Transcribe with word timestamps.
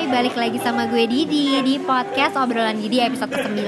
Hai, 0.00 0.08
balik 0.08 0.32
lagi 0.32 0.56
sama 0.64 0.88
gue 0.88 1.04
Didi 1.04 1.60
di 1.60 1.76
podcast 1.76 2.32
obrolan 2.40 2.80
Didi 2.80 3.04
episode 3.04 3.36
ke-9 3.36 3.60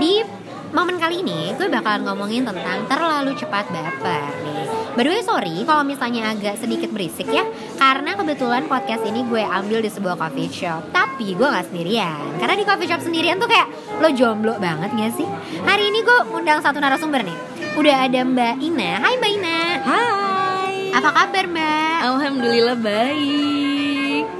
Di 0.00 0.24
momen 0.72 0.96
kali 0.96 1.20
ini 1.20 1.52
gue 1.52 1.68
bakalan 1.68 2.00
ngomongin 2.08 2.48
tentang 2.48 2.88
terlalu 2.88 3.36
cepat 3.36 3.68
baper 3.68 4.24
nih 4.40 4.64
By 4.96 5.04
the 5.04 5.10
way 5.12 5.20
sorry 5.20 5.52
kalau 5.68 5.84
misalnya 5.84 6.32
agak 6.32 6.56
sedikit 6.56 6.88
berisik 6.88 7.28
ya 7.28 7.44
Karena 7.76 8.16
kebetulan 8.16 8.64
podcast 8.72 9.04
ini 9.04 9.20
gue 9.28 9.44
ambil 9.44 9.84
di 9.84 9.92
sebuah 9.92 10.16
coffee 10.16 10.48
shop 10.48 10.88
Tapi 10.96 11.36
gue 11.36 11.44
gak 11.44 11.68
sendirian 11.68 12.40
Karena 12.40 12.56
di 12.56 12.64
coffee 12.64 12.88
shop 12.88 13.04
sendirian 13.04 13.36
tuh 13.36 13.44
kayak 13.52 13.68
lo 14.00 14.08
jomblo 14.16 14.56
banget 14.56 14.96
gak 14.96 15.12
sih? 15.12 15.28
Hari 15.60 15.92
ini 15.92 16.00
gue 16.08 16.40
undang 16.40 16.64
satu 16.64 16.80
narasumber 16.80 17.20
nih 17.20 17.36
Udah 17.76 18.08
ada 18.08 18.24
Mbak 18.24 18.64
Ina 18.64 18.96
Hai 18.96 19.20
Mbak 19.20 19.32
Ina 19.36 19.58
Hai. 19.84 20.72
Apa 20.96 21.10
kabar 21.12 21.44
Mbak? 21.52 21.96
Alhamdulillah 22.00 22.80
baik. 22.80 23.73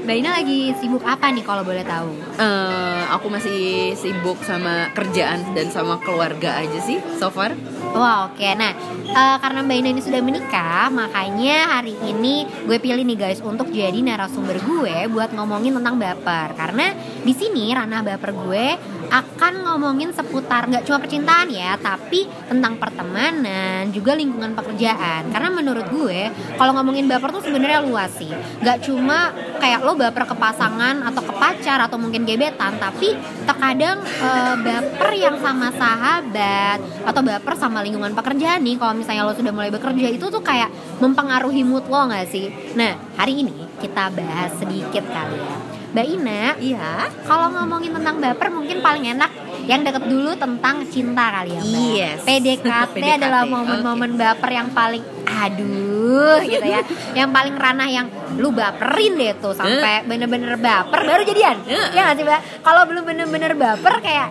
Mbak 0.04 0.16
Ina 0.20 0.30
lagi 0.36 0.68
sibuk 0.76 1.00
apa 1.00 1.32
nih 1.32 1.40
kalau 1.40 1.64
boleh 1.64 1.80
tahu? 1.80 2.12
Eh, 2.36 3.02
aku 3.08 3.32
masih 3.32 3.96
sibuk 3.96 4.36
sama 4.44 4.92
kerjaan 4.92 5.56
dan 5.56 5.72
sama 5.72 5.96
keluarga 5.96 6.60
aja 6.60 6.76
sih 6.84 7.00
so 7.16 7.32
far. 7.32 7.56
Wah 7.96 8.28
oke, 8.28 8.44
nah 8.52 8.76
eh, 9.00 9.36
karena 9.40 9.64
Mbak 9.64 9.76
Ina 9.80 9.88
ini 9.96 10.02
sudah 10.04 10.20
menikah, 10.20 10.92
makanya 10.92 11.80
hari 11.80 11.96
ini 12.04 12.44
gue 12.68 12.76
pilih 12.76 13.00
nih 13.00 13.16
guys 13.16 13.40
untuk 13.40 13.72
jadi 13.72 13.96
narasumber 13.96 14.60
gue 14.60 15.08
buat 15.08 15.32
ngomongin 15.32 15.72
tentang 15.72 15.96
baper. 15.96 16.52
Karena 16.52 16.92
di 17.24 17.32
sini 17.32 17.72
ranah 17.72 18.04
baper 18.04 18.36
gue 18.36 18.66
akan 19.10 19.52
ngomongin 19.66 20.10
seputar 20.14 20.68
nggak 20.70 20.84
cuma 20.86 20.98
percintaan 21.02 21.48
ya, 21.50 21.76
tapi 21.80 22.28
tentang 22.48 22.78
pertemanan 22.78 23.88
juga 23.90 24.16
lingkungan 24.16 24.54
pekerjaan. 24.54 25.32
Karena 25.32 25.48
menurut 25.50 25.86
gue 25.90 26.30
kalau 26.56 26.72
ngomongin 26.78 27.08
baper 27.08 27.34
tuh 27.34 27.42
sebenarnya 27.44 27.84
luas 27.84 28.10
sih, 28.16 28.30
nggak 28.62 28.78
cuma 28.86 29.32
kayak 29.60 29.82
lo 29.82 29.96
baper 29.98 30.24
ke 30.28 30.36
pasangan 30.36 31.02
atau 31.04 31.22
ke 31.24 31.32
pacar 31.36 31.78
atau 31.84 31.96
mungkin 32.00 32.28
gebetan, 32.28 32.76
tapi 32.78 33.16
terkadang 33.44 34.00
eh, 34.04 34.54
baper 34.60 35.10
yang 35.16 35.36
sama 35.40 35.72
sahabat 35.74 36.78
atau 37.04 37.20
baper 37.24 37.54
sama 37.56 37.80
lingkungan 37.80 38.12
pekerjaan 38.12 38.60
nih 38.60 38.76
kalau 38.76 38.94
misalnya 38.96 39.26
lo 39.26 39.34
sudah 39.34 39.52
mulai 39.52 39.70
bekerja 39.72 40.08
itu 40.10 40.26
tuh 40.28 40.42
kayak 40.44 40.68
mempengaruhi 41.00 41.62
mood 41.64 41.86
lo 41.88 42.08
nggak 42.08 42.26
sih? 42.28 42.52
Nah 42.76 42.96
hari 43.16 43.44
ini 43.44 43.64
kita 43.80 44.10
bahas 44.12 44.52
sedikit 44.58 45.04
kali 45.08 45.38
ya 45.38 45.56
Mbak 45.94 46.06
Ina, 46.10 46.58
Iya. 46.58 47.06
kalau 47.22 47.54
ngomongin 47.54 47.94
tentang 47.94 48.18
baper 48.18 48.50
mungkin 48.50 48.82
paling 48.82 49.14
enak 49.14 49.30
yang 49.64 49.80
deket 49.80 50.04
dulu 50.04 50.34
tentang 50.34 50.82
cinta 50.84 51.30
kali 51.32 51.54
ya 51.54 51.62
Mbak 51.62 51.86
Yes. 51.94 52.18
PDKT, 52.26 52.66
PDKT, 52.92 53.14
adalah 53.22 53.42
momen-momen 53.46 54.18
baper 54.18 54.50
yang 54.50 54.68
paling 54.68 55.06
aduh 55.24 56.40
gitu 56.42 56.62
ya 56.64 56.82
Yang 57.14 57.30
paling 57.30 57.54
ranah 57.54 57.86
yang 57.86 58.06
lu 58.34 58.50
baperin 58.50 59.14
deh 59.14 59.34
tuh 59.36 59.52
Sampai 59.52 60.02
bener-bener 60.02 60.56
baper 60.56 61.00
baru 61.00 61.22
jadian 61.22 61.62
Eh. 61.64 61.94
Ya 61.94 62.10
gak 62.10 62.16
sih 62.16 62.24
Mbak? 62.24 62.40
Kalau 62.60 62.82
belum 62.84 63.04
bener-bener 63.04 63.52
baper 63.54 63.94
kayak 64.00 64.28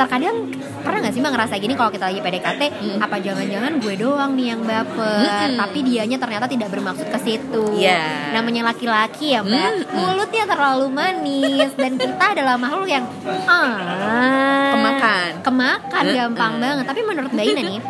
terkadang 0.00 0.36
pernah 0.80 0.98
nggak 0.98 1.12
sih 1.12 1.20
mbak 1.20 1.32
ngerasa 1.34 1.54
gini 1.56 1.74
kalau 1.74 1.90
kita 1.90 2.04
lagi 2.06 2.18
PDKT 2.18 2.62
Hmm. 2.72 2.98
apa 2.98 3.16
jangan-jangan 3.18 3.72
gue 3.76 3.94
doang 3.94 4.32
nih 4.32 4.46
yang 4.48 4.62
baper 4.62 5.20
Mm-mm. 5.22 5.60
tapi 5.60 5.78
dianya 5.82 6.16
ternyata 6.16 6.46
tidak 6.46 6.68
bermaksud 6.68 7.06
ke 7.06 7.18
situ 7.18 7.64
Iya. 7.76 8.32
namanya 8.32 8.64
laki-laki 8.66 9.26
ya 9.30 9.40
mbak 9.42 9.60
Mm-mm. 9.84 9.92
mulutnya 9.92 10.44
terlalu 10.46 10.86
manis 10.88 11.72
dan 11.74 11.92
kita 11.94 12.24
adalah 12.32 12.56
makhluk 12.56 12.88
yang 12.88 13.04
ah 13.44 14.72
Kemakan. 14.72 15.30
kemakan 15.42 16.02
Mm-mm. 16.02 16.16
gampang 16.16 16.52
banget 16.56 16.84
tapi 16.86 17.00
menurut 17.02 17.30
mbak 17.30 17.44
Ina 17.46 17.62
nih 17.62 17.80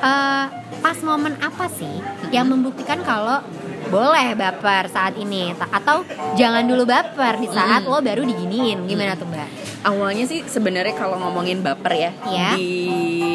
eh, 0.00 0.44
pas 0.78 0.98
momen 1.02 1.34
apa 1.36 1.66
sih 1.68 1.96
yang 2.30 2.46
membuktikan 2.46 3.02
kalau 3.02 3.42
boleh 3.86 4.32
baper 4.34 4.86
saat 4.86 5.16
ini 5.16 5.50
Ta- 5.52 5.66
atau 5.72 6.06
jangan 6.32 6.62
dulu 6.62 6.86
baper 6.86 7.34
di 7.36 7.48
saat 7.48 7.82
Mm-mm. 7.82 7.90
lo 7.90 7.98
baru 8.00 8.22
diginiin 8.22 8.86
gimana 8.86 9.12
tuh 9.12 9.26
mbak 9.26 9.48
Awalnya 9.82 10.24
sih 10.24 10.44
sebenarnya 10.44 10.92
kalau 10.92 11.16
ngomongin 11.18 11.60
baper 11.60 11.92
ya 11.94 12.10
Iya. 12.22 12.50
di 12.54 12.72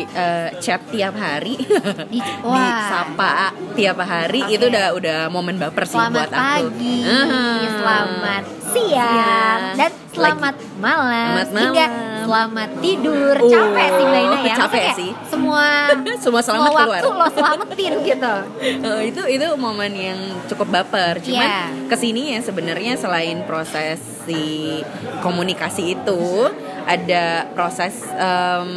eh, 0.06 0.50
chat 0.60 0.82
tiap 0.88 1.14
hari, 1.14 1.58
Di- 1.58 2.22
di 2.54 2.62
sapa 2.84 3.50
tiap 3.74 3.98
hari 4.00 4.42
Oke. 4.42 4.54
itu 4.54 4.66
udah 4.66 4.86
udah 4.94 5.20
momen 5.28 5.58
baper 5.58 5.84
sih 5.84 5.98
Selamat 5.98 6.14
buat 6.16 6.32
aku. 6.32 6.42
pagi, 6.70 6.98
Uh-huh. 7.02 7.58
selamat 7.76 8.44
siang, 8.66 8.92
Siang. 9.08 9.62
dan 9.74 9.92
selamat 10.12 10.56
malam, 10.78 11.28
Selamat 11.34 11.48
hingga 11.56 11.86
malam. 11.88 12.22
selamat 12.22 12.70
tidur. 12.78 13.36
Oh, 13.38 13.50
capek 13.50 13.88
sih 13.90 14.06
Mbak 14.06 14.22
Ina 14.22 14.38
ya. 14.38 14.56
capek 14.56 14.60
Maksudnya 14.60 14.94
sih. 14.96 15.12
Semua 15.26 15.66
Semua 16.24 16.42
selamat 16.42 16.46
semua 16.46 16.70
keluar. 16.78 17.02
waktu 17.02 17.10
lo 17.12 17.28
selamatin 17.32 17.94
gitu. 18.04 18.34
Eh, 18.86 19.02
itu 19.08 19.22
itu 19.32 19.48
momen 19.56 19.92
yang 19.94 20.20
cukup 20.46 20.68
baper. 20.72 21.18
Cuman 21.20 21.42
Iya. 21.42 21.62
ke 21.88 21.96
sini 21.96 22.22
ya 22.32 22.40
sebenarnya 22.40 22.94
selain 22.96 23.42
proses 23.44 23.98
si 24.26 24.82
komunikasi 25.22 25.94
itu 25.96 26.20
ada 26.86 27.24
proses 27.52 27.98
em, 28.08 28.70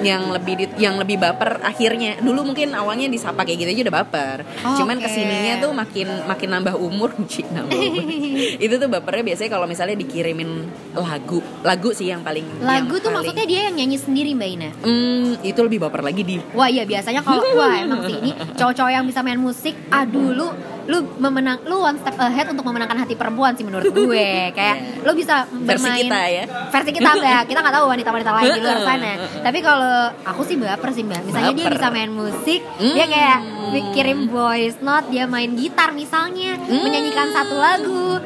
yang 0.00 0.28
lebih 0.28 0.54
di- 0.56 0.76
yang 0.78 0.94
lebih 0.94 1.16
baper 1.16 1.58
akhirnya. 1.60 2.18
Dulu 2.18 2.44
mungkin 2.44 2.70
awalnya 2.70 3.06
disapa 3.06 3.42
kayak 3.42 3.58
gitu 3.58 3.70
aja 3.70 3.82
udah 3.82 3.96
baper. 3.96 4.36
Oh, 4.62 4.76
Cuman 4.76 4.96
oke. 4.96 5.04
ke 5.04 5.08
sininya 5.10 5.54
tuh 5.58 5.72
makin 5.72 6.06
makin 6.24 6.48
nambah 6.50 6.74
umur, 6.76 7.10
Ci, 7.30 7.42
nambah 7.44 7.72
umur. 7.72 8.04
itu 8.64 8.74
tuh 8.74 8.88
bapernya 8.88 9.24
biasanya 9.26 9.50
kalau 9.50 9.66
misalnya 9.66 9.96
dikirimin 9.96 10.50
lagu, 10.94 11.40
lagu 11.62 11.90
sih 11.90 12.06
yang 12.06 12.20
paling 12.20 12.44
Lagu 12.58 12.68
yang 12.86 12.86
tuh 12.94 13.00
paling- 13.02 13.16
maksudnya 13.16 13.46
dia 13.46 13.60
yang 13.66 13.76
nyanyi 13.76 13.96
sendiri 13.96 14.30
Mbak 14.32 14.48
Ina. 14.50 14.70
Hmm, 14.78 15.28
itu 15.40 15.60
lebih 15.60 15.78
baper 15.80 16.02
lagi 16.02 16.22
di 16.22 16.36
Wah 16.52 16.66
iya 16.66 16.84
biasanya 16.84 17.20
kalau 17.20 17.42
wah 17.56 17.74
emang 17.76 18.04
sih 18.04 18.16
ini 18.18 18.30
cowok-cowok 18.54 18.90
yang 18.90 19.04
bisa 19.04 19.20
main 19.20 19.38
musik, 19.38 19.74
aduh 19.88 20.30
lu 20.30 20.48
lu 20.88 20.98
memenang 21.16 21.60
lu 21.62 21.78
one 21.78 21.94
step 21.94 22.16
ahead 22.18 22.48
untuk 22.48 22.64
memenangkan 22.64 22.96
hati 22.98 23.12
perempuan 23.12 23.52
sih 23.52 23.60
menurut 23.60 23.86
gue 23.86 24.24
kayak 24.56 25.04
lu 25.04 25.12
bisa 25.12 25.44
Versi 25.44 25.60
bermain 25.84 26.00
kita 26.02 26.20
ya. 26.26 26.44
versi 26.66 26.90
kita 26.90 27.10
mbak 27.12 27.42
kita 27.44 27.58
nggak 27.58 27.74
tahu 27.74 27.86
wanita-wanita 27.86 28.30
lain 28.32 28.48
di 28.50 28.60
luar 28.62 28.80
sana 28.88 29.12
tapi 29.38 29.58
kalau 29.60 29.94
aku 30.24 30.40
sih 30.42 30.56
baper 30.56 30.90
sih 30.90 31.02
mbak 31.02 31.20
misalnya 31.22 31.52
dia 31.52 31.66
bisa 31.68 31.88
main 31.88 32.08
musik 32.10 32.60
Hmm. 32.78 32.94
dia 32.94 33.04
kayak 33.06 33.38
bi- 33.68 33.90
kirim 33.92 34.20
voice 34.26 34.78
note 34.80 35.06
dia 35.08 35.26
main 35.26 35.52
gitar 35.52 35.92
misalnya 35.92 36.56
Hmm. 36.58 36.80
menyanyikan 36.80 37.28
satu 37.30 37.54
lagu 37.54 38.16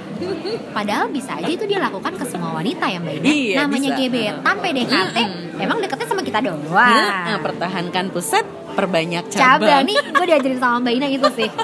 padahal 0.71 1.09
bisa 1.09 1.35
aja 1.35 1.49
itu 1.49 1.65
dia 1.65 1.79
lakukan 1.79 2.15
ke 2.15 2.25
semua 2.25 2.55
wanita 2.55 2.87
ya 2.87 2.99
mbak 2.99 3.15
Ina 3.17 3.27
Iya, 3.27 3.57
namanya 3.61 3.91
bisa. 3.91 3.99
gebetan 4.01 4.57
PDKT 4.57 5.17
Mm-mm. 5.19 5.59
emang 5.59 5.79
deketnya 5.79 6.07
sama 6.07 6.23
kita 6.23 6.39
doang 6.41 6.63
Nah, 6.73 7.39
pertahankan 7.39 8.07
pusat, 8.09 8.45
perbanyak 8.73 9.25
cabang 9.29 9.63
cabang. 9.63 9.83
nih 9.85 9.97
gue 10.09 10.27
diajarin 10.27 10.59
sama 10.59 10.77
mbak 10.81 10.93
Ina 10.97 11.07
gitu 11.09 11.29
sih 11.33 11.49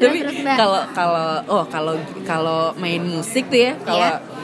Tapi 0.00 0.18
kalau 0.56 0.80
kalau 0.90 1.28
oh 1.48 1.64
kalau 1.68 1.94
kalau 2.24 2.60
main 2.74 3.02
musik 3.02 3.48
tuh 3.48 3.60
ya 3.60 3.72
kalau 3.78 4.08
Iya. 4.08 4.35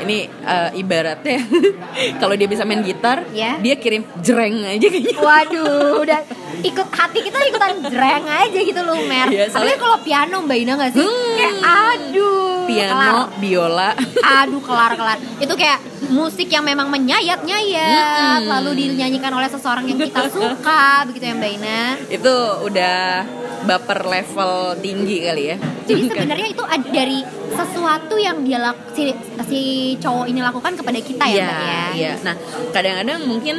Ini 0.00 0.18
eh, 0.26 0.70
ibaratnya 0.74 1.38
kalau 2.20 2.34
dia 2.34 2.46
bisa 2.46 2.62
main 2.62 2.80
gitar, 2.80 3.26
Iya. 3.28 3.58
dia 3.58 3.74
kirim 3.74 4.02
jreng 4.18 4.62
aja 4.64 4.86
kayaknya. 4.86 5.16
Waduh, 5.16 5.98
udah 6.04 6.20
ikut 6.58 6.88
hati 6.88 7.18
kita 7.20 7.38
ikutan 7.44 7.72
jreng 7.84 8.24
aja 8.24 8.58
gitu 8.60 8.80
loh, 8.80 8.98
Mer. 9.04 9.26
Tapi 9.26 9.48
soalnya- 9.48 9.78
kalau 9.78 9.98
piano 10.00 10.36
Mbak 10.40 10.58
Ina 10.58 10.72
gak 10.76 10.90
sih? 10.92 11.00
Hmm. 11.00 11.34
Kayak 11.34 11.54
aduh. 11.62 12.46
Piano, 12.66 13.18
biola. 13.38 13.90
kelar. 13.96 14.44
Aduh, 14.44 14.60
kelar-kelar. 14.60 15.18
Itu 15.38 15.54
kayak 15.54 15.78
musik 16.08 16.46
yang 16.46 16.62
memang 16.62 16.88
menyayat-nyayat, 16.88 18.40
Mm-mm. 18.40 18.50
lalu 18.50 18.70
dinyanyikan 18.76 19.30
oleh 19.30 19.46
seseorang 19.46 19.84
yang 19.84 19.98
kita 19.98 20.28
suka, 20.28 21.04
begitu 21.04 21.24
ya 21.24 21.34
Mbak 21.34 21.52
Ina. 21.54 21.80
itu 22.08 22.34
udah 22.62 23.24
baper 23.60 24.00
level 24.02 24.52
tinggi 24.78 25.16
kali 25.20 25.42
ya. 25.46 25.56
Jadi 25.84 26.02
sebenarnya 26.06 26.48
itu 26.48 26.62
dari 26.88 27.18
sesuatu 27.50 28.14
yang 28.16 28.40
dia 28.42 28.58
lak- 28.60 28.92
si, 28.92 29.10
si 29.44 29.62
cowok 29.96 30.26
ini 30.26 30.40
lakukan 30.40 30.72
kepada 30.74 30.98
kita 31.00 31.24
ya, 31.24 31.46
Mbak 31.46 31.60
ya. 31.62 31.82
iya. 31.94 32.12
Nah, 32.20 32.34
kadang-kadang 32.68 33.18
mungkin 33.24 33.56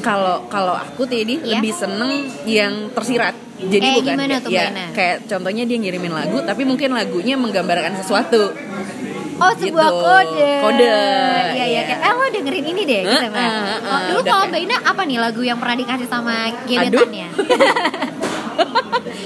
kalau 0.00 0.44
kalau 0.46 0.72
aku 0.72 1.04
Teddy 1.04 1.38
Iya. 1.38 1.56
lebih 1.56 1.72
seneng 1.72 2.12
yang 2.44 2.88
tersirat. 2.90 3.32
Jadi 3.60 3.84
Eh, 3.86 3.92
bukan 3.94 4.16
gimana 4.16 4.32
kayak- 4.34 4.44
tuh, 4.44 4.50
ya, 4.50 4.64
kayak 4.90 5.16
contohnya 5.26 5.64
dia 5.64 5.76
ngirimin 5.76 6.08
lagu 6.10 6.40
tapi 6.40 6.64
mungkin 6.64 6.90
lagunya 6.90 7.36
menggambarkan 7.36 7.92
sesuatu. 7.94 8.52
Oh 9.36 9.52
sebuah 9.54 9.88
Gitu. 9.88 10.00
kode. 10.02 10.52
Kode, 10.60 10.84
Iya 10.84 11.52
iya. 11.54 11.64
iya. 11.66 11.80
Kayak, 11.86 12.00
eh 12.02 12.12
lo 12.12 12.24
dengerin 12.30 12.66
ini 12.66 12.82
deh 12.84 13.00
gitu 13.02 13.24
heeh, 13.26 13.76
Oh, 13.82 14.00
dulu 14.06 14.20
kalau 14.22 14.44
mbak 14.46 14.60
Ina 14.60 14.76
apa 14.82 15.02
nih 15.02 15.16
lagu 15.16 15.40
yang 15.40 15.56
pernah 15.56 15.76
dikasih 15.76 16.04
sama 16.06 16.36
gebetannya? 16.64 17.28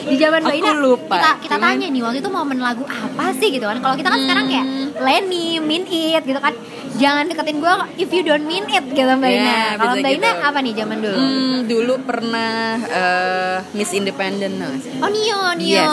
Di 0.04 0.16
zaman 0.16 0.40
mbak 0.40 0.54
Ina 0.54 0.72
lupa, 0.76 1.16
kita 1.16 1.30
kita 1.40 1.56
cuman- 1.56 1.74
tanya 1.74 1.86
nih 1.88 2.00
waktu 2.02 2.18
itu 2.20 2.30
momen 2.30 2.58
lagu 2.58 2.84
apa 2.84 3.32
sih 3.32 3.48
gitu 3.48 3.64
kan? 3.64 3.80
Kalau 3.80 3.96
kita 3.96 4.08
kan 4.08 4.20
sekarang 4.20 4.44
kayak 4.46 4.66
Hmm. 4.66 4.88
Lenny, 4.96 5.46
Min 5.58 5.84
It 5.84 6.22
gitu 6.22 6.38
kan. 6.38 6.52
Jangan 6.94 7.26
deketin 7.26 7.58
gue 7.58 7.74
if 7.96 8.08
you 8.08 8.22
don't 8.22 8.42
mean 8.42 8.62
it 8.66 8.84
gitu 8.86 9.02
Mbak 9.04 9.26
Iya, 9.26 9.40
Ina. 9.40 9.56
Kalau 9.76 9.94
Mbak 9.96 10.12
Ina 10.14 10.30
apa 10.42 10.58
nih 10.58 10.72
zaman 10.74 10.96
dulu? 10.98 11.16
Hmm, 11.16 11.56
dulu 11.64 11.94
pernah 12.00 12.52
eh, 12.80 13.56
Miss 13.72 13.90
Independent 13.90 14.54
no? 14.54 14.68
Oh 15.00 15.08
Nio, 15.08 15.40
Nio. 15.54 15.74
Yes. 15.74 15.90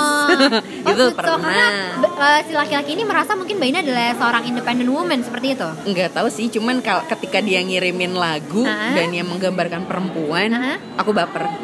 oh, 0.86 0.89
Itu 0.89 1.03
so, 1.03 1.13
pernah. 1.13 1.42
karena 1.42 1.68
eh, 2.21 2.39
si 2.44 2.53
laki-laki 2.53 2.92
ini 2.92 3.03
merasa 3.03 3.33
mungkin 3.33 3.56
Mbak 3.56 3.68
Ina 3.68 3.80
adalah 3.81 4.07
seorang 4.15 4.44
independent 4.45 4.89
woman 4.89 5.19
seperti 5.19 5.48
itu. 5.51 5.69
nggak 5.83 6.09
tahu 6.12 6.27
sih 6.27 6.48
cuman 6.50 6.80
kalau 6.80 7.01
ketika 7.07 7.39
dia 7.39 7.59
ngirimin 7.59 8.13
lagu 8.13 8.63
Ah. 8.63 8.94
dan 8.94 9.09
yang 9.09 9.25
menggambarkan 9.25 9.83
perempuan 9.83 10.50
Ah. 10.51 10.77
aku 10.95 11.12
baper 11.12 11.50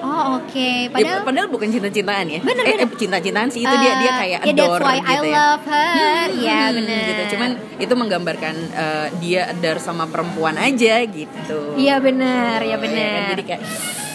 Oh 0.00 0.38
oke, 0.38 0.68
Ya, 0.80 0.88
padahal 0.88 1.20
padahal 1.22 1.48
bukan 1.48 1.68
cinta-cintaan 1.68 2.26
ya 2.26 2.40
Bener, 2.40 2.64
eh, 2.64 2.74
bener. 2.76 2.86
eh, 2.86 2.96
cinta-cintaan 2.96 3.48
sih 3.48 3.60
itu 3.60 3.74
dia 3.74 3.92
dia 3.96 4.08
eh, 4.08 4.16
kayak 4.16 4.40
ya, 4.42 4.48
adore 4.48 4.68
that's 4.72 4.82
why 4.82 4.96
gitu 4.96 5.10
I 5.10 5.16
ya 5.20 5.34
love 5.34 5.64
her. 5.64 5.88
Hmm, 5.90 6.70
benar. 6.72 7.02
gitu 7.04 7.22
cuman 7.30 7.50
itu 7.76 7.94
menggambarkan 7.94 8.54
eh, 8.68 9.08
dia 9.18 9.48
adore 9.48 9.78
sama 9.78 10.04
perempuan 10.04 10.54
aja 10.54 11.00
gitu 11.02 11.74
Iya 11.74 11.98
benar, 11.98 12.60
ya 12.60 12.66
Ya 12.66 12.76
kan? 12.76 12.82
benar. 12.82 13.26
jadi 13.30 13.42
kayak 13.46 13.62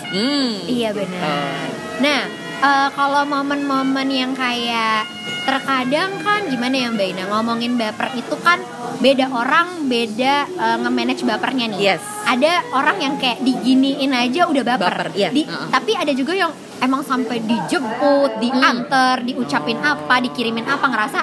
hmm 0.08 0.50
Iya 0.68 0.90
benar. 0.92 1.22
Oh. 1.22 1.66
Nah, 1.98 2.22
eh, 2.62 2.90
kalau 2.92 3.24
momen-momen 3.24 4.08
yang 4.08 4.32
kayak 4.32 5.08
terkadang 5.42 6.18
kan 6.20 6.42
gimana 6.46 6.74
ya 6.76 6.88
Mbak 6.90 7.08
Ina 7.08 7.24
ngomongin 7.28 7.74
baper 7.76 8.10
itu 8.14 8.34
kan 8.40 8.58
beda 8.98 9.30
orang 9.30 9.86
beda 9.86 10.36
eh, 10.48 10.78
nge-manage 10.80 11.22
bapernya 11.24 11.66
nih. 11.70 11.80
Yes. 11.86 12.02
Ada 12.26 12.52
orang 12.72 12.98
yang 12.98 13.16
kayak 13.16 13.40
diginiin 13.40 14.10
aja 14.10 14.46
udah 14.46 14.64
baper. 14.64 14.90
Baper, 14.90 15.08
iya. 15.14 15.30
Di- 15.30 15.46
Uh-uh. 15.46 15.70
Tapi 15.70 15.94
ada 15.94 16.10
juga 16.12 16.34
yang 16.34 16.50
emang 16.78 17.02
sampai 17.02 17.40
dijemput, 17.40 18.38
diantar, 18.38 19.22
diucapin 19.22 19.78
apa, 19.78 20.18
dikirimin 20.20 20.66
apa 20.66 20.86
ngerasa 20.86 21.20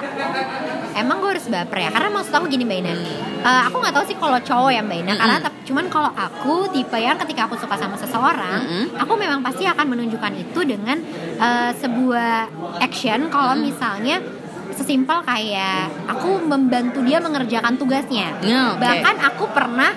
emang 0.93 1.17
gue 1.19 1.29
harus 1.33 1.47
baper 1.47 1.77
ya? 1.79 1.89
Karena 1.89 2.09
maksud 2.09 2.31
aku 2.31 2.45
gini 2.47 2.63
Mbak 2.63 2.77
Ina. 2.79 2.93
Eh, 3.43 3.61
aku 3.67 3.75
nggak 3.77 3.93
tahu 3.93 4.05
sih 4.05 4.15
kalau 4.15 4.39
cowok 4.39 4.71
ya 4.71 4.81
Mbak 4.81 4.97
Ina. 5.01 5.13
Karena 5.15 5.37
tap- 5.39 5.61
cuman 5.63 5.85
kalau 5.87 6.11
aku 6.11 6.67
tipe 6.69 6.97
yang 6.97 7.15
ketika 7.17 7.47
aku 7.47 7.55
suka 7.55 7.79
sama 7.79 7.95
seseorang 7.95 8.59
Mm-mm. 8.67 8.99
aku 8.99 9.13
memang 9.15 9.39
pasti 9.39 9.63
akan 9.63 9.85
menunjukkan 9.89 10.33
itu 10.35 10.59
dengan 10.63 10.97
eh, 11.37 11.71
sebuah 11.75 12.35
action. 12.79 13.27
Kalau 13.27 13.53
misalnya 13.55 14.19
sesimpel 14.73 15.21
kayak 15.21 16.09
aku 16.09 16.41
membantu 16.41 16.99
dia 17.01 17.17
mengerjakan 17.17 17.77
tugasnya. 17.77 18.33
Ya, 18.41 18.73
oke. 18.73 18.81
bahkan 18.81 19.15
aku 19.21 19.45
pernah 19.49 19.93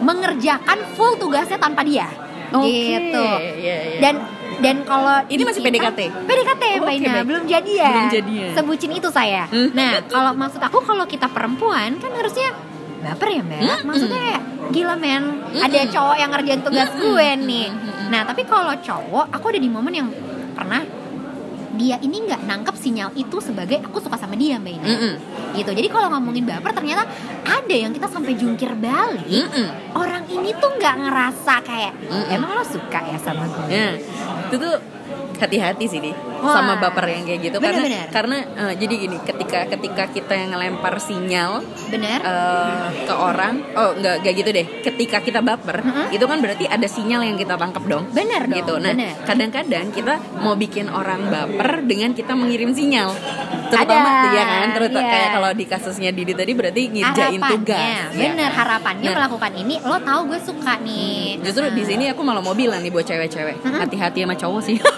mengerjakan 0.00 0.78
full 0.96 1.16
tugasnya 1.16 1.56
tanpa 1.56 1.84
dia. 1.84 2.08
Oke, 2.54 2.70
gitu. 2.70 3.24
iya, 3.58 3.76
iya. 3.82 3.98
dan 3.98 4.14
dan 4.56 4.82
kalau 4.82 5.16
Ini 5.26 5.42
masih 5.42 5.60
kita- 5.60 5.90
PDKT? 5.90 6.00
PDKT 6.24 6.62
Ina 6.64 6.84
baik. 6.84 7.24
belum 7.24 7.44
jadian 7.44 7.90
Belum 7.90 8.08
jadian. 8.10 8.50
sebutin 8.54 8.90
itu 8.92 9.08
saya 9.08 9.44
Hmm. 9.46 9.70
nah 9.72 10.00
kalau 10.04 10.32
maksud 10.32 10.58
aku 10.58 10.78
kalau 10.80 11.04
kita 11.04 11.26
perempuan 11.26 11.96
kan 11.96 12.10
harusnya 12.10 12.54
baper 13.00 13.28
ya 13.30 13.42
mbak 13.42 13.60
Hmm. 13.60 13.80
maksudnya 13.84 14.18
kayak 14.18 14.40
gila 14.70 14.94
men 14.96 15.22
ada 15.54 15.78
cowok 15.86 16.16
yang 16.16 16.30
ngerjain 16.30 16.60
tugas 16.60 16.88
gue 16.90 17.28
nih 17.42 17.68
nah 18.06 18.22
tapi 18.22 18.42
kalau 18.44 18.72
cowok 18.74 19.26
aku 19.28 19.44
ada 19.46 19.58
di 19.58 19.68
momen 19.68 19.92
yang 19.94 20.08
pernah 20.52 20.80
dia 21.74 21.96
ini 21.98 22.22
nggak 22.22 22.44
nangkep 22.44 22.74
sinyal 22.74 23.10
itu 23.12 23.36
sebagai 23.38 23.82
aku 23.82 23.98
suka 23.98 24.14
sama 24.14 24.34
dia 24.34 24.56
mbak 24.56 24.74
Ina 24.74 24.86
Mm-mm. 24.86 25.12
gitu 25.54 25.70
jadi 25.70 25.88
kalau 25.88 26.08
ngomongin 26.10 26.44
baper 26.44 26.70
ternyata 26.70 27.04
ada 27.44 27.74
yang 27.74 27.90
kita 27.90 28.06
sampai 28.06 28.34
jungkir 28.34 28.70
balik 28.74 29.24
Mm-mm. 29.24 29.68
orang 29.92 30.24
ini 30.26 30.54
tuh 30.54 30.70
nggak 30.72 30.94
ngerasa 31.00 31.54
kayak 31.60 31.92
Mm-mm. 32.00 32.34
emang 32.34 32.50
lo 32.52 32.64
suka 32.64 33.00
ya 33.02 33.18
sama 33.18 33.44
gue 33.46 33.66
Ya, 33.68 33.90
itu 34.46 34.56
tuh 34.56 34.74
hati-hati 35.44 35.84
sih 35.84 36.00
nih 36.00 36.14
Wah. 36.40 36.54
sama 36.56 36.76
baper 36.76 37.08
yang 37.08 37.24
kayak 37.24 37.40
gitu 37.42 37.56
karena 37.58 37.80
Bener-bener. 37.84 38.08
karena 38.10 38.36
eh, 38.42 38.74
jadi 38.76 38.94
gini 38.98 39.16
ketika 39.20 39.58
ketika 39.68 40.04
kita 40.08 40.32
yang 40.34 40.50
ngelempar 40.52 40.96
sinyal 40.98 41.60
bener 41.88 42.18
eh, 42.20 42.84
ke 43.04 43.14
orang 43.14 43.54
oh 43.72 43.90
nggak 43.94 44.14
nggak 44.20 44.34
gitu 44.34 44.50
deh 44.50 44.66
ketika 44.82 45.18
kita 45.20 45.40
baper 45.40 45.80
Mm-mm. 45.80 46.08
itu 46.10 46.24
kan 46.24 46.38
berarti 46.40 46.64
ada 46.66 46.84
sinyal 46.84 47.22
yang 47.22 47.36
kita 47.36 47.54
tangkap 47.54 47.84
dong 47.84 48.04
Bener 48.10 48.44
dong, 48.44 48.56
gitu 48.58 48.74
nah 48.76 48.92
bener. 48.92 49.14
kadang-kadang 49.24 49.86
kita 49.90 50.14
mau 50.38 50.52
bikin 50.54 50.88
orang 50.88 51.28
baper 51.28 51.84
dengan 51.84 52.12
kita 52.12 52.32
mengirim 52.32 52.72
sinyal 52.72 53.12
terutama 53.74 54.08
Ada, 54.08 54.30
ya 54.30 54.44
kan 54.46 54.66
terutama 54.72 55.02
iya. 55.02 55.10
kayak 55.10 55.28
kalau 55.34 55.50
di 55.50 55.64
kasusnya 55.66 56.10
Didi 56.14 56.32
tadi 56.32 56.52
berarti 56.54 56.82
ngerjain 56.94 57.40
tugas 57.42 57.80
ya 57.82 58.02
bener 58.14 58.50
kan? 58.50 58.58
harapannya 58.62 59.08
Nah, 59.10 59.16
melakukan 59.18 59.52
ini 59.58 59.74
lo 59.82 59.96
tahu 59.98 60.20
gue 60.30 60.40
suka 60.40 60.72
nih 60.80 61.42
Justru 61.42 61.64
di 61.74 61.82
sini 61.84 62.04
aku 62.08 62.22
malah 62.22 62.40
mau 62.40 62.54
bilang 62.54 62.80
nih 62.80 62.88
buat 62.88 63.04
cewek-cewek 63.04 63.58
Mm-mm. 63.60 63.80
hati-hati 63.82 64.22
sama 64.22 64.34
cowok 64.38 64.60
sih. 64.62 64.76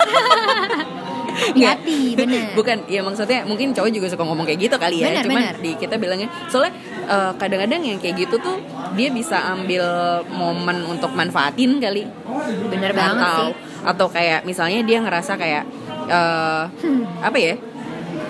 hati-hati 1.37 2.17
bener 2.17 2.52
Bukan, 2.58 2.88
ya 2.88 3.00
maksudnya 3.05 3.44
mungkin 3.44 3.76
cowok 3.76 3.90
juga 3.93 4.06
suka 4.08 4.25
ngomong 4.25 4.46
kayak 4.49 4.61
gitu 4.69 4.76
kali 4.81 5.05
ya. 5.05 5.12
Bener, 5.12 5.25
Cuman 5.28 5.43
bener. 5.43 5.56
di 5.61 5.70
kita 5.76 5.94
bilangnya 6.00 6.28
soalnya 6.49 6.73
eh, 7.06 7.32
kadang-kadang 7.37 7.82
yang 7.84 7.99
kayak 8.00 8.17
gitu 8.26 8.40
tuh 8.40 8.56
dia 8.96 9.12
bisa 9.12 9.37
ambil 9.52 9.84
momen 10.32 10.87
untuk 10.88 11.12
manfaatin 11.12 11.76
kali. 11.78 12.08
bener 12.70 12.93
banget 12.94 13.20
atau 13.26 13.46
sih 13.50 13.55
atau 13.87 14.06
kayak 14.11 14.43
misalnya 14.43 14.82
dia 14.82 14.99
ngerasa 14.99 15.32
kayak 15.38 15.64
eh, 16.08 16.62
apa 17.23 17.37
ya? 17.38 17.55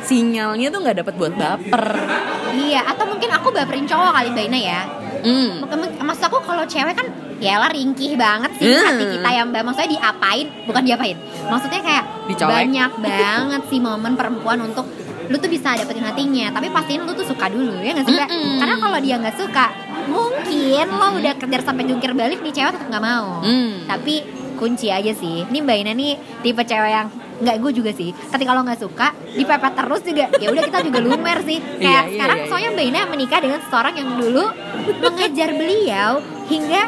Sinyalnya 0.06 0.68
tuh 0.68 0.80
nggak 0.80 0.96
dapat 0.98 1.14
buat 1.14 1.34
baper. 1.34 1.84
iya 2.56 2.80
atau 2.82 3.04
mungkin 3.04 3.28
aku 3.28 3.50
baperin 3.50 3.84
cowok 3.84 4.12
kali 4.12 4.28
Mbak 4.30 4.46
Ina 4.46 4.60
ya 4.60 4.80
Hmm. 5.18 5.58
Mak- 5.60 5.98
maksud 5.98 6.24
aku 6.24 6.38
kalau 6.40 6.62
cewek 6.64 6.94
kan 6.94 7.06
ya 7.36 7.58
lah 7.58 7.66
ringkih 7.68 8.14
banget 8.14 8.46
sih 8.56 8.70
Hmm. 8.70 8.86
hati 8.86 9.04
kita 9.10 9.28
yang 9.28 9.46
mbak 9.48 9.60
maksudnya 9.60 9.90
diapain 9.92 10.46
bukan 10.64 10.82
diapain 10.82 11.16
maksudnya 11.44 11.80
kayak 11.80 12.04
Dicolek. 12.26 12.52
banyak 12.54 12.90
banget 12.96 13.62
sih 13.66 13.78
momen 13.78 14.14
perempuan 14.14 14.62
untuk 14.62 14.86
lu 15.26 15.36
tuh 15.36 15.50
bisa 15.50 15.74
dapetin 15.74 16.00
hatinya 16.00 16.46
tapi 16.50 16.70
pastiin 16.70 17.02
lu 17.02 17.12
tuh 17.12 17.26
suka 17.26 17.50
dulu 17.50 17.74
ya 17.76 17.90
nggak 17.92 18.06
sih 18.06 18.14
Mm-mm. 18.14 18.56
karena 18.56 18.74
kalau 18.78 18.98
dia 19.02 19.14
nggak 19.18 19.36
suka 19.36 19.66
mungkin 20.06 20.86
lo 20.88 21.08
udah 21.12 21.34
kejar 21.36 21.60
sampai 21.60 21.84
jungkir 21.84 22.12
balik 22.12 22.38
nih 22.40 22.54
cewek 22.54 22.72
tetap 22.72 22.86
nggak 22.86 23.04
mau 23.04 23.42
Hmm. 23.42 23.82
tapi 23.84 24.22
kunci 24.56 24.88
aja 24.88 25.12
sih. 25.12 25.44
Ini 25.44 25.58
mbak 25.60 25.76
Ina 25.78 25.92
nih 25.92 26.12
tipe 26.40 26.60
cewek 26.60 26.90
yang 26.90 27.08
nggak 27.36 27.56
gue 27.60 27.72
juga 27.74 27.90
sih. 27.92 28.10
Ketika 28.12 28.50
lo 28.50 28.64
nggak 28.64 28.80
suka 28.80 29.12
dipepet 29.32 29.72
terus 29.74 30.02
juga. 30.02 30.26
Ya 30.36 30.48
udah 30.48 30.62
kita 30.64 30.78
juga 30.82 30.98
lumer 30.98 31.38
sih. 31.44 31.58
Kayak 31.60 31.78
Iya, 31.78 32.00
iya, 32.00 32.10
sekarang 32.10 32.38
iya, 32.40 32.46
soalnya 32.48 32.70
mbak 32.72 32.86
Ina 32.86 33.00
menikah 33.06 33.38
dengan 33.38 33.58
seseorang 33.60 33.94
yang 33.94 34.08
dulu 34.16 34.44
mengejar 34.98 35.50
beliau 35.52 36.12
hingga 36.46 36.82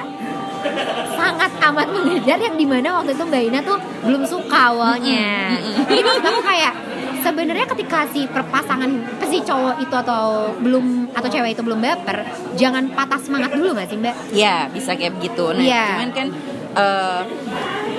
sangat 1.14 1.50
amat 1.62 1.86
mengejar 1.88 2.38
yang 2.40 2.56
di 2.56 2.66
mana 2.66 2.98
waktu 2.98 3.14
itu 3.14 3.24
mbak 3.24 3.42
Ina 3.44 3.60
tuh 3.62 3.78
belum 4.02 4.22
suka 4.24 4.58
awalnya. 4.72 5.54
Jadi 5.86 6.00
maksud 6.00 6.24
aku 6.24 6.40
kayak 6.42 6.72
sebenarnya 7.18 7.66
ketika 7.68 8.06
si 8.08 8.24
perpasangan 8.24 8.90
si 9.26 9.42
cowok 9.42 9.76
itu 9.78 9.94
atau 9.94 10.54
belum 10.56 11.12
atau 11.12 11.28
cewek 11.28 11.52
itu 11.52 11.62
belum 11.62 11.78
baper 11.78 12.22
jangan 12.54 12.88
patah 12.90 13.18
semangat 13.18 13.52
dulu 13.52 13.74
nggak 13.74 13.88
sih 13.90 13.98
mbak? 13.98 14.14
Ya 14.32 14.66
bisa 14.68 14.94
kayak 14.94 15.18
begitu. 15.18 15.50
Nah, 15.50 15.62
Iya. 15.62 15.84
cuman 15.94 16.10
kan 16.14 16.26
eh, 16.78 17.20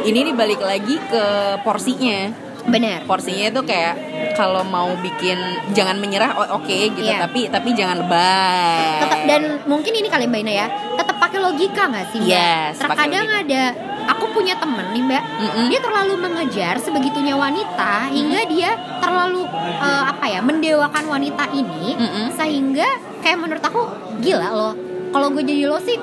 ini 0.02 0.20
nih 0.24 0.34
balik 0.34 0.62
lagi 0.62 0.96
ke 1.04 1.24
porsinya. 1.62 2.48
bener 2.62 3.02
Porsinya 3.04 3.50
itu 3.50 3.62
kayak 3.62 3.96
kalau 4.36 4.62
mau 4.64 4.94
bikin 4.96 5.40
jangan 5.72 5.98
menyerah 5.98 6.30
oke 6.54 6.70
gitu, 6.70 7.02
Iya. 7.02 7.18
tapi 7.20 7.50
tapi 7.50 7.74
jangan 7.74 7.98
lebay. 8.00 9.00
tetap 9.02 9.20
dan 9.26 9.42
mungkin 9.66 9.90
ini 9.92 10.06
kali 10.06 10.26
mbak 10.26 10.42
Ina 10.44 10.54
ya 10.56 10.68
tetap 10.94 11.18
pakai 11.18 11.40
logika 11.40 11.88
nggak 11.88 12.06
sih 12.10 12.20
mbak 12.20 12.30
Yes, 12.30 12.78
terkadang 12.78 13.26
ada 13.28 13.64
aku 14.08 14.26
punya 14.30 14.54
temen 14.54 14.86
nih 14.92 15.02
mbak 15.04 15.24
Mm-mm. 15.40 15.66
dia 15.68 15.80
terlalu 15.80 16.14
mengejar 16.20 16.78
sebegitunya 16.78 17.34
wanita 17.34 17.94
hingga 18.08 18.42
dia 18.46 18.70
terlalu 19.00 19.50
eh, 19.80 20.04
apa 20.06 20.26
ya 20.28 20.40
mendewakan 20.40 21.06
wanita 21.10 21.50
ini 21.50 21.96
Mm-mm. 21.96 22.26
sehingga 22.32 22.86
kayak 23.20 23.40
menurut 23.40 23.64
aku 23.64 23.82
gila 24.20 24.50
loh 24.52 24.74
kalau 25.10 25.32
gue 25.32 25.42
jadi 25.42 25.66
lo 25.66 25.80
sih 25.80 25.98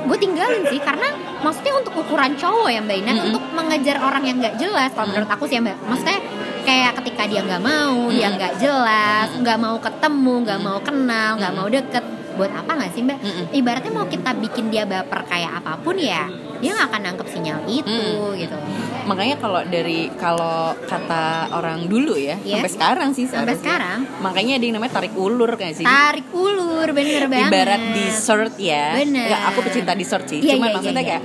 gue 0.00 0.16
tinggalin 0.16 0.64
sih 0.68 0.80
karena 0.80 1.08
maksudnya 1.44 1.72
untuk 1.76 1.94
ukuran 2.00 2.32
cowok 2.36 2.70
ya 2.72 2.80
mbak 2.80 2.96
Ina 3.04 3.12
Mm-mm. 3.12 3.26
untuk 3.32 3.42
mengejar 3.52 3.96
orang 4.00 4.22
yang 4.24 4.36
nggak 4.40 4.56
jelas 4.56 4.90
kalau 4.96 5.08
menurut 5.12 5.30
aku 5.30 5.44
sih 5.44 5.58
ya 5.58 5.62
mbak. 5.64 5.76
Maksudnya 5.86 6.18
kayak 6.64 6.92
ketika 7.02 7.22
dia 7.28 7.40
nggak 7.44 7.62
mau 7.62 8.08
dia 8.08 8.28
Mm-mm. 8.28 8.36
nggak 8.40 8.54
jelas 8.60 9.28
nggak 9.36 9.58
mau 9.60 9.76
ketemu 9.80 10.34
nggak 10.44 10.60
mau 10.60 10.78
kenal 10.80 11.30
nggak 11.36 11.54
mau 11.54 11.68
deket. 11.68 12.04
Buat 12.38 12.52
apa 12.56 12.72
nggak 12.72 12.90
sih 12.96 13.02
mbak? 13.04 13.18
Ibaratnya 13.52 13.92
mau 13.92 14.06
kita 14.08 14.30
bikin 14.38 14.72
dia 14.72 14.88
baper 14.88 15.26
kayak 15.28 15.60
apa 15.60 15.76
pun 15.82 15.98
ya 16.00 16.24
dia 16.60 16.70
nggak 16.72 16.88
akan 16.88 17.00
nangkep 17.02 17.26
sinyal 17.28 17.58
itu 17.66 18.00
gitu 18.36 18.56
Makanya 19.00 19.42
kalau 19.42 19.64
dari 19.66 20.06
kalau 20.14 20.70
kata 20.86 21.50
orang 21.50 21.90
dulu 21.90 22.14
ya, 22.14 22.38
Iya. 22.46 22.62
sampai 22.62 22.70
sekarang 22.70 23.10
sih 23.10 23.26
Sampai 23.26 23.58
sekarang. 23.58 24.06
Makanya 24.22 24.60
ada 24.60 24.64
yang 24.64 24.76
namanya 24.78 25.02
tarik 25.02 25.18
ulur 25.18 25.58
kayak 25.58 25.74
sih. 25.74 25.86
tarik 25.88 26.30
ulur 26.30 26.86
bener 26.94 27.26
banget 27.26 27.50
Ibarat 27.50 27.82
dessert 27.90 28.54
ya. 28.54 28.94
Bener. 29.02 29.26
Nggak, 29.26 29.42
aku 29.50 29.58
pecinta 29.66 29.92
dessert 29.98 30.24
sih. 30.30 30.38
Iya, 30.38 30.54
Cuman 30.54 30.68
iya, 30.68 30.74
maksudnya 30.78 31.02
iya, 31.02 31.10
kayak 31.16 31.22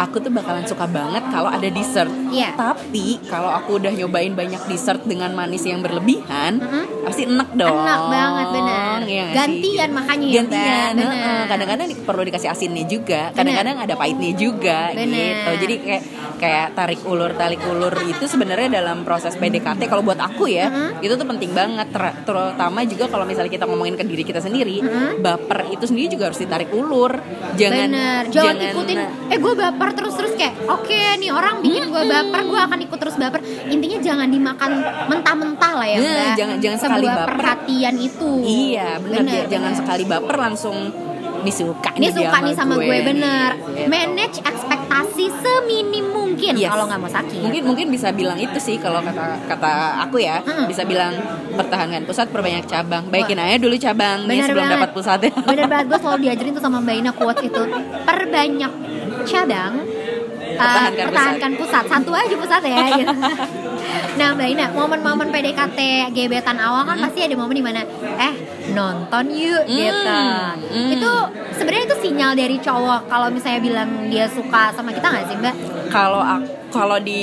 aku 0.00 0.16
tuh 0.18 0.32
bakalan 0.32 0.64
suka 0.66 0.90
banget 0.90 1.22
kalau 1.28 1.50
ada 1.52 1.68
dessert. 1.70 2.10
Iya. 2.34 2.50
Tapi 2.56 3.06
kalau 3.28 3.50
aku 3.52 3.78
udah 3.78 3.92
nyobain 3.94 4.34
banyak 4.34 4.62
dessert 4.66 5.04
dengan 5.04 5.30
manis 5.30 5.62
yang 5.62 5.84
berlebihan, 5.84 6.58
Mm-mm. 6.58 7.04
pasti 7.06 7.30
enak 7.30 7.52
dong. 7.54 7.78
Enak 7.78 8.02
banget 8.10 8.46
bener. 8.50 8.98
Iya 9.06 9.22
sih? 9.22 9.36
Gantian 9.36 9.90
makanya 9.92 10.26
ya, 10.26 10.32
Mbak. 10.32 10.40
Gantian. 10.50 10.92
Heeh. 10.98 11.40
Kadang-kadang 11.46 11.86
perlu 12.02 12.22
dikasih 12.26 12.48
asinnya 12.50 12.84
juga. 12.88 13.30
Kadang-kadang 13.36 13.76
ada 13.78 13.94
pahitnya 13.94 14.32
juga 14.34 14.69
Bener. 14.92 15.12
gitu. 15.12 15.50
Jadi 15.58 15.74
kayak 15.80 16.02
kayak 16.36 16.66
tarik 16.72 17.00
ulur 17.04 17.30
tarik 17.32 17.60
ulur 17.62 17.92
itu 18.02 18.24
sebenarnya 18.24 18.68
dalam 18.72 19.02
proses 19.02 19.34
PDKT 19.34 19.84
kalau 19.84 20.00
buat 20.00 20.16
aku 20.16 20.48
ya, 20.48 20.66
Mm-mm. 20.66 21.00
itu 21.00 21.12
tuh 21.12 21.26
penting 21.26 21.52
banget 21.52 21.88
Ter- 21.90 22.16
terutama 22.24 22.80
juga 22.82 23.04
kalau 23.06 23.24
misalnya 23.24 23.50
kita 23.50 23.64
ngomongin 23.64 23.94
ke 23.94 24.02
diri 24.02 24.22
kita 24.22 24.38
sendiri, 24.38 24.80
Mm-mm. 24.80 25.20
baper 25.20 25.68
itu 25.68 25.84
sendiri 25.84 26.08
juga 26.08 26.28
harus 26.28 26.38
ditarik 26.38 26.70
ulur. 26.70 27.12
Jangan 27.52 27.88
Bener, 27.88 28.22
jangan, 28.30 28.56
ikutin 28.62 28.98
Eh 29.26 29.38
gue 29.38 29.52
baper 29.52 29.88
terus-terus 29.92 30.32
kayak 30.32 30.54
Oke 30.66 30.94
nih 31.18 31.30
orang 31.30 31.58
bikin 31.58 31.86
gue 31.86 32.02
baper 32.04 32.40
Gue 32.42 32.60
akan 32.60 32.78
ikut 32.80 32.98
terus 32.98 33.16
baper 33.16 33.40
Intinya 33.66 33.98
jangan 33.98 34.28
dimakan 34.28 34.70
mentah-mentah 35.06 35.72
lah 35.72 35.86
ya 35.88 35.98
Nah, 35.98 36.34
jangan- 36.34 36.58
jangan 36.58 36.78
sekali 36.78 37.06
baper. 37.06 37.28
perhatian 37.32 37.94
itu 37.98 38.30
Iya, 38.40 38.88
Bener, 38.98 39.44
Jangan 39.46 39.72
sekali 39.74 40.04
baper 40.04 40.36
langsung 40.38 40.76
nih 41.40 41.54
suka 41.54 41.90
Ini 41.92 42.08
suka 42.10 42.36
nih 42.40 42.54
sama 42.54 42.74
gue, 42.76 42.86
nih, 42.86 43.00
bener 43.04 43.50
gitu. 43.54 43.86
Manage 43.86 44.38
ekspektasi 44.40 45.24
seminim 45.34 46.06
mungkin 46.06 46.52
Yes. 46.52 46.68
Kalau 46.68 46.84
nggak 46.84 46.98
mau 46.98 47.10
sakit 47.10 47.38
Mungkin 47.38 47.62
mungkin 47.64 47.86
bisa 47.88 48.08
bilang 48.10 48.36
itu 48.36 48.56
sih 48.56 48.76
kalau 48.76 49.00
kata 49.00 49.22
kata 49.46 49.72
aku 50.02 50.16
ya, 50.18 50.40
Hmm. 50.40 50.64
bisa 50.64 50.82
bilang 50.82 51.12
pertahankan 51.52 52.02
pusat 52.02 52.26
perbanyak 52.28 52.64
cabang. 52.64 53.04
Baikin 53.06 53.36
aja 53.36 53.56
dulu 53.56 53.76
cabangnya 53.76 54.24
Bener 54.26 54.46
sebelum 54.46 54.64
banget. 54.64 54.76
dapat 54.78 54.90
pusatnya. 54.92 55.30
Bener 55.48 55.66
banget 55.66 55.86
gue 55.86 55.98
selalu 55.98 56.18
diajarin 56.22 56.52
tuh 56.52 56.62
sama 56.62 56.78
Mbak 56.78 56.96
Ina 56.96 57.12
quotes 57.12 57.42
itu 57.42 57.62
Perbanyak 58.02 58.72
cabang 59.22 59.72
eh, 60.40 60.56
Pertahankan 60.56 61.06
pertahankan 61.06 61.52
pusat. 61.54 61.84
satu 61.86 62.10
aja 62.12 62.34
pusat 62.34 62.60
ya 62.64 62.84
gitu. 62.96 63.14
nah 64.14 64.34
Mbak 64.34 64.48
Ina 64.48 64.66
momen-momen 64.70 65.28
PDKT 65.28 65.78
gebetan 66.12 66.58
awal 66.58 66.84
kan 66.84 66.98
pasti 66.98 67.24
ada 67.24 67.34
momen 67.34 67.56
di 67.56 67.64
mana 67.64 67.80
eh 68.18 68.34
nonton 68.70 69.24
yuk 69.32 69.64
Hmm, 69.64 69.76
gitu 69.76 70.22
hmm. 70.70 70.90
itu 70.94 71.12
sebenarnya 71.56 71.84
itu 71.88 71.96
sinyal 72.00 72.32
dari 72.34 72.56
cowok 72.58 73.00
kalau 73.08 73.28
misalnya 73.30 73.60
bilang 73.60 73.88
dia 74.06 74.26
suka 74.28 74.70
sama 74.72 74.90
kita 74.90 75.06
nggak 75.08 75.26
sih 75.26 75.36
Mbak 75.38 75.54
Kalau 75.90 76.22
aku 76.22 76.59
kalau 76.70 76.96
di 76.96 77.22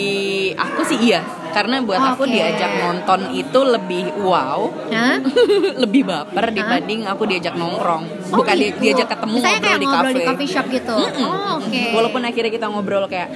aku 0.52 0.84
sih 0.84 1.00
iya, 1.02 1.24
karena 1.50 1.80
buat 1.80 1.98
aku 1.98 2.24
Oke. 2.24 2.34
diajak 2.34 2.72
nonton 2.78 3.32
itu 3.32 3.60
lebih 3.60 4.04
wow, 4.20 4.68
Hah? 4.88 5.18
lebih 5.84 6.04
baper 6.04 6.52
dibanding 6.52 7.04
aku 7.04 7.24
diajak 7.26 7.54
nongkrong. 7.54 8.04
Oh, 8.30 8.38
Bukan 8.38 8.56
gitu. 8.56 8.78
diajak 8.82 9.08
ketemu 9.10 9.36
Misalnya 9.36 9.56
ngobrol 9.56 9.66
kayak 9.66 9.80
di 9.80 9.88
ngobrol 9.88 10.04
kafe. 10.06 10.14
di 10.14 10.28
coffee 10.28 10.50
shop 10.50 10.66
gitu 10.70 10.94
Mm-mm. 10.94 11.24
oh 11.24 11.52
oke 11.58 11.82
Walaupun 11.94 12.22
akhirnya 12.22 12.52
kita 12.52 12.66
ngobrol 12.68 13.06
kayak 13.06 13.30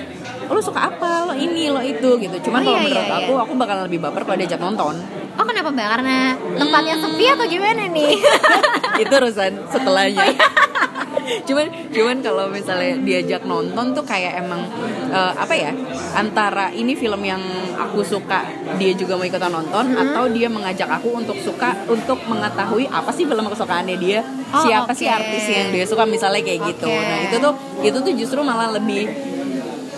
"Oh, 0.45 0.53
lo 0.53 0.61
suka 0.61 0.81
apa, 0.85 1.11
lo 1.23 1.33
ini, 1.33 1.67
lo 1.67 1.79
itu 1.79 2.19
gitu. 2.19 2.35
Cuman 2.43 2.59
Oh, 2.59 2.65
kalau 2.65 2.77
iya, 2.77 2.85
menurut 2.85 3.07
iya, 3.07 3.17
aku, 3.17 3.31
iya. 3.31 3.41
aku 3.41 3.53
bakal 3.55 3.77
lebih 3.81 3.99
baper 3.99 4.21
kalau 4.21 4.37
diajak 4.37 4.59
nonton. 4.59 4.95
oh 5.31 5.45
kenapa 5.47 5.71
Mbak 5.71 5.87
karena 5.89 6.17
tempatnya 6.53 6.95
sepi 6.97 7.25
atau 7.25 7.45
gimana 7.47 7.81
nih 7.87 8.13
itu 9.01 9.13
urusan 9.13 9.51
setelahnya. 9.65 10.19
Oh, 10.19 10.27
iya. 10.27 10.47
cuman 11.47 11.65
cuman 11.89 12.17
kalau 12.19 12.45
misalnya 12.47 12.97
diajak 12.97 13.43
nonton 13.43 13.93
tuh 13.93 14.01
kayak 14.01 14.41
emang 14.41 14.65
eh, 15.07 15.33
apa 15.33 15.53
ya 15.53 15.71
antara 16.13 16.69
ini 16.71 16.93
film 16.93 17.21
yang 17.21 17.41
aku 17.77 18.01
suka 18.01 18.43
dia 18.75 18.91
juga 18.93 19.15
mau 19.15 19.23
ikutan 19.23 19.49
nonton 19.49 19.83
Mm-hmm. 19.83 20.03
atau 20.07 20.23
dia 20.29 20.47
mengajak 20.47 20.89
aku 20.91 21.09
untuk 21.15 21.35
suka 21.37 21.73
untuk 21.85 22.21
mengetahui 22.23 22.85
apa 22.87 23.09
sih 23.09 23.25
film 23.25 23.45
kesukaannya 23.45 23.97
dia 23.97 24.19
Oh, 24.51 24.67
siapa 24.67 24.91
sih 24.91 25.07
oke. 25.07 25.15
artis 25.15 25.47
yang 25.47 25.71
dia 25.71 25.87
suka 25.87 26.03
misalnya 26.03 26.43
kayak 26.43 26.75
gitu 26.75 26.83
Oke. 26.83 27.07
nah 27.07 27.17
itu 27.23 27.35
tuh 27.39 27.53
itu 27.81 27.97
tuh 27.97 28.13
justru 28.13 28.39
malah 28.43 28.75
lebih 28.75 29.07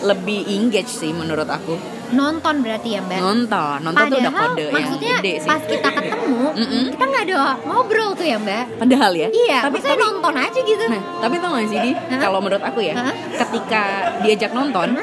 lebih 0.03 0.45
engage 0.45 0.91
sih 0.91 1.09
menurut 1.09 1.47
aku 1.47 1.73
nonton 2.13 2.55
berarti 2.59 2.89
ya 2.89 3.01
Mbak 3.01 3.19
nonton 3.19 3.77
nonton 3.81 4.03
tuh 4.03 4.17
udah 4.17 4.31
Padahal 4.31 4.49
kode 4.49 4.63
yang 4.63 4.73
maksudnya 4.73 5.13
gede 5.17 5.33
sih 5.35 5.47
pas 5.47 5.61
kita 5.63 5.89
ketemu 5.91 6.41
Mm-mm. 6.53 6.83
kita 6.91 7.03
nggak 7.03 7.23
ada 7.23 7.39
ngobrol 7.63 8.09
tuh 8.13 8.25
ya 8.25 8.37
mbak. 8.37 8.63
padahal 8.77 9.11
ya 9.11 9.27
Iya, 9.27 9.57
tapi 9.63 9.77
tapi 9.79 9.97
nonton 9.97 10.33
aja 10.35 10.59
gitu. 10.61 10.83
Nah, 10.85 11.01
tapi 11.19 11.35
tau 11.37 11.49
gak 11.51 11.65
sih 11.65 11.79
Di, 11.79 11.91
kalau 12.15 12.39
menurut 12.39 12.61
aku 12.61 12.79
ya, 12.79 12.93
Hah? 12.95 13.13
ketika 13.37 13.83
diajak 14.19 14.51
nonton, 14.51 14.93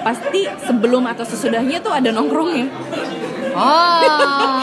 pasti 0.00 0.40
sebelum 0.60 1.04
atau 1.04 1.22
sesudahnya 1.22 1.78
tuh 1.78 1.90
ada 1.90 2.08
nongkrongnya. 2.08 2.66
Oh, 3.50 4.00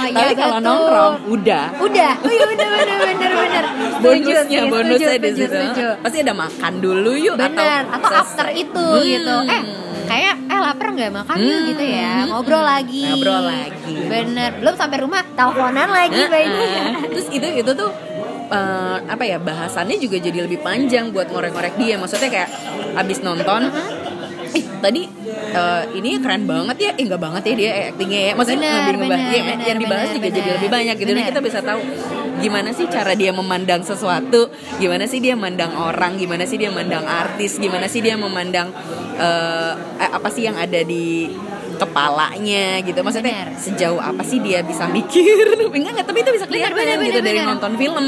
tapi 0.15 0.33
kalau 0.33 0.57
nongkrong, 0.59 1.13
udah. 1.27 1.65
udah. 1.77 2.11
Oh 2.17 2.31
iya 2.31 2.45
bener 2.47 2.67
bener 2.71 2.97
bener 3.03 3.31
bener. 3.33 3.63
Setuju 3.95 4.29
Bonusnya, 4.29 4.39
sih, 4.61 4.69
bonusnya 4.69 5.07
setuju, 5.09 5.17
di 5.17 5.29
setuju, 5.29 5.41
situ. 5.41 5.55
setuju. 5.57 5.87
Pasti 5.99 6.17
ada 6.21 6.33
makan 6.35 6.73
dulu 6.77 7.11
yuk 7.17 7.35
Bener, 7.35 7.81
atau, 7.87 8.07
ses- 8.07 8.21
after 8.21 8.47
itu 8.53 8.85
Hmm. 8.85 9.03
gitu. 9.03 9.35
Eh, 9.45 9.61
kayak 10.05 10.35
eh 10.45 10.59
lapar 10.59 10.87
nggak 10.89 11.11
makan 11.11 11.35
yuk 11.37 11.49
Hmm. 11.55 11.67
gitu 11.69 11.83
ya. 11.85 12.11
Ngobrol 12.25 12.63
lagi. 12.63 13.03
Ngobrol 13.07 13.43
lagi. 13.43 13.93
Bener. 14.05 14.51
Belum 14.57 14.75
sampai 14.75 14.97
rumah 14.99 15.21
teleponan 15.29 15.89
lagi. 15.89 16.19
Mbak 16.21 16.41
ini. 16.41 16.65
Terus 17.09 17.27
itu 17.29 17.47
itu 17.55 17.71
tuh 17.73 17.91
eh, 18.47 18.97
apa 19.03 19.23
ya 19.23 19.37
bahasannya 19.37 19.97
juga 19.97 20.17
jadi 20.17 20.39
lebih 20.41 20.59
panjang 20.59 21.09
buat 21.09 21.27
ngorek-ngorek 21.27 21.75
dia. 21.75 21.95
Maksudnya 21.95 22.29
kayak 22.29 22.49
abis 22.95 23.19
nonton, 23.19 23.67
ih 24.51 24.65
tadi 24.79 25.01
eh, 25.51 25.81
ini 25.93 26.09
keren 26.17 26.45
banget 26.45 26.77
ya, 26.79 26.91
eh 26.93 27.03
enggak 27.03 27.19
banget 27.19 27.43
ya 27.43 27.53
dia 27.55 27.71
eh, 27.71 27.85
actingnya 27.89 28.21
ya. 28.21 28.31
Maksudnya 28.33 28.69
Bener, 28.71 28.85
lebih 28.85 28.99
ngebahas, 29.01 29.19
bener, 29.19 29.35
ya, 29.35 29.43
bener, 29.43 29.65
yang 29.65 29.77
dibahas 29.79 30.07
bener, 30.07 30.15
juga 30.15 30.27
jadi 30.29 30.41
bener. 30.41 30.55
lebih 30.55 30.69
banyak 30.71 30.95
gitu. 30.95 31.07
Dan 31.07 31.17
Bener. 31.17 31.29
kita 31.29 31.41
bisa 31.41 31.59
tahu 31.59 31.79
gimana 32.39 32.69
sih 32.75 32.85
cara 32.87 33.13
dia 33.15 33.31
memandang 33.31 33.81
sesuatu, 33.81 34.51
gimana 34.77 35.05
sih 35.07 35.19
dia 35.23 35.33
memandang 35.37 35.75
orang, 35.75 36.19
gimana 36.19 36.43
sih 36.43 36.57
dia 36.59 36.69
memandang 36.71 37.05
artis, 37.07 37.57
gimana 37.57 37.87
sih 37.87 38.01
dia 38.03 38.15
memandang 38.19 38.71
eh, 39.19 39.73
apa 39.99 40.27
sih 40.31 40.47
yang 40.47 40.57
ada 40.59 40.81
di 40.83 41.31
kepalanya 41.75 42.79
gitu? 42.81 42.99
Maksudnya 43.03 43.51
Bener. 43.51 43.59
sejauh 43.59 43.99
apa 43.99 44.23
sih 44.23 44.39
dia 44.39 44.63
bisa 44.63 44.87
mikir? 44.87 45.59
Enggak 45.59 45.91
enggak 45.99 46.07
tapi 46.07 46.19
itu 46.23 46.31
bisa 46.31 46.45
kelihatan 46.47 46.75
bener, 46.75 46.97
gitu 47.03 47.19
bener, 47.19 47.23
dari 47.23 47.39
bener. 47.43 47.49
nonton 47.51 47.73
film. 47.75 48.07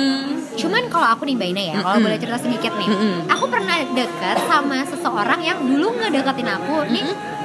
Cuman 0.57 0.83
kalau 0.89 1.07
aku 1.13 1.29
nih 1.29 1.35
Mbak 1.37 1.49
Ina 1.53 1.63
ya, 1.69 1.75
kalau 1.85 1.99
boleh 2.01 2.17
cerita 2.17 2.39
sedikit 2.41 2.73
nih, 2.81 2.89
Mm-mm. 2.89 3.29
aku 3.29 3.45
pernah 3.45 3.77
deket 3.93 4.37
sama 4.49 4.81
seseorang 4.89 5.39
yang 5.45 5.59
dulu 5.61 5.93
ngedeketin 6.01 6.49
aku, 6.49 6.81
nih 6.89 7.36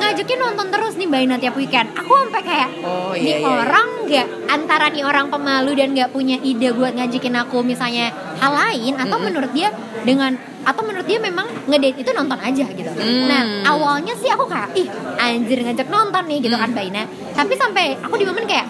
ngajakin 0.00 0.38
nonton 0.38 0.66
terus 0.68 0.94
nih 0.94 1.06
Mbak 1.06 1.20
Ina 1.20 1.36
tiap 1.36 1.54
weekend. 1.54 1.88
Aku 1.94 2.12
sampai 2.18 2.42
kayak, 2.42 2.68
Oh, 2.80 3.12
nih 3.12 3.20
iya, 3.22 3.36
iya, 3.38 3.46
orang 3.46 3.86
nggak 4.02 4.26
antara 4.48 4.86
nih 4.88 5.02
orang 5.02 5.26
pemalu 5.28 5.72
dan 5.72 5.92
nggak 5.92 6.10
punya 6.10 6.36
ide 6.36 6.72
buat 6.72 6.92
ngajakin 6.92 7.34
aku 7.38 7.60
misalnya 7.62 8.08
hal 8.36 8.50
lain, 8.50 8.96
atau 8.96 9.14
Mm-mm. 9.14 9.26
menurut 9.26 9.50
dia 9.50 9.68
dengan 10.02 10.32
atau 10.60 10.82
menurut 10.82 11.04
dia 11.04 11.16
memang 11.16 11.46
ngedate 11.64 11.98
itu 11.98 12.10
nonton 12.10 12.36
aja 12.36 12.64
gitu. 12.66 12.90
Mm. 12.90 13.24
Nah 13.26 13.42
awalnya 13.66 14.12
sih 14.14 14.28
aku 14.28 14.44
kayak, 14.44 14.72
ih 14.74 14.88
anjir 15.16 15.60
ngajak 15.60 15.86
nonton 15.86 16.22
nih 16.26 16.38
gitu 16.40 16.52
Mm. 16.52 16.60
kan 16.60 16.70
Mbak 16.70 16.84
Ina. 16.86 17.02
Tapi 17.30 17.52
sampai 17.54 17.84
aku 17.96 18.14
di 18.14 18.24
momen 18.24 18.44
kayak, 18.44 18.66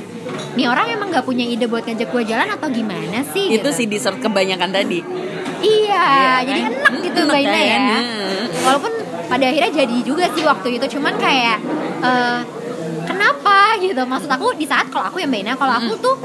nih 0.52 0.66
orang 0.66 0.86
emang 0.88 1.08
nggak 1.08 1.24
punya 1.24 1.42
ide 1.42 1.64
buat 1.64 1.82
ngajak 1.82 2.08
gue 2.08 2.22
jalan 2.24 2.48
atau 2.48 2.68
gimana 2.68 3.22
sih? 3.26 3.48
itu 3.48 3.58
gitu. 3.58 3.70
sih 3.72 3.86
dessert 3.86 4.18
kebanyakan 4.18 4.70
tadi 4.70 5.00
Iya, 5.60 5.92
Iya, 6.00 6.32
jadi 6.42 6.60
kan? 6.62 6.72
enak 6.72 6.94
gitu 7.04 7.20
Enak 7.20 7.36
kan? 7.36 7.52
ya. 7.52 7.76
Heeh. 7.92 8.44
Walaupun 8.64 8.92
pada 9.30 9.44
akhirnya 9.46 9.72
jadi 9.86 9.96
juga 10.02 10.26
sih 10.34 10.42
waktu 10.42 10.82
itu, 10.82 10.98
cuman 10.98 11.14
kayak 11.16 11.58
eh, 12.02 12.40
kenapa 13.06 13.78
gitu? 13.78 14.02
Maksud 14.02 14.26
aku 14.26 14.58
di 14.58 14.66
saat 14.66 14.90
kalau 14.90 15.06
aku 15.06 15.22
ya 15.22 15.30
Mbak 15.30 15.40
Ina, 15.46 15.52
kalau 15.54 15.74
aku 15.78 15.92
tuh 16.02 16.16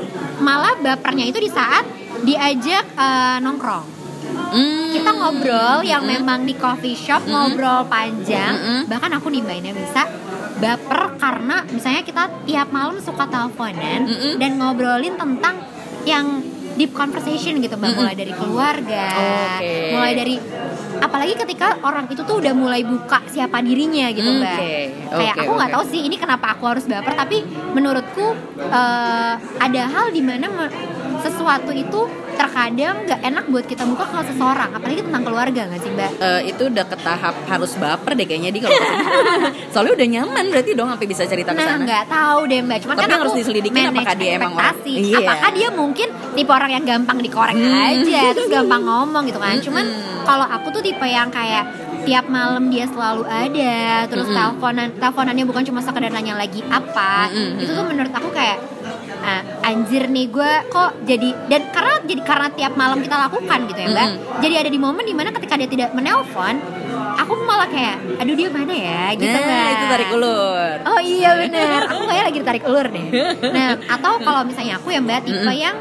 malah 0.42 0.74
bapernya 0.82 1.30
itu 1.30 1.38
di 1.38 1.52
saat 1.54 1.86
diajak 2.26 2.84
eh, 2.98 3.38
nongkrong. 3.46 3.94
Hmm. 4.26 4.92
Kita 4.92 5.12
ngobrol 5.14 5.86
yang 5.86 6.04
memang 6.04 6.44
di 6.50 6.58
coffee 6.58 6.98
shop 6.98 7.28
ngobrol 7.30 7.86
panjang, 7.86 8.56
Mm-mm. 8.56 8.82
bahkan 8.90 9.12
aku 9.14 9.30
Ina 9.30 9.72
bisa 9.72 10.08
baper 10.56 11.20
karena 11.20 11.68
misalnya 11.68 12.04
kita 12.08 12.24
tiap 12.48 12.72
malam 12.72 12.98
suka 13.04 13.28
teleponan 13.28 14.08
Mm-mm. 14.08 14.34
dan 14.40 14.52
ngobrolin 14.56 15.20
tentang 15.20 15.60
yang 16.08 16.40
deep 16.76 16.92
conversation 16.92 17.60
gitu 17.64 17.76
mbak 17.80 17.96
mulai 17.96 18.16
dari 18.16 18.34
keluarga 18.36 19.08
Oke. 19.60 19.96
mulai 19.96 20.14
dari 20.14 20.36
apalagi 20.98 21.34
ketika 21.36 21.80
orang 21.82 22.06
itu 22.08 22.22
tuh 22.24 22.40
udah 22.40 22.54
mulai 22.54 22.82
buka 22.84 23.20
siapa 23.28 23.60
dirinya 23.60 24.08
gitu 24.12 24.28
Oke, 24.28 24.40
mbak 24.40 24.58
kayak 25.12 25.34
oke, 25.36 25.42
aku 25.44 25.52
nggak 25.56 25.70
oke. 25.70 25.76
tahu 25.80 25.84
sih 25.92 26.02
ini 26.04 26.16
kenapa 26.16 26.46
aku 26.56 26.64
harus 26.68 26.86
baper 26.86 27.14
tapi 27.16 27.38
menurutku 27.72 28.26
eh, 28.60 29.34
ada 29.38 29.82
hal 29.90 30.12
di 30.12 30.22
mana 30.22 30.48
sesuatu 31.22 31.72
itu 31.72 32.02
terkadang 32.36 32.96
nggak 33.04 33.22
enak 33.24 33.46
buat 33.46 33.66
kita 33.66 33.84
buka 33.84 34.04
ke 34.06 34.18
seseorang 34.28 34.70
apalagi 34.72 35.02
tentang 35.02 35.24
keluarga 35.24 35.62
nggak 35.66 35.82
sih 35.82 35.90
mbak 35.90 36.12
Eh, 36.18 36.42
itu 36.48 36.64
udah 36.66 36.86
ke 36.86 36.98
tahap 36.98 37.36
harus 37.46 37.72
baper 37.76 38.12
deh 38.14 38.26
kayaknya 38.26 38.50
di 38.50 38.60
kalau 38.60 38.74
ke 38.74 38.86
sana. 38.86 39.04
soalnya 39.74 39.94
udah 39.94 40.08
nyaman 40.10 40.44
berarti 40.48 40.72
dong 40.74 40.88
sampai 40.88 41.06
bisa 41.06 41.24
cerita 41.24 41.50
ke 41.50 41.58
Nah 41.58 41.68
sana 41.70 41.84
nggak 41.84 42.06
tahu 42.08 42.40
deh 42.46 42.60
mbak, 42.62 42.78
cuman 42.80 42.94
Tapi 42.94 43.04
kan 43.04 43.18
harus 43.18 43.34
diselidikin 43.34 43.76
manage 43.82 43.96
apakah 43.98 44.16
dia 44.16 44.32
emang 44.34 44.52
orang-. 44.54 44.78
Iya. 44.86 45.18
Apakah 45.20 45.50
dia 45.52 45.68
mungkin 45.72 46.08
tipe 46.32 46.52
orang 46.52 46.72
yang 46.72 46.84
gampang 46.86 47.18
dikorek 47.20 47.56
Hmm. 47.56 47.90
aja, 47.90 48.22
terus 48.32 48.48
gampang 48.48 48.82
ngomong 48.82 49.24
gitu 49.26 49.38
kan? 49.38 49.56
Cuman 49.58 49.84
Mm-mm. 49.84 50.24
kalau 50.24 50.46
aku 50.46 50.68
tuh 50.70 50.82
tipe 50.82 51.04
yang 51.04 51.30
kayak 51.30 51.64
tiap 52.02 52.26
malam 52.28 52.68
dia 52.68 52.86
selalu 52.86 53.26
ada, 53.26 53.78
terus 54.06 54.26
Mm-mm. 54.26 54.38
teleponan 54.38 54.88
teleponannya 54.94 55.44
bukan 55.44 55.64
cuma 55.64 55.80
sekedar 55.80 56.10
nanya 56.10 56.36
lagi 56.36 56.62
apa, 56.68 57.28
Mm-mm. 57.28 57.60
itu 57.60 57.72
tuh 57.72 57.84
menurut 57.84 58.12
aku 58.12 58.30
kayak 58.30 58.58
ah, 59.26 59.42
anjir 59.66 60.06
nih 60.06 60.30
gue 60.30 60.52
kok 60.70 61.02
jadi 61.04 61.30
dan 61.50 61.62
karena 61.74 61.94
jadi 62.06 62.22
karena 62.22 62.48
tiap 62.54 62.74
malam 62.78 63.02
kita 63.02 63.16
lakukan 63.18 63.60
gitu 63.68 63.80
ya 63.82 63.88
mbak 63.90 64.08
Mm-mm. 64.08 64.42
jadi 64.46 64.54
ada 64.62 64.70
di 64.70 64.80
momen 64.80 65.04
di 65.04 65.16
mana 65.18 65.34
ketika 65.34 65.58
dia 65.58 65.70
tidak 65.70 65.90
menelpon 65.98 66.62
aku 67.16 67.34
malah 67.48 67.68
kayak 67.68 67.98
aduh 68.22 68.36
dia 68.36 68.50
mana 68.52 68.74
ya 68.76 69.04
gitu 69.18 69.32
nah, 69.32 69.48
Mbak. 69.48 69.72
itu 69.72 69.86
tarik 69.88 70.10
ulur. 70.14 70.72
Oh 70.84 71.00
iya 71.02 71.30
bener, 71.40 71.80
aku 71.88 72.04
kayak 72.06 72.24
lagi 72.28 72.38
ditarik 72.44 72.64
ulur 72.68 72.88
deh. 72.92 73.08
Nah, 73.56 73.68
atau 73.88 74.20
kalau 74.20 74.42
misalnya 74.44 74.78
aku 74.78 74.92
ya 74.92 75.00
Mbak, 75.00 75.20
tipe 75.26 75.40
Mm-mm. 75.42 75.56
yang 75.56 75.76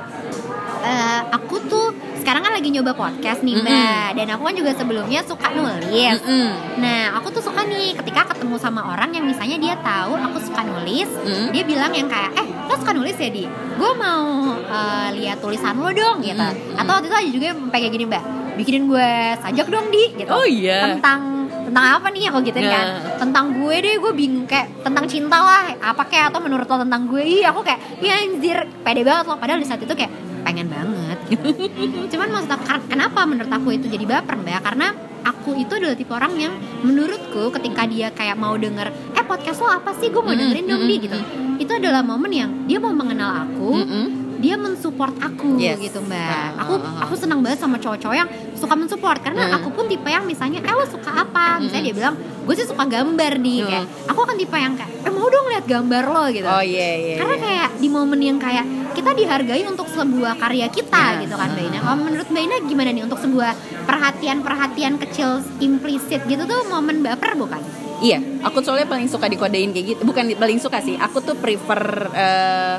eh, 0.84 1.20
aku 1.34 1.56
tuh 1.66 1.86
sekarang 2.24 2.40
kan 2.40 2.56
lagi 2.56 2.72
nyoba 2.72 2.96
podcast 2.96 3.44
nih 3.44 3.60
Mbak, 3.60 3.68
Mm-mm. 3.68 4.16
dan 4.16 4.26
aku 4.32 4.42
kan 4.48 4.54
juga 4.56 4.72
sebelumnya 4.72 5.20
suka 5.28 5.52
nulis. 5.52 6.16
Mm-mm. 6.24 6.48
Nah, 6.80 7.20
aku 7.20 7.28
tuh 7.28 7.44
suka 7.44 7.68
nih 7.68 7.92
ketika 8.00 8.32
ketemu 8.32 8.56
sama 8.56 8.80
orang 8.88 9.12
yang 9.12 9.28
misalnya 9.28 9.60
dia 9.60 9.74
tahu 9.76 10.16
aku 10.16 10.40
suka 10.40 10.64
nulis, 10.64 11.04
Mm. 11.04 11.52
dia 11.52 11.62
bilang 11.68 11.92
yang 11.92 12.08
kayak, 12.08 12.32
eh 12.40 12.48
lo 12.48 12.74
suka 12.80 12.96
nulis 12.96 13.12
ya 13.20 13.28
di? 13.28 13.44
Gue 13.76 13.92
mau 13.92 14.56
eh, 14.56 15.08
lihat 15.20 15.44
tulisan 15.44 15.76
lo 15.76 15.92
dong 15.92 16.24
gitu. 16.24 16.40
Mm, 16.40 16.56
mm. 16.72 16.80
Atau 16.80 16.92
waktu 16.96 17.12
itu 17.12 17.16
ada 17.20 17.28
juga 17.28 17.46
yang 17.52 17.60
kayak 17.68 17.90
gini 17.92 18.04
Mbak, 18.08 18.22
bikinin 18.56 18.84
gue 18.88 19.08
sajak 19.44 19.66
dong 19.68 19.86
di 19.92 20.04
gitu. 20.16 20.32
Oh 20.32 20.48
iya. 20.48 20.96
Tentang 20.96 21.20
tentang 21.64 21.84
apa 22.00 22.08
nih 22.08 22.32
aku 22.32 22.40
gituin 22.40 22.64
kan? 22.64 22.86
Nah. 22.88 23.16
Tentang 23.20 23.44
gue 23.52 23.74
deh, 23.84 24.00
gue 24.00 24.12
bingung 24.16 24.48
kayak 24.48 24.80
tentang 24.80 25.04
cinta 25.04 25.36
lah, 25.36 25.76
apa 25.76 26.08
kayak 26.08 26.32
atau 26.32 26.40
menurut 26.40 26.64
lo 26.64 26.80
tentang 26.80 27.04
gue? 27.04 27.20
Iya, 27.20 27.52
aku 27.52 27.60
kayak, 27.60 28.00
ya 28.00 28.16
anjir, 28.16 28.64
pede 28.80 29.04
banget 29.04 29.28
loh. 29.28 29.36
Padahal 29.36 29.60
di 29.60 29.68
saat 29.68 29.80
itu 29.80 29.92
kayak 29.92 30.12
pengen 30.44 30.68
banget. 30.68 31.03
Cuman 32.12 32.28
maksud 32.30 32.50
aku, 32.50 32.64
kar- 32.64 32.86
kenapa 32.88 33.24
menurut 33.24 33.50
aku 33.50 33.74
itu 33.74 33.86
jadi 33.88 34.04
baper 34.04 34.36
mbak? 34.36 34.62
Karena 34.62 34.92
aku 35.24 35.56
itu 35.56 35.72
adalah 35.76 35.96
tipe 35.96 36.12
orang 36.12 36.32
yang 36.36 36.52
menurutku 36.84 37.48
ketika 37.54 37.88
dia 37.88 38.12
kayak 38.12 38.36
mau 38.36 38.54
denger, 38.54 38.92
eh 39.16 39.24
podcast 39.24 39.60
lo 39.60 39.68
apa 39.72 39.96
sih? 39.96 40.12
Gue 40.12 40.20
mau 40.20 40.36
dengerin 40.36 40.66
dong 40.68 40.84
di 40.84 40.96
gitu. 41.00 41.18
Itu 41.56 41.72
adalah 41.76 42.04
momen 42.04 42.32
yang 42.32 42.50
dia 42.66 42.76
mau 42.76 42.92
mengenal 42.92 43.46
aku, 43.48 43.78
Mm-mm. 43.78 44.06
Dia 44.44 44.56
mensupport 44.56 45.16
aku 45.18 45.56
Yes. 45.56 45.80
gitu 45.80 45.98
mbak. 45.98 46.20
Ah, 46.20 46.60
Aku 46.60 46.76
ah, 46.76 46.84
ah. 46.84 47.02
aku 47.02 47.16
senang 47.16 47.40
banget 47.40 47.58
sama 47.58 47.80
cowok-cowok 47.80 48.12
yang 48.14 48.28
suka 48.52 48.74
mensupport 48.74 49.18
karena 49.18 49.42
Hmm. 49.46 49.56
aku 49.56 49.68
pun 49.70 49.84
tipe 49.86 50.04
yang 50.06 50.22
misalnya, 50.22 50.60
eh 50.60 50.68
lo 50.70 50.84
suka 50.84 51.10
apa? 51.16 51.56
Misalnya 51.56 51.80
Mm-mm. 51.80 51.88
dia 51.88 51.94
bilang, 51.96 52.14
gue 52.44 52.54
sih 52.54 52.64
suka 52.64 52.84
gambar 52.84 53.32
nih. 53.38 53.58
Hmm. 53.58 53.68
Kayak 53.70 53.84
aku 54.04 54.20
kan 54.22 54.36
tipe 54.36 54.56
yang 54.58 54.74
kayak, 54.74 54.90
eh 55.00 55.10
mau 55.10 55.26
dong 55.26 55.46
lihat 55.48 55.64
gambar 55.64 56.04
lo 56.06 56.24
gitu. 56.28 56.44
Oh 56.44 56.60
iya 56.62 56.88
iya. 56.94 57.16
Karena 57.16 57.34
iya. 57.34 57.42
kayak 57.42 57.68
di 57.80 57.88
momen 57.88 58.20
yang 58.20 58.36
kayak 58.36 58.64
kita 58.92 59.10
dihargai 59.10 59.64
untuk 59.64 59.88
sebuah 59.88 60.36
karya 60.36 60.68
kita 60.68 61.04
Ya. 61.10 61.20
gitu 61.20 61.34
kan 61.34 61.48
Mbak 61.50 61.64
Ina. 61.64 61.78
Kalau 61.80 61.98
menurut 61.98 62.28
Mbak 62.28 62.42
Ina 62.42 62.56
gimana 62.62 62.90
nih 62.90 63.02
untuk 63.02 63.18
sebuah 63.18 63.52
perhatian-perhatian 63.84 64.94
kecil 64.98 65.30
implisit 65.58 66.20
gitu 66.24 66.44
tuh 66.44 66.60
momen 66.64 67.00
baper 67.00 67.34
bukan? 67.34 67.58
Iya, 67.96 68.20
aku 68.42 68.60
soalnya 68.60 68.84
paling 68.84 69.08
suka 69.08 69.26
dikodein 69.26 69.70
kayak 69.70 69.86
gitu. 69.88 70.00
Bukan 70.04 70.36
paling 70.36 70.58
suka 70.58 70.78
sih. 70.78 70.94
Aku 70.94 71.18
tuh 71.18 71.34
prefer 71.34 71.80
eh, 72.12 72.76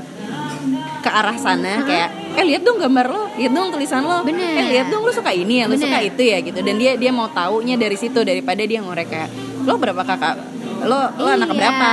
ke 1.06 1.12
arah 1.14 1.38
sana 1.38 1.86
kayak 1.86 2.10
eh 2.36 2.44
lihat 2.44 2.66
dong 2.66 2.82
gambar 2.82 3.06
lo, 3.08 3.30
lihat 3.38 3.54
dong 3.54 3.70
tulisan 3.70 4.02
lo. 4.02 4.26
Bener. 4.26 4.58
Eh 4.58 4.66
lihat 4.74 4.90
dong 4.90 5.06
lo 5.06 5.14
suka 5.14 5.30
ini 5.30 5.62
ya, 5.62 5.70
lo 5.70 5.78
Bener. 5.78 5.86
suka 5.86 5.98
itu 6.02 6.22
ya 6.26 6.38
gitu. 6.42 6.60
Dan 6.60 6.76
dia 6.76 6.98
dia 6.98 7.14
mau 7.14 7.30
taunya 7.30 7.78
dari 7.78 7.94
situ 7.94 8.26
daripada 8.26 8.60
dia 8.60 8.82
ngorek 8.82 9.08
kayak 9.08 9.30
lo 9.64 9.78
berapa 9.78 10.02
kakak 10.02 10.34
lo 10.84 11.00
lo 11.16 11.28
anak 11.28 11.50
Iya, 11.50 11.58
berapa 11.58 11.90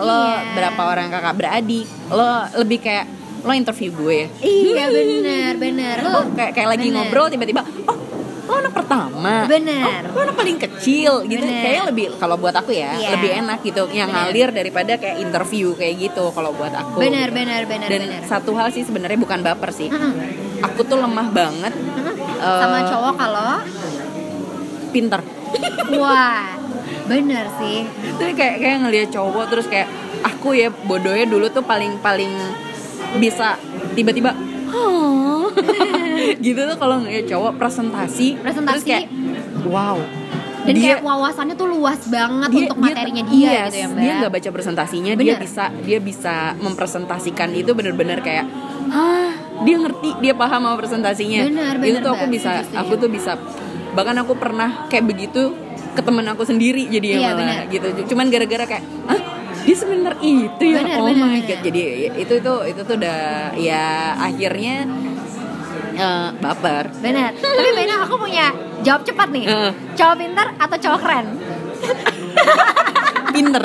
lo 0.00 0.20
iya. 0.20 0.52
berapa 0.52 0.82
orang 0.82 1.08
kakak 1.08 1.34
beradik 1.36 1.86
lo 2.08 2.28
lebih 2.58 2.78
kayak 2.80 3.06
lo 3.40 3.52
interview 3.52 3.92
gue 3.92 4.16
ya 4.16 4.28
Iya 4.42 4.84
bener 4.90 5.52
bener. 5.56 5.96
lo 6.02 6.20
kayak 6.32 6.52
kayak 6.52 6.68
lagi 6.68 6.88
bener. 6.88 6.96
ngobrol 7.00 7.28
tiba-tiba 7.28 7.60
oh 7.86 7.96
anak 7.96 8.13
pertama 8.96 9.34
Bener. 9.46 10.00
oh, 10.06 10.20
anak 10.20 10.34
paling 10.34 10.58
kecil 10.60 11.12
gitu 11.24 11.40
Bener. 11.40 11.60
kayaknya 11.60 11.84
lebih 11.86 12.06
kalau 12.16 12.36
buat 12.36 12.54
aku 12.54 12.70
ya 12.72 12.94
Iya. 12.94 13.10
lebih 13.12 13.30
enak 13.36 13.58
gitu 13.60 13.82
yang 13.90 14.06
Bener. 14.06 14.22
ngalir 14.24 14.48
daripada 14.50 14.92
kayak 14.94 15.16
interview 15.20 15.74
kayak 15.74 15.94
gitu 16.00 16.24
kalau 16.30 16.50
buat 16.52 16.70
aku 16.70 16.98
Bener 16.98 17.28
bener 17.30 17.62
bener 17.64 17.88
dan 17.88 18.00
bener. 18.04 18.20
satu 18.24 18.54
hal 18.54 18.70
sih 18.70 18.82
sebenarnya 18.82 19.16
bukan 19.16 19.40
baper 19.40 19.70
sih 19.70 19.88
Mm-mm. 19.88 20.12
aku 20.62 20.80
tuh 20.82 20.96
lemah 20.96 21.28
banget 21.28 21.72
Mm-mm. 21.72 22.12
Eh, 22.36 22.60
Sama 22.60 22.78
cowok 22.84 23.14
kalau 23.16 23.52
pinter 24.90 25.20
wah 25.94 26.44
bener 27.04 27.46
sih. 27.58 27.84
tapi 28.14 28.32
kayak 28.32 28.56
kayak 28.58 28.78
ngelihat 28.80 29.08
cowok 29.10 29.44
terus 29.48 29.66
kayak 29.66 29.88
aku 30.22 30.54
ya 30.54 30.68
bodohnya 30.70 31.24
dulu 31.24 31.46
tuh 31.48 31.60
paling 31.60 32.00
paling 32.00 32.32
bisa 33.16 33.60
tiba-tiba 33.92 34.32
"Hah?" 34.66 35.23
gitu 36.46 36.60
tuh 36.64 36.76
kalau 36.76 36.96
ngeliat 36.98 37.26
cowok 37.26 37.52
presentasi 37.54 38.38
Presentasi. 38.38 38.72
terus 38.72 38.84
kayak 38.84 39.04
wow 39.64 39.96
Dan 40.64 40.74
dia 40.74 40.96
kayak 40.96 41.00
wawasannya 41.02 41.54
tuh 41.54 41.68
luas 41.68 42.00
banget 42.06 42.48
dia- 42.48 42.60
untuk 42.62 42.78
dia- 42.78 42.86
materinya 42.88 43.22
dia 43.26 43.36
yes, 43.44 43.64
gitu 43.66 43.76
ya 43.76 43.86
Mbak. 43.86 44.00
dia 44.00 44.12
nggak 44.16 44.32
baca 44.32 44.48
presentasinya 44.50 45.12
dia 45.12 45.24
Bener. 45.30 45.40
bisa 45.42 45.64
dia 45.78 45.98
bisa 46.00 46.34
mempresentasikan 46.58 47.48
itu 47.52 47.70
bener-bener 47.70 48.18
kayak 48.18 48.46
Hah, 48.86 49.32
dia 49.60 49.76
ngerti 49.78 50.08
dia 50.20 50.32
paham 50.32 50.60
sama 50.62 50.76
presentasinya 50.76 51.40
Bener, 51.42 51.74
itu 51.78 51.88
bener, 51.90 52.00
tuh 52.00 52.10
aku 52.12 52.26
bisa 52.28 52.50
Setuju, 52.54 52.64
setuju. 52.66 52.80
aku 52.80 52.92
tuh 52.96 53.10
bisa 53.10 53.32
bahkan 53.94 54.16
aku 54.18 54.32
pernah 54.34 54.70
kayak 54.86 55.04
begitu 55.06 55.42
ke 55.90 56.00
temen 56.00 56.24
aku 56.26 56.42
sendiri 56.42 56.84
jadi 56.86 57.06
Iya, 57.14 57.18
malah 57.22 57.36
bener. 57.38 57.64
gitu 57.70 57.86
cuman 58.06 58.26
gara-gara 58.28 58.64
kayak 58.66 58.84
ah 59.06 59.20
dia 59.60 59.72
sebenarnya 59.74 60.20
itu 60.20 60.64
ya 60.66 60.80
Bener, 60.82 60.96
oh 60.96 61.06
bener, 61.06 61.16
my 61.18 61.28
bener. 61.34 61.44
god 61.46 61.60
jadi 61.62 61.82
itu 62.18 62.32
itu 62.34 62.52
itu 62.66 62.80
tuh 62.82 62.94
udah 62.96 63.20
ya 63.54 63.84
akhirnya 64.18 64.74
eh, 65.94 66.28
baper 66.34 66.84
Bener. 66.98 67.30
Tapi 67.34 67.68
Ina 67.76 67.96
aku 68.02 68.14
punya 68.16 68.50
jawab 68.80 69.02
cepat 69.02 69.28
nih. 69.30 69.44
Heeh. 69.44 69.72
Cowok 69.94 70.16
pintar 70.16 70.46
atau 70.56 70.76
cowok 70.78 71.00
keren? 71.00 71.26
pinter 73.34 73.64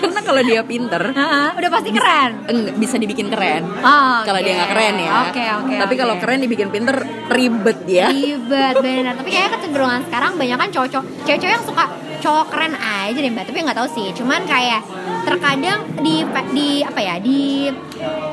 karena 0.00 0.20
kalau 0.26 0.42
dia 0.42 0.62
pinter 0.64 1.02
Heeh, 1.12 1.48
udah 1.54 1.70
pasti 1.70 1.90
keren. 1.92 2.30
enggak 2.44 2.76
bisa 2.76 2.96
dibikin 2.96 3.28
keren 3.28 3.62
Oh, 3.80 4.20
kalau 4.22 4.40
dia 4.40 4.52
nggak 4.54 4.70
keren 4.70 4.94
ya 4.96 5.12
Oke 5.24 5.44
oke. 5.44 5.74
tapi 5.76 5.94
oke. 5.94 6.00
kalau 6.00 6.14
keren 6.16 6.40
dibikin 6.40 6.68
pinter 6.68 6.96
ribet 7.28 7.78
ya 7.84 8.08
ribet 8.08 8.74
benar 8.78 9.14
tapi 9.16 9.28
kayaknya 9.30 9.50
kecenderungan 9.56 10.00
sekarang 10.08 10.32
banyak 10.36 10.56
kan 10.56 10.68
cowok-cowok 10.70 11.04
cewek-cewek 11.24 11.54
yang 11.54 11.64
suka 11.64 11.84
cowok 12.20 12.46
keren 12.48 12.74
aja 12.76 13.16
deh 13.16 13.30
mbak 13.30 13.44
tapi 13.44 13.58
nggak 13.60 13.76
tahu 13.76 13.88
sih 13.90 14.08
cuman 14.12 14.40
kayak 14.44 14.80
terkadang 15.24 15.78
di 16.00 16.24
di 16.50 16.68
apa 16.80 17.00
ya 17.00 17.14
di 17.16 17.68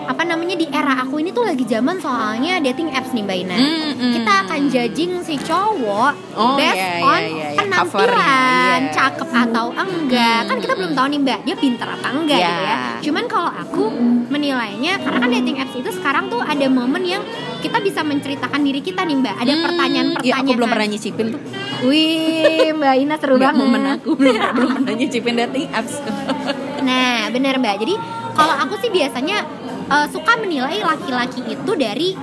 apa 0.08 0.24
namanya 0.24 0.56
di 0.56 0.66
era 0.66 0.98
aku 0.98 1.18
ini 1.18 1.30
tuh 1.30 1.44
lagi 1.44 1.64
zaman 1.64 1.98
soalnya 1.98 2.58
dating 2.60 2.90
apps 2.90 3.12
nih 3.12 3.22
mbak 3.22 3.38
Ina 3.40 3.58
Mm, 3.58 3.68
mm. 3.92 4.14
kita 4.14 4.32
akan 4.42 4.60
judging 4.68 5.12
si 5.22 5.36
cowok 5.38 6.14
Oh, 6.34 6.56
based 6.56 6.78
iya, 6.78 6.92
iya, 6.94 7.04
on 7.04 7.22
iya, 7.22 7.48
iya. 7.50 7.58
penampilan 7.58 8.08
Covernya, 8.08 8.38
iya. 8.80 8.90
cakep 8.90 9.30
atau 9.30 9.66
enggak 9.70 10.40
Mm, 10.40 10.48
kan 10.48 10.58
kita 10.58 10.74
belum 10.74 10.92
tahu 10.94 11.08
nih 11.08 11.20
mbak 11.22 11.40
dia 11.44 11.56
pinter 11.56 11.88
apa 11.90 12.08
enggak 12.10 12.38
Iya. 12.38 12.48
gitu 12.48 12.64
ya 12.64 12.78
cuman 13.04 13.24
kalau 13.26 13.52
aku 13.52 13.84
menilainya 14.28 14.94
karena 14.98 15.18
kan 15.18 15.30
dating 15.32 15.58
apps 15.58 15.76
itu 15.76 15.90
sekarang 15.92 16.28
tuh 16.28 16.40
ada 16.40 16.66
momen 16.68 17.04
yang 17.04 17.24
kita 17.58 17.78
bisa 17.80 18.02
menceritakan 18.02 18.62
diri 18.62 18.80
kita 18.80 19.02
nih 19.02 19.18
mbak 19.18 19.36
ada 19.36 19.50
Hmm, 19.50 19.64
pertanyaan-pertanyaan 19.66 20.40
ya, 20.40 20.46
aku 20.46 20.52
belum 20.54 20.70
pernah 20.70 20.88
nyicipin 20.88 21.28
tuh 21.30 21.42
Wih, 21.80 22.74
Mbak 22.74 22.96
Ina 22.98 23.16
seru 23.16 23.38
banget. 23.38 23.54
momen 23.56 23.84
aku 23.92 24.10
belum 24.14 24.34
belum 24.34 24.70
pernah 24.78 24.94
nyicipin 24.96 25.36
dating 25.38 25.70
apps 25.72 26.02
Nah, 26.80 27.28
benar 27.30 27.58
Mbak. 27.58 27.76
Jadi 27.78 27.94
kalau 28.38 28.54
aku 28.54 28.74
sih 28.78 28.94
biasanya 28.94 29.42
eh, 29.90 30.08
suka 30.14 30.38
menilai 30.38 30.78
laki-laki 30.86 31.42
itu 31.50 31.72
dari 31.74 32.14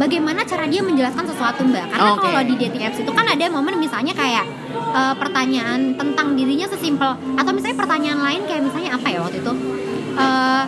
bagaimana 0.00 0.44
cara 0.48 0.64
dia 0.64 0.80
menjelaskan 0.80 1.24
sesuatu 1.28 1.64
Mbak. 1.68 1.84
Karena 1.92 2.10
Oke. 2.16 2.24
kalau 2.24 2.40
di 2.44 2.54
dating 2.56 2.82
apps 2.88 2.98
itu 3.00 3.12
kan 3.12 3.26
ada 3.28 3.44
momen 3.52 3.76
misalnya 3.76 4.16
kayak 4.16 4.48
eh, 4.72 5.14
pertanyaan 5.20 5.94
tentang 6.00 6.32
dirinya 6.32 6.66
sesimpel 6.68 7.12
atau 7.36 7.50
misalnya 7.52 7.76
pertanyaan 7.76 8.20
lain 8.24 8.40
kayak 8.48 8.62
misalnya 8.64 8.96
apa 8.96 9.06
ya 9.12 9.18
waktu 9.20 9.38
itu? 9.44 9.52
Eh, 10.18 10.64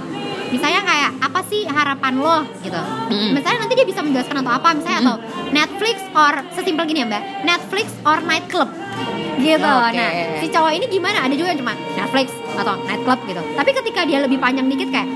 misalnya 0.51 0.83
kayak 0.83 1.11
apa 1.23 1.41
sih 1.47 1.63
harapan 1.67 2.15
lo 2.19 2.43
gitu. 2.61 2.81
Mm. 3.11 3.39
Misalnya 3.39 3.59
nanti 3.67 3.75
dia 3.79 3.87
bisa 3.87 4.01
menjelaskan 4.03 4.37
atau 4.43 4.53
apa 4.53 4.69
misalnya 4.75 4.99
atau 5.07 5.17
Netflix 5.51 5.97
or 6.13 6.35
sesimpel 6.55 6.85
gini 6.87 7.03
ya 7.03 7.07
Mbak. 7.07 7.23
Netflix 7.47 7.87
or 8.03 8.19
nightclub 8.23 8.71
gitu. 9.41 9.73
Oke. 9.73 9.97
Nah, 9.97 10.11
si 10.43 10.47
cowok 10.53 10.73
ini 10.77 10.87
gimana? 10.91 11.19
Ada 11.25 11.35
juga 11.35 11.49
yang 11.55 11.61
cuma 11.65 11.75
Netflix 11.97 12.29
atau 12.59 12.75
nightclub 12.85 13.19
gitu. 13.25 13.43
Tapi 13.57 13.71
ketika 13.73 14.01
dia 14.05 14.19
lebih 14.21 14.37
panjang 14.37 14.67
dikit 14.69 14.91
kayak 14.93 15.09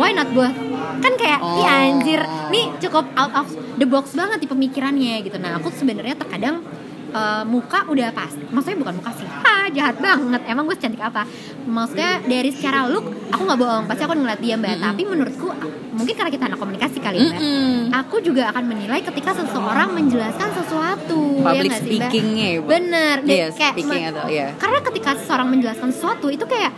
why 0.00 0.14
not 0.14 0.30
both? 0.32 0.54
Kan 0.96 1.12
kayak 1.20 1.38
Oh. 1.44 1.60
"Ih, 1.60 1.68
anjir, 1.68 2.20
nih 2.48 2.72
cukup 2.80 3.04
out 3.20 3.32
of 3.36 3.46
the 3.76 3.84
box 3.84 4.16
banget 4.16 4.40
di 4.40 4.48
pemikirannya 4.48 5.20
gitu. 5.20 5.36
Nah, 5.36 5.60
aku 5.60 5.68
sebenarnya 5.68 6.16
terkadang 6.16 6.64
eh, 7.12 7.44
muka 7.46 7.86
udah 7.86 8.08
pas. 8.10 8.32
Maksudnya 8.32 8.78
bukan 8.82 8.94
muka 8.98 9.10
sih. 9.14 9.26
Ha, 9.26 9.70
jahat 9.70 9.96
banget. 9.98 10.40
Emang 10.46 10.64
gue 10.66 10.76
cantik 10.78 11.02
apa? 11.02 11.22
Maksudnya 11.66 12.22
dari 12.24 12.50
secara 12.50 12.86
look 12.86 13.06
aku 13.30 13.42
nggak 13.46 13.60
bohong. 13.60 13.84
Pasti 13.90 14.02
aku 14.06 14.14
ngeliat 14.16 14.40
dia 14.40 14.54
mbak. 14.58 14.74
Mm-mm. 14.74 14.86
Tapi 14.86 15.02
menurutku 15.06 15.48
mungkin 15.96 16.14
karena 16.14 16.30
kita 16.30 16.44
anak 16.52 16.58
komunikasi 16.60 16.98
kali 17.00 17.16
ya, 17.18 17.26
mbak. 17.30 17.40
Mm-mm. 17.40 17.78
Aku 18.04 18.16
juga 18.20 18.42
akan 18.50 18.64
menilai 18.66 19.00
ketika 19.02 19.30
seseorang 19.34 19.88
menjelaskan 19.94 20.48
sesuatu. 20.56 21.20
ya 21.36 21.44
public 21.46 21.72
speakingnya 21.78 22.46
ya 22.46 22.58
Bu? 22.60 22.68
Bener. 22.68 23.16
Iya, 23.22 23.46
kayak 23.54 23.74
speaking 23.76 24.04
atau 24.10 24.26
ya 24.26 24.46
karena 24.56 24.78
ketika 24.82 25.10
seseorang 25.18 25.48
menjelaskan 25.52 25.88
sesuatu 25.94 26.26
itu 26.32 26.44
kayak 26.46 26.72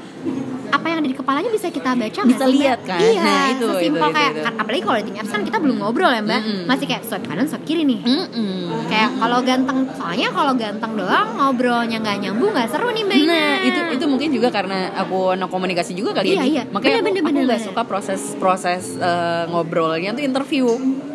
apa 0.69 0.87
yang 0.87 0.99
ada 0.99 1.09
di 1.09 1.17
kepalanya 1.17 1.49
bisa 1.49 1.67
kita 1.69 1.91
baca 1.93 2.21
Bisa 2.23 2.37
Mbak? 2.41 2.49
lihat 2.51 2.81
kan? 2.83 3.01
iya 3.01 3.21
Nah, 3.21 3.45
itu, 3.51 3.67
sesimpel 3.67 3.81
itu, 3.99 4.05
itu, 4.05 4.15
kayak 4.15 4.31
itu. 4.31 4.43
kan- 4.43 4.57
apalagi 4.59 4.83
kalau 4.83 4.97
dating 4.99 5.17
apps 5.17 5.31
kan 5.31 5.43
kita 5.43 5.59
belum 5.59 5.77
ngobrol 5.79 6.11
ya 6.11 6.21
mbak 6.21 6.41
Mm-mm. 6.41 6.61
masih 6.65 6.87
kayak 6.87 7.03
swipe 7.03 7.25
kanan 7.25 7.45
swipe 7.45 7.65
kiri 7.65 7.83
nih 7.83 8.01
Mm-mm. 8.01 8.59
kayak 8.87 9.11
kalau 9.17 9.39
ganteng 9.41 9.79
soalnya 9.91 10.29
kalau 10.31 10.53
ganteng 10.55 10.93
doang 10.95 11.29
ngobrolnya 11.35 11.97
nggak 11.99 12.17
nyambung 12.21 12.51
nggak 12.51 12.69
seru 12.69 12.89
nih 12.91 13.03
mbak 13.03 13.17
Nah 13.21 13.53
itu 13.61 13.81
itu 13.93 14.05
mungkin 14.05 14.29
juga 14.31 14.49
karena 14.51 14.79
aku 14.95 15.33
anak 15.33 15.49
komunikasi 15.49 15.93
juga 15.93 16.13
kali 16.15 16.31
Iya, 16.31 16.39
ya. 16.39 16.45
Iya. 16.45 16.63
Makanya 16.69 16.85
Bener, 16.91 17.01
aku, 17.01 17.09
bener, 17.09 17.21
aku 17.21 17.29
bener, 17.31 17.45
nggak 17.45 17.59
bener. 17.59 17.69
suka 17.69 17.83
proses 17.85 18.21
proses 18.37 18.83
eh, 18.95 19.45
ngobrolnya 19.47 20.11
tuh 20.13 20.23
interview. 20.23 20.67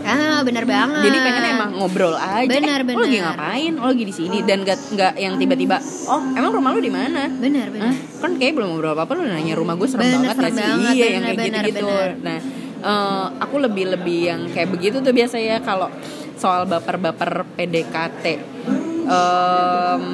ah 0.04 0.42
benar 0.42 0.66
banget 0.66 1.00
Jadi 1.02 1.18
pengennya 1.18 1.52
emang 1.54 1.72
ngobrol 1.76 2.12
aja. 2.14 2.44
Bener, 2.46 2.80
eh, 2.82 2.86
Lo 2.86 3.00
lagi 3.00 3.14
bener. 3.14 3.24
ngapain? 3.26 3.72
Lo 3.74 3.88
lagi 3.88 4.04
di 4.04 4.12
sini 4.12 4.38
dan 4.42 4.58
gak 4.62 4.80
nggak 4.90 5.14
yang 5.16 5.34
tiba-tiba. 5.38 5.78
Oh 6.06 6.20
emang 6.34 6.52
rumah 6.52 6.70
lo 6.70 6.80
di 6.80 6.92
mana? 6.92 7.32
benar 7.34 7.68
benar 7.70 7.88
Hah? 7.90 7.96
Kan 8.24 8.40
kayak 8.40 8.56
belum 8.56 8.68
ngobrol 8.72 8.96
apa-apa 8.96 9.14
lo 9.14 9.24
nanya 9.28 9.54
rumah 9.54 9.76
gue 9.76 9.84
serem 9.84 10.08
Bener, 10.08 10.16
banget 10.24 10.36
serem 10.40 10.48
gak 10.48 10.54
sih? 10.56 10.64
banget, 10.64 10.94
iya 10.96 11.06
yang 11.06 11.12
bener, 11.20 11.28
kayak 11.28 11.38
bener, 11.44 11.64
gitu-gitu. 11.68 11.88
bener. 11.92 12.12
Nah 12.24 12.40
eh, 12.82 13.26
aku 13.38 13.56
lebih-lebih 13.60 14.20
yang 14.24 14.42
kayak 14.48 14.70
begitu 14.72 14.98
tuh 15.00 15.12
biasa 15.12 15.36
ya 15.38 15.60
kalau 15.60 15.92
soal 16.34 16.64
baper-baper 16.64 17.32
PDKT. 17.54 18.26
Em, 19.04 20.06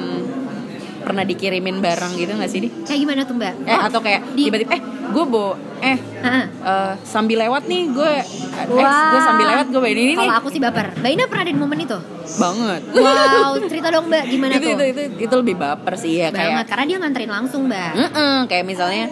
pernah 1.00 1.22
dikirimin 1.22 1.78
barang 1.78 2.12
gitu 2.14 2.32
gak 2.32 2.46
sih 2.46 2.60
di? 2.60 2.68
kayak 2.80 3.00
gimana 3.00 3.20
tuh 3.22 3.34
mbak? 3.34 3.54
Eh 3.62 3.72
Oh, 3.72 3.80
atau 3.82 4.00
kayak 4.00 4.20
tiba-tiba 4.32 4.70
eh 4.70 4.80
gue 5.10 5.24
bo 5.26 5.52
eh 5.80 5.96
eh, 5.96 6.92
sambil 7.02 7.40
lewat 7.40 7.64
nih 7.64 7.82
gue 7.88 8.12
eh 8.12 8.24
Wah. 8.70 9.10
gue 9.10 9.20
sambil 9.20 9.46
lewat 9.48 9.66
gue 9.68 9.80
ini 9.88 10.02
nih. 10.06 10.16
Kalau 10.16 10.34
aku 10.36 10.48
sih 10.48 10.60
baper. 10.60 10.92
Mbak 10.94 11.10
Ina 11.10 11.24
pernah 11.26 11.42
ada 11.42 11.50
di 11.50 11.58
momen 11.58 11.78
itu? 11.80 11.98
Banget. 12.32 12.80
Wow 12.92 13.52
cerita 13.70 13.88
dong 13.90 14.06
mbak 14.06 14.24
gimana 14.26 14.52
itu, 14.54 14.62
tuh? 14.62 14.70
itu 14.70 14.84
itu 14.86 15.02
itu 15.20 15.34
lebih 15.36 15.56
baper 15.56 15.94
sih 15.96 16.12
ya 16.16 16.28
banget 16.28 16.46
kayak 16.52 16.66
karena 16.68 16.84
dia 16.86 16.96
nganterin 16.98 17.30
langsung 17.32 17.62
mbak. 17.64 17.92
Mm-mm, 17.96 18.36
kayak 18.46 18.64
misalnya 18.64 19.04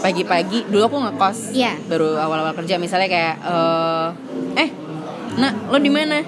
pagi-pagi 0.00 0.58
dulu 0.66 0.82
aku 0.84 0.96
ngekos 1.02 1.38
Iya. 1.50 1.72
baru 1.84 2.16
awal-awal 2.16 2.54
kerja 2.54 2.76
misalnya 2.76 3.06
kayak 3.06 3.34
eh 3.40 4.08
eh 4.58 4.68
nak 5.34 5.52
lo 5.66 5.76
di 5.76 5.88
mana? 5.88 6.22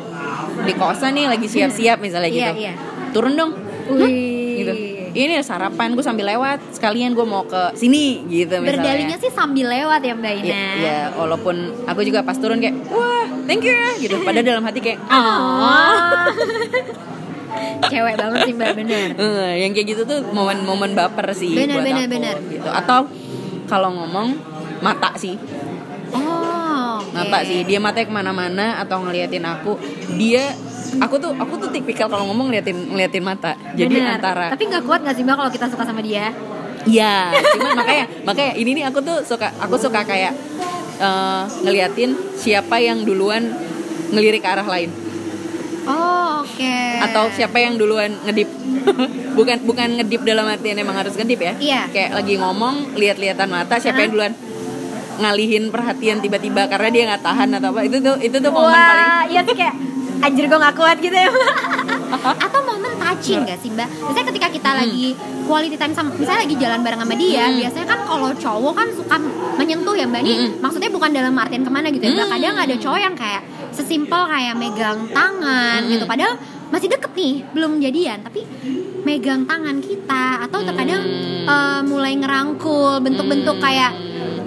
Di 0.59 0.73
kosan 0.73 1.15
nih 1.15 1.29
lagi 1.29 1.47
siap-siap 1.47 2.01
misalnya 2.01 2.27
Iya, 2.27 2.39
gitu. 2.43 2.53
iya. 2.59 2.73
turun 3.13 3.33
dong. 3.33 3.53
Wih. 3.87 4.59
gitu 4.59 4.73
ini 5.19 5.41
sarapan 5.41 5.93
gue 5.93 6.01
sambil 6.01 6.29
lewat 6.29 6.61
sekalian 6.71 7.11
gue 7.11 7.25
mau 7.25 7.43
ke 7.43 7.73
sini 7.73 8.21
gitu 8.27 8.61
misalnya 8.61 8.85
berdalinya 8.85 9.17
sih 9.17 9.31
sambil 9.31 9.67
lewat 9.67 10.01
ya 10.01 10.13
mbak 10.13 10.33
Ina 10.37 10.47
Ya, 10.47 10.67
ya, 10.77 10.99
walaupun 11.13 11.57
aku 11.85 12.01
juga 12.03 12.21
pas 12.21 12.37
turun 12.37 12.59
kayak 12.59 12.77
wah 12.87 13.25
thank 13.45 13.63
you 13.63 13.73
ya 13.73 13.91
gitu. 13.99 14.21
Padahal 14.21 14.45
dalam 14.47 14.63
hati 14.63 14.79
kayak 14.79 15.01
Oh. 15.09 16.29
Cewek 17.89 18.15
banget 18.15 18.39
sih 18.45 18.55
mbak 18.55 18.73
bener 18.75 19.09
eh, 19.17 19.53
yang 19.65 19.73
kayak 19.73 19.87
gitu 19.89 20.03
tuh 20.05 20.21
momen-momen 20.29 20.93
baper 20.93 21.33
sih 21.33 21.55
Bener, 21.55 21.81
buat 21.81 21.87
bener, 21.87 22.05
aku, 22.05 22.13
bener. 22.13 22.37
gitu. 22.53 22.69
Atau 22.69 23.01
kalau 23.65 23.91
ngomong 23.91 24.37
mata 24.79 25.17
sih, 25.17 25.35
Oh 26.13 26.56
oke. 26.99 27.13
mata 27.13 27.39
sih. 27.43 27.61
Dia 27.63 27.79
matanya 27.79 28.07
ke 28.07 28.15
mana-mana 28.15 28.67
atau 28.79 29.01
ngeliatin 29.01 29.43
aku. 29.43 29.77
Dia 30.15 30.53
aku 30.97 31.17
tuh 31.17 31.33
aku 31.33 31.55
tuh 31.59 31.69
tipikal 31.69 32.07
kalau 32.07 32.25
ngomong 32.27 32.49
ngeliatin 32.49 32.77
ngeliatin 32.89 33.21
mata. 33.21 33.53
Jadi 33.73 33.97
Bener. 33.97 34.17
antara 34.17 34.51
Tapi 34.51 34.65
nggak 34.65 34.83
kuat 34.83 35.01
gak 35.03 35.15
sih 35.15 35.23
mbak 35.23 35.37
kalau 35.37 35.51
kita 35.51 35.67
suka 35.67 35.85
sama 35.85 36.01
dia 36.01 36.33
Iya, 36.87 37.35
cuman 37.35 37.83
makanya 37.83 38.05
makanya 38.23 38.53
ini 38.55 38.71
nih 38.79 38.85
aku 38.87 39.03
tuh 39.03 39.19
suka 39.27 39.51
aku 39.59 39.75
suka 39.75 40.07
kayak 40.07 40.31
eh, 40.97 41.43
ngeliatin 41.67 42.15
siapa 42.39 42.79
yang 42.79 43.03
duluan 43.03 43.43
ngelirik 44.15 44.39
ke 44.39 44.49
arah 44.49 44.63
lain 44.63 44.95
Oh 45.83 46.47
oke 46.47 46.77
atau 47.03 47.27
siapa 47.31 47.59
yang 47.59 47.75
duluan 47.75 48.15
ngedip 48.23 48.47
bukan 49.39 49.67
bukan 49.67 49.99
ngedip 49.99 50.23
dalam 50.23 50.47
artian 50.47 50.79
emang 50.79 50.95
harus 50.95 51.19
ngedip 51.19 51.39
ya 51.39 51.53
Iya. 51.59 51.83
kayak 51.91 52.11
lagi 52.15 52.39
ngomong 52.39 52.95
lihat-lihatan 52.95 53.51
mata 53.51 53.83
siapa 53.83 54.07
yang 54.07 54.15
duluan 54.15 54.33
ngalihin 55.19 55.69
perhatian 55.69 56.19
tiba-tiba 56.19 56.67
karena 56.67 56.89
dia 56.89 57.03
nggak 57.07 57.23
tahan 57.23 57.49
atau 57.53 57.69
apa 57.71 57.81
itu 57.83 57.97
tuh 57.99 58.17
itu 58.19 58.37
tuh 58.37 58.51
momen 58.51 58.73
paling 58.73 59.07
Wah 59.07 59.23
iya 59.27 59.41
sih 59.43 59.55
kayak 59.55 59.77
Anjir 60.17 60.49
gue 60.49 60.57
gak 60.57 60.73
kuat 60.75 60.97
gitu 60.97 61.13
ya 61.13 61.29
Atau 62.41 62.61
momen 62.65 62.89
touching 62.97 63.45
gak 63.45 63.61
sih 63.61 63.69
mbak 63.69 63.85
Misalnya 63.85 64.27
ketika 64.33 64.49
kita 64.49 64.71
Hmm. 64.73 64.81
lagi 64.81 65.07
quality 65.45 65.77
time 65.77 65.93
sama 65.93 66.09
Misalnya 66.11 66.49
lagi 66.49 66.57
jalan 66.57 66.81
bareng 66.81 67.01
sama 67.01 67.15
dia 67.15 67.45
Hmm. 67.45 67.61
Biasanya 67.61 67.87
kan 67.87 68.01
kalau 68.03 68.31
cowok 68.33 68.73
kan 68.75 68.89
suka 68.91 69.17
menyentuh 69.55 69.93
ya 69.93 70.09
mbak 70.09 70.25
Ini 70.25 70.33
Hmm. 70.35 70.51
maksudnya 70.59 70.89
bukan 70.89 71.11
dalam 71.13 71.37
artian 71.37 71.61
ke 71.61 71.71
mana 71.71 71.87
gitu 71.91 72.01
ya 72.01 72.13
mbak 72.13 72.27
Hmm. 72.27 72.35
Kadang 72.35 72.57
ada 72.57 72.75
cowok 72.75 73.01
yang 73.03 73.15
kayak 73.15 73.43
sesimpel 73.71 74.23
kayak 74.25 74.55
megang 74.57 74.99
tangan 75.13 75.81
Hmm. 75.83 75.93
gitu 75.93 76.05
Padahal 76.07 76.35
masih 76.67 76.89
deket 76.89 77.13
nih 77.13 77.35
belum 77.53 77.73
jadian 77.79 78.19
Tapi 78.23 78.41
megang 79.03 79.45
tangan 79.45 79.77
kita 79.79 80.25
Atau 80.43 80.65
terkadang 80.65 81.03
Hmm. 81.05 81.45
eh, 81.45 81.81
mulai 81.85 82.17
ngerangkul 82.17 82.99
Bentuk-bentuk 82.99 83.57
Hmm. 83.57 83.65
kayak 83.65 83.93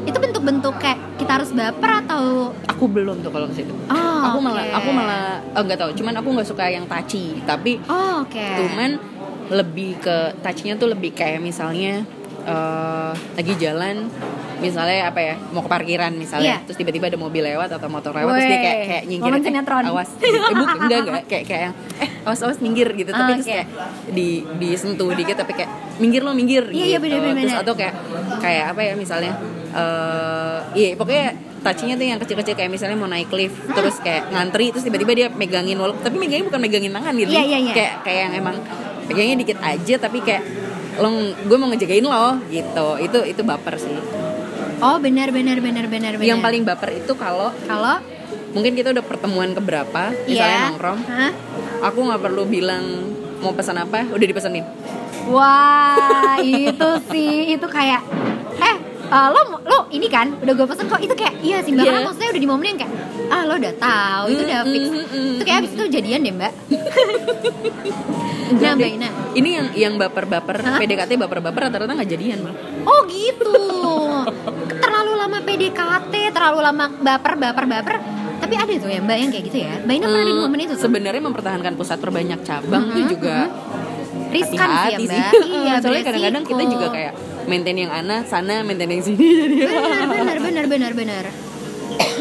Itu 0.09 0.17
bentuk-bentuk 0.17 0.73
kayak 0.75 0.97
kita 1.15 1.31
harus 1.37 1.49
baper 1.51 1.91
atau? 2.01 2.49
Aku 2.67 2.85
belum 2.85 3.21
tuh 3.21 3.29
kalau 3.29 3.45
ke 3.45 3.55
situ. 3.55 3.73
Oh, 3.87 4.19
aku 4.25 4.37
malah 4.39 4.65
oke. 4.65 4.75
aku 4.75 4.89
malah 4.91 5.23
eh, 5.39 5.61
nggak 5.61 5.77
tahu. 5.77 5.91
Cuman 5.93 6.13
aku 6.15 6.27
nggak 6.33 6.47
suka 6.47 6.65
yang 6.67 6.85
touchy. 6.85 7.37
Tapi 7.43 7.77
Oh 7.85 8.25
oke. 8.25 8.45
cuman 8.57 8.97
lebih 9.49 9.97
ke 9.97 10.17
touchnya 10.41 10.73
tuh 10.75 10.89
lebih 10.89 11.11
kayak 11.11 11.37
misalnya 11.39 12.05
eh, 12.43 13.11
lagi 13.35 13.53
jalan 13.55 14.09
misalnya 14.59 15.07
apa 15.07 15.19
ya 15.23 15.35
mau 15.49 15.63
ke 15.63 15.69
parkiran 15.69 16.11
misalnya 16.13 16.59
Iya. 16.59 16.67
terus 16.67 16.75
tiba-tiba 16.75 17.07
ada 17.07 17.15
mobil 17.15 17.39
lewat 17.41 17.71
atau 17.71 17.87
motor 17.87 18.11
lewat 18.11 18.27
terus 18.29 18.43
dia 18.45 18.59
kayak 18.59 18.79
kayak 18.83 19.03
nyingkir 19.07 19.31
momen 19.31 19.39
eh, 19.39 19.47
sinetron. 19.47 19.83
awas. 19.85 20.09
Eh, 20.19 20.31
bukan 20.51 20.77
enggak 20.79 20.99
enggak. 20.99 21.23
Kayak 21.31 21.43
kayak 21.45 21.61
yang 21.63 21.73
eh 21.97 22.09
awas 22.21 22.39
awas 22.41 22.57
minggir 22.59 22.87
gitu. 22.91 23.09
Tapi 23.09 23.23
Ah, 23.23 23.27
terus 23.33 23.47
oke. 23.47 23.55
kayak 23.55 23.67
di 24.09 24.29
disentuh 24.57 25.09
dikit 25.13 25.37
tapi 25.37 25.51
kayak 25.55 25.71
minggir 25.97 26.21
lo 26.21 26.33
minggir 26.33 26.67
Iya, 26.67 26.75
iya, 26.85 26.97
gitu. 26.97 27.07
bener, 27.07 27.19
bener, 27.23 27.35
terus 27.39 27.55
atau 27.57 27.73
kayak 27.73 27.93
kayak 28.37 28.65
apa 28.69 28.81
ya 28.83 28.93
misalnya 28.95 29.31
eh 29.69 30.57
iya 30.73 30.89
pokoknya 30.93 31.25
touchingnya 31.59 31.95
tuh 31.95 32.07
yang 32.07 32.19
kecil-kecil 32.19 32.55
kayak 32.55 32.69
misalnya 32.69 32.95
mau 32.95 33.05
naik 33.05 33.29
lift 33.29 33.53
terus 33.69 33.99
kayak 33.99 34.29
ngantri 34.29 34.71
terus 34.71 34.81
tiba-tiba 34.81 35.11
dia 35.13 35.27
megangin 35.29 35.75
walaupun 35.75 35.99
tapi 35.99 36.17
megangin 36.17 36.45
bukan 36.45 36.59
megangin 36.59 36.91
tangan 36.91 37.13
gitu 37.13 37.29
Iya, 37.29 37.43
iya, 37.45 37.57
iya. 37.59 37.73
kayak 37.73 37.93
kayak 38.01 38.19
yang 38.21 38.33
emang 38.39 38.55
pegangnya 39.05 39.35
dikit 39.37 39.59
aja 39.59 39.95
tapi 39.99 40.17
kayak 40.19 40.43
lo 40.97 41.09
gue 41.41 41.57
mau 41.57 41.67
ngejagain 41.67 42.01
lo 42.01 42.39
gitu 42.47 42.87
itu 42.99 43.19
itu 43.27 43.41
baper 43.41 43.75
sih 43.77 43.97
Oh 44.79 44.95
benar 44.97 45.27
benar 45.29 45.59
benar 45.59 45.85
benar 45.85 46.15
benar. 46.15 46.23
yang 46.25 46.39
paling 46.39 46.63
baper 46.63 46.95
itu 46.95 47.11
kalau 47.13 47.51
kalau 47.63 47.99
mungkin 48.49 48.73
kita 48.73 48.89
udah 48.89 49.03
pertemuan 49.03 49.51
keberapa 49.51 50.15
misalnya 50.23 50.47
Iya. 50.55 50.65
nongkrong 50.69 50.99
Hah? 51.05 51.31
aku 51.83 51.99
nggak 52.01 52.21
perlu 52.21 52.43
bilang 52.45 52.83
mau 53.37 53.51
pesan 53.51 53.77
apa 53.77 54.07
udah 54.07 54.25
dipesenin 54.25 54.63
Wah 55.29 56.39
itu 56.63 56.89
sih 57.07 57.53
itu 57.53 57.67
kayak 57.67 58.01
eh 58.57 58.75
eh, 59.09 59.27
lo 59.27 59.41
lo 59.59 59.77
ini 59.89 60.07
kan 60.07 60.27
udah 60.35 60.53
gue 60.53 60.65
pesen 60.65 60.85
kok 60.85 60.99
itu 60.99 61.13
kayak 61.13 61.33
iya 61.39 61.57
sih 61.59 61.71
mbak. 61.71 61.81
Iya. 61.81 61.91
karena 61.91 62.05
maksudnya 62.05 62.29
udah 62.29 62.41
di 62.41 62.49
momen 62.49 62.65
yang 62.67 62.79
kayak 62.79 62.93
ah 63.27 63.41
lo 63.43 63.53
udah 63.55 63.73
tahu 63.75 64.25
itu 64.27 64.41
udah 64.43 64.59
Mm, 64.59 64.71
fix. 64.71 64.83
mm, 64.85 64.95
mm, 64.95 65.31
itu 65.31 65.43
kayak 65.43 65.57
abis 65.59 65.71
itu 65.71 65.83
jadian 65.89 66.19
deh 66.21 66.33
mbak. 66.33 66.53
Nah 68.49 68.73
mbak 68.73 68.89
Ina. 68.91 69.09
ini 69.33 69.49
yang 69.51 69.67
yang 69.73 69.93
baper-baper 69.95 70.57
Hah? 70.59 70.77
PDKT 70.77 71.11
baper-baper 71.17 71.69
rata-rata 71.69 71.93
nggak 71.93 72.09
jadian 72.09 72.39
Bang. 72.41 72.55
oh 72.83 73.05
gitu. 73.05 73.53
Terlalu 74.75 75.11
lama 75.15 75.37
PDKT 75.39 76.13
terlalu 76.31 76.59
lama 76.59 76.85
baper 76.91 77.33
baper 77.35 77.65
baper 77.67 77.95
tapi 78.39 78.53
ada 78.55 78.71
tuh 78.73 78.89
ya 78.89 78.99
mbak 78.99 79.17
yang 79.19 79.29
kayak 79.29 79.45
gitu 79.45 79.57
ya. 79.59 79.73
Mbak 79.79 79.93
Ina 79.93 80.05
pernah 80.07 80.23
di 80.23 80.31
Hmm, 80.31 80.41
momen 80.41 80.59
itu 80.63 80.75
sebenarnya 80.75 81.21
mempertahankan 81.21 81.73
pusat 81.75 81.97
perbanyak 81.99 82.39
cabang 82.41 82.83
itu 82.89 83.13
juga 83.13 83.37
riskan 84.29 84.69
sih 84.81 84.89
ya 84.89 84.97
mbak. 84.99 85.29
Iya 85.59 85.73
soalnya 85.77 86.03
kadang-kadang 86.03 86.43
kita 86.43 86.63
juga 86.65 86.87
kayak 86.89 87.13
maintain 87.49 87.73
yang 87.73 87.89
ana 87.89 88.21
sana 88.23 88.61
maintain 88.61 88.87
yang 88.87 89.01
sini. 89.01 89.17
Jadi 89.17 89.55
benar 89.65 90.05
benar 90.07 90.37
benar 90.39 90.65
benar 90.69 90.91
benar. 90.93 91.23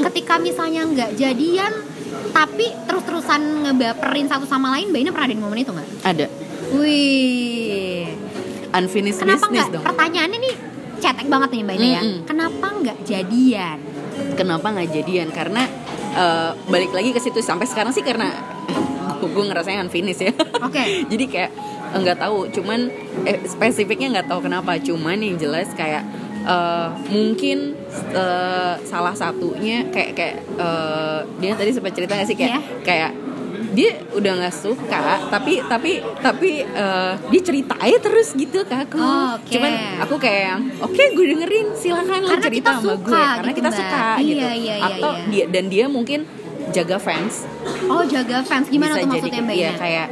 Ketika 0.08 0.40
misalnya 0.40 0.88
nggak 0.88 1.10
jadian 1.20 1.72
tapi 2.32 2.72
terus-terusan 2.88 3.68
ngebaperin 3.68 4.26
satu 4.26 4.48
sama 4.48 4.72
lain 4.72 4.88
Mbak 4.88 5.00
Ina 5.04 5.10
pernah 5.12 5.26
ada 5.28 5.34
di 5.36 5.42
momen 5.44 5.58
itu 5.60 5.72
nggak? 5.76 5.88
ada. 6.02 6.26
Wih. 6.72 8.08
Unfinished 8.72 9.20
kenapa 9.20 9.46
business 9.48 9.68
nggak? 9.68 9.74
dong. 9.76 9.84
Pertanyaannya 9.84 10.38
nih 10.40 10.54
cetek 10.98 11.26
banget 11.28 11.48
nih 11.52 11.62
Mbak 11.62 11.76
Ina 11.76 11.86
ya. 11.86 12.00
Mm-mm. 12.00 12.18
kenapa 12.24 12.66
nggak 12.80 12.98
jadian? 13.04 13.78
Kenapa 14.34 14.66
nggak 14.72 14.88
jadian? 14.88 15.28
Karena 15.30 15.62
eh, 16.16 16.50
balik 16.72 16.90
lagi 16.96 17.10
ke 17.12 17.20
situ. 17.20 17.38
Sampai 17.44 17.68
sekarang 17.68 17.92
sih 17.92 18.00
karena 18.02 18.32
gue 19.18 19.44
ngerasanya 19.50 19.84
unfinished 19.86 20.22
ya. 20.24 20.32
Oke. 20.62 20.84
Jadi 21.12 21.24
kayak 21.26 21.50
nggak 21.94 22.18
tahu. 22.18 22.38
Cuman 22.50 22.88
eh, 23.24 23.38
spesifiknya 23.44 24.08
nggak 24.14 24.28
tahu 24.28 24.40
kenapa. 24.42 24.76
Cuman 24.76 25.16
yang 25.18 25.36
jelas 25.36 25.72
kayak 25.72 26.04
eh, 26.42 26.88
mungkin 27.08 27.72
eh, 28.10 28.74
salah 28.82 29.12
satunya 29.12 29.88
kayak 29.88 30.10
kayak 30.12 30.34
eh, 30.56 31.18
dia 31.38 31.52
tadi 31.54 31.70
sempat 31.70 31.92
cerita 31.92 32.12
nggak 32.12 32.28
sih? 32.28 32.36
Kayak 32.36 32.52
Iya. 32.52 32.60
kayak 32.82 33.12
dia 33.68 34.00
udah 34.10 34.32
nggak 34.42 34.54
suka 34.54 35.28
tapi 35.28 35.60
tapi 35.62 36.00
tapi 36.18 36.50
eh, 36.64 37.12
dia 37.28 37.40
ceritain 37.42 37.98
terus 38.00 38.32
gitu 38.32 38.64
ke 38.64 38.74
aku. 38.74 38.96
Oh, 38.96 39.36
oke. 39.36 39.50
cuman 39.50 39.72
aku 40.02 40.14
kayak 40.16 40.56
oke 40.80 41.02
gue 41.14 41.26
dengerin 41.28 41.66
silakan 41.74 42.20
lo 42.22 42.36
cerita 42.38 42.74
sama 42.74 42.82
suka 42.82 42.96
gue. 43.04 43.12
Karena 43.12 43.44
gitu, 43.44 43.58
kita 43.60 43.68
Mbak. 43.68 43.78
suka 43.78 44.00
Iya, 44.00 44.18
gitu. 44.18 44.32
iya, 44.32 44.50
iya, 44.56 44.74
atau 44.82 45.10
iya. 45.12 45.26
dia 45.28 45.44
dan 45.52 45.64
dia 45.68 45.84
mungkin 45.86 46.20
jaga 46.68 46.96
fans. 46.96 47.44
Oh 47.86 48.02
jaga 48.04 48.40
fans. 48.42 48.66
Gimana 48.68 48.92
bisa 48.92 49.00
tuh 49.00 49.06
jadi 49.06 49.20
maksudnya 49.20 49.42
Mbak 49.42 49.56
iya, 49.56 49.70
kayak 49.76 50.06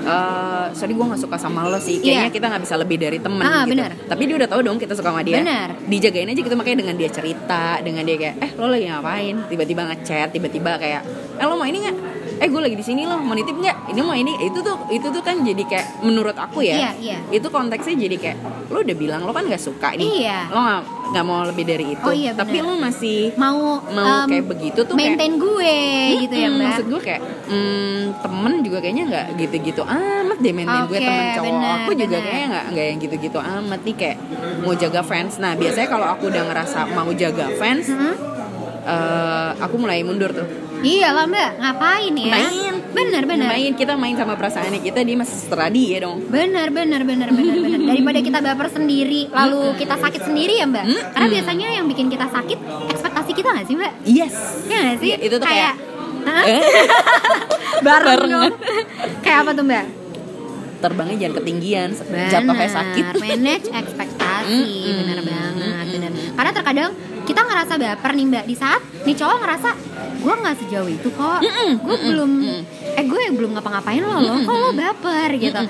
eh 0.00 0.66
sorry 0.72 0.92
gue 0.92 1.04
nggak 1.04 1.20
suka 1.20 1.36
sama 1.36 1.64
lo 1.64 1.76
sih 1.76 1.98
kayaknya 1.98 2.24
Iya. 2.24 2.32
kita 2.32 2.46
nggak 2.46 2.62
bisa 2.62 2.74
lebih 2.74 2.96
dari 2.96 3.18
temen 3.18 3.40
Ah, 3.40 3.62
gitu 3.62 3.74
benar. 3.74 3.90
tapi 4.04 4.22
dia 4.24 4.36
udah 4.36 4.48
tahu 4.48 4.60
dong 4.60 4.76
kita 4.76 4.92
suka 4.92 5.08
sama 5.08 5.22
dia 5.22 5.38
Benar. 5.38 5.68
dijagain 5.82 6.26
aja 6.26 6.40
gitu 6.40 6.54
makanya 6.54 6.78
dengan 6.80 6.94
dia 6.96 7.08
cerita 7.08 7.62
dengan 7.78 8.02
dia 8.02 8.16
kayak 8.16 8.34
eh 8.38 8.50
lo 8.54 8.66
lagi 8.66 8.84
ngapain 8.86 9.36
tiba-tiba 9.46 9.82
ngechat 9.86 10.28
tiba-tiba 10.30 10.70
kayak 10.76 11.02
eh 11.34 11.44
lo 11.44 11.54
mau 11.54 11.64
ini 11.64 11.78
nggak 11.80 11.96
eh 12.38 12.46
gue 12.46 12.60
lagi 12.60 12.74
di 12.74 12.84
sini 12.84 13.02
loh 13.02 13.18
mau 13.18 13.32
nitip 13.32 13.52
nggak 13.52 13.76
ini 13.88 14.00
mau 14.00 14.14
ini 14.14 14.32
itu 14.40 14.58
tuh 14.58 14.76
itu 14.88 15.06
tuh 15.08 15.20
kan 15.20 15.40
jadi 15.40 15.58
kayak 15.60 15.86
menurut 16.00 16.34
aku 16.34 16.62
ya 16.62 16.76
Iya, 16.76 16.90
iya. 16.96 17.18
itu 17.30 17.46
konteksnya 17.46 17.98
jadi 17.98 18.16
kayak 18.16 18.36
lo 18.68 18.78
udah 18.78 18.96
bilang 18.96 19.20
lo 19.22 19.32
kan 19.32 19.42
nggak 19.42 19.58
suka 19.58 19.92
nih 19.92 20.06
Iya. 20.22 20.38
lo 20.48 20.58
nggak 20.58 20.80
nggak 21.08 21.24
mau 21.24 21.40
lebih 21.42 21.64
dari 21.64 21.86
itu 21.90 22.02
Oh, 22.02 22.12
iya, 22.12 22.32
tapi 22.32 22.58
lo 22.58 22.76
masih 22.76 23.32
mau 23.34 23.80
mau 23.82 24.22
em, 24.22 24.28
kayak 24.28 24.44
begitu 24.46 24.80
tuh 24.82 24.92
kayak 24.92 25.16
maintain 25.16 25.34
gue 25.34 25.76
gitu 26.22 26.34
ya 26.34 26.48
mbak 26.48 26.66
Maksud 26.68 26.86
gue 26.86 27.00
kayak 27.02 27.20
hmm, 27.46 27.96
temen 28.18 28.52
juga 28.60 28.78
kayaknya 28.78 29.04
nggak 29.06 29.26
gitu-gitu 29.38 29.82
amat 29.82 30.38
deh 30.38 30.52
maintain 30.52 30.84
gue 30.84 30.94
Oke, 30.94 31.04
temen 31.04 31.24
cowok 31.32 31.48
bener, 31.50 31.76
aku 31.78 31.90
juga 31.94 32.06
bener. 32.10 32.22
kayaknya 32.22 32.46
nggak 32.46 32.64
nggak 32.68 32.84
yang 32.84 32.98
gitu-gitu 33.00 33.38
amat 33.40 33.80
nih 33.82 33.96
kayak 33.96 34.16
mau 34.58 34.74
jaga 34.74 35.00
fans. 35.02 35.32
Nah 35.36 35.52
biasanya 35.54 35.88
kalau 35.88 36.06
aku 36.08 36.24
udah 36.26 36.42
ngerasa 36.44 36.78
mau 36.88 37.10
jaga 37.12 37.46
fans, 37.54 37.86
Hmm? 37.88 38.14
eh, 38.84 39.50
aku 39.58 39.74
mulai 39.76 40.00
mundur 40.00 40.30
tuh. 40.30 40.46
iya 40.80 41.10
lah 41.10 41.24
mbak 41.24 41.58
ngapain 41.58 42.14
ya 42.14 42.34
Main, 42.38 42.74
bener 42.88 43.22
bener 43.22 43.46
main 43.46 43.72
kita 43.72 43.92
main 43.94 44.16
sama 44.16 44.32
perasaannya 44.32 44.80
kita 44.80 45.00
dia 45.02 45.14
masih 45.14 45.36
setelah 45.38 45.68
dia 45.68 46.00
dong. 46.00 46.24
Bener, 46.24 46.68
bener, 46.68 47.00
bener, 47.02 47.28
bener, 47.28 47.56
bener. 47.58 47.80
Daripada 47.84 48.18
kita 48.18 48.38
baper 48.40 48.68
sendiri, 48.70 49.28
lalu 49.28 49.76
kita 49.76 49.94
sakit 49.94 50.22
sendiri 50.24 50.56
ya 50.56 50.64
mbak. 50.64 50.84
Mm-mm. 50.84 51.02
Karena 51.12 51.26
biasanya 51.28 51.68
yang 51.70 51.86
bikin 51.86 52.08
kita 52.08 52.26
sakit, 52.26 52.58
ekspektasi 52.88 53.30
kita 53.32 53.48
nggak 53.50 53.66
sih 53.66 53.74
mbak? 53.74 53.92
Yes. 54.02 54.34
Iya 54.64 54.78
nggak 54.80 54.98
sih? 54.98 55.08
Iya, 55.08 55.16
itu 55.20 55.34
tuh 55.36 55.46
kayak- 55.46 55.76
Hah? 56.24 56.44
Eh, 56.50 56.62
bareng 57.80 58.22
dong. 58.26 58.52
kayak 59.20 59.38
apa 59.42 59.50
tuh 59.52 59.64
mbak? 59.64 59.84
Terbangnya 60.78 61.16
jangan 61.18 61.34
ketinggian, 61.38 61.88
jatuhnya 62.30 62.68
sakit. 62.70 63.04
Manage 63.18 63.66
ekspektasi, 63.68 64.54
Mm-mm. 64.54 64.94
bener 65.02 65.18
banget, 65.20 65.86
bener. 65.90 66.10
Karena 66.32 66.50
terkadang 66.52 66.90
kita 67.28 67.44
ngerasa 67.44 67.74
baper 67.76 68.10
nih 68.10 68.24
mbak 68.26 68.44
di 68.48 68.56
saat 68.56 68.80
nih 69.04 69.12
cowok 69.12 69.36
ngerasa 69.38 69.70
gue 70.18 70.34
nggak 70.34 70.56
sejauh 70.58 70.88
itu 70.88 71.08
kok, 71.10 71.38
Mm-mm. 71.38 71.70
gue 71.78 71.92
Mm-mm. 71.92 72.08
belum, 72.08 72.30
Mm-mm. 72.40 72.96
eh 72.96 73.04
gue 73.04 73.20
belum 73.30 73.50
ngapa-ngapain 73.52 74.00
lo, 74.00 74.16
lo 74.16 74.34
kok 74.40 74.56
lo 74.56 74.70
baper 74.72 75.30
gitu. 75.36 75.62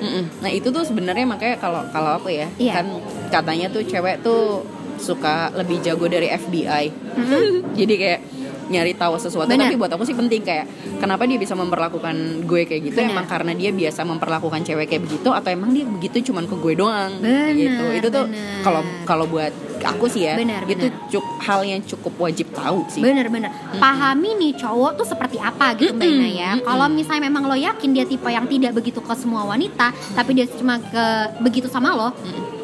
Mm-mm. 0.00 0.24
Nah 0.40 0.50
itu 0.50 0.68
tuh 0.68 0.82
sebenarnya 0.82 1.24
makanya 1.24 1.56
kalau 1.58 1.84
kalau 1.88 2.16
aku 2.16 2.28
ya 2.28 2.48
Iya. 2.56 2.80
kan 2.80 2.86
katanya 3.30 3.68
tuh 3.68 3.84
cewek 3.84 4.20
tuh 4.20 4.64
suka 4.96 5.52
lebih 5.52 5.78
jago 5.78 6.06
dari 6.06 6.26
FBI. 6.26 6.84
Mhm. 7.14 7.44
Jadi 7.78 7.94
kayak 7.94 8.20
nyari 8.64 8.96
tahu 8.96 9.20
sesuatu 9.20 9.44
Benar. 9.44 9.68
tapi 9.68 9.76
buat 9.76 9.92
aku 9.92 10.08
sih 10.08 10.16
penting 10.16 10.40
kayak 10.40 10.64
kenapa 10.96 11.28
dia 11.28 11.36
bisa 11.36 11.52
memperlakukan 11.52 12.16
gue 12.42 12.64
kayak 12.64 12.82
gitu 12.82 12.96
Benar. 12.96 13.12
emang 13.12 13.26
karena 13.28 13.52
dia 13.52 13.68
biasa 13.68 14.08
memperlakukan 14.08 14.64
cewek 14.64 14.88
kayak 14.88 15.04
begitu 15.04 15.28
atau 15.28 15.48
emang 15.52 15.76
dia 15.76 15.84
begitu 15.84 16.32
cuman 16.32 16.48
ke 16.48 16.56
gue 16.56 16.72
doang 16.72 17.12
Benar, 17.20 17.52
gitu 17.52 17.84
itu 17.92 18.08
tuh 18.08 18.24
kalau 18.64 18.80
kalau 19.04 19.28
buat 19.28 19.52
aku 19.84 20.08
sih 20.08 20.24
ya 20.24 20.34
Benar, 20.34 20.64
itu 20.64 20.88
benar. 20.88 21.08
cuk 21.12 21.26
hal 21.44 21.60
yang 21.62 21.80
cukup 21.84 22.12
wajib 22.18 22.50
tahu 22.56 22.82
sih. 22.88 23.04
Bener-bener 23.04 23.52
Pahami 23.76 24.34
nih 24.40 24.52
cowok 24.56 24.98
tuh 24.98 25.06
seperti 25.06 25.36
apa 25.38 25.76
gitu 25.76 25.94
Mbak 25.94 26.08
Ina 26.08 26.28
ya. 26.28 26.50
Mm-mm. 26.56 26.66
Kalau 26.66 26.86
misalnya 26.88 27.22
memang 27.28 27.42
lo 27.46 27.56
yakin 27.56 27.90
dia 27.92 28.04
tipe 28.08 28.26
yang 28.32 28.48
tidak 28.48 28.72
begitu 28.74 28.98
ke 29.04 29.14
semua 29.14 29.44
wanita 29.44 29.92
Tapi 30.16 30.30
dia 30.32 30.46
cuma 30.48 30.80
ke 30.80 31.04
begitu 31.44 31.68
sama 31.68 31.92
lo 31.92 32.10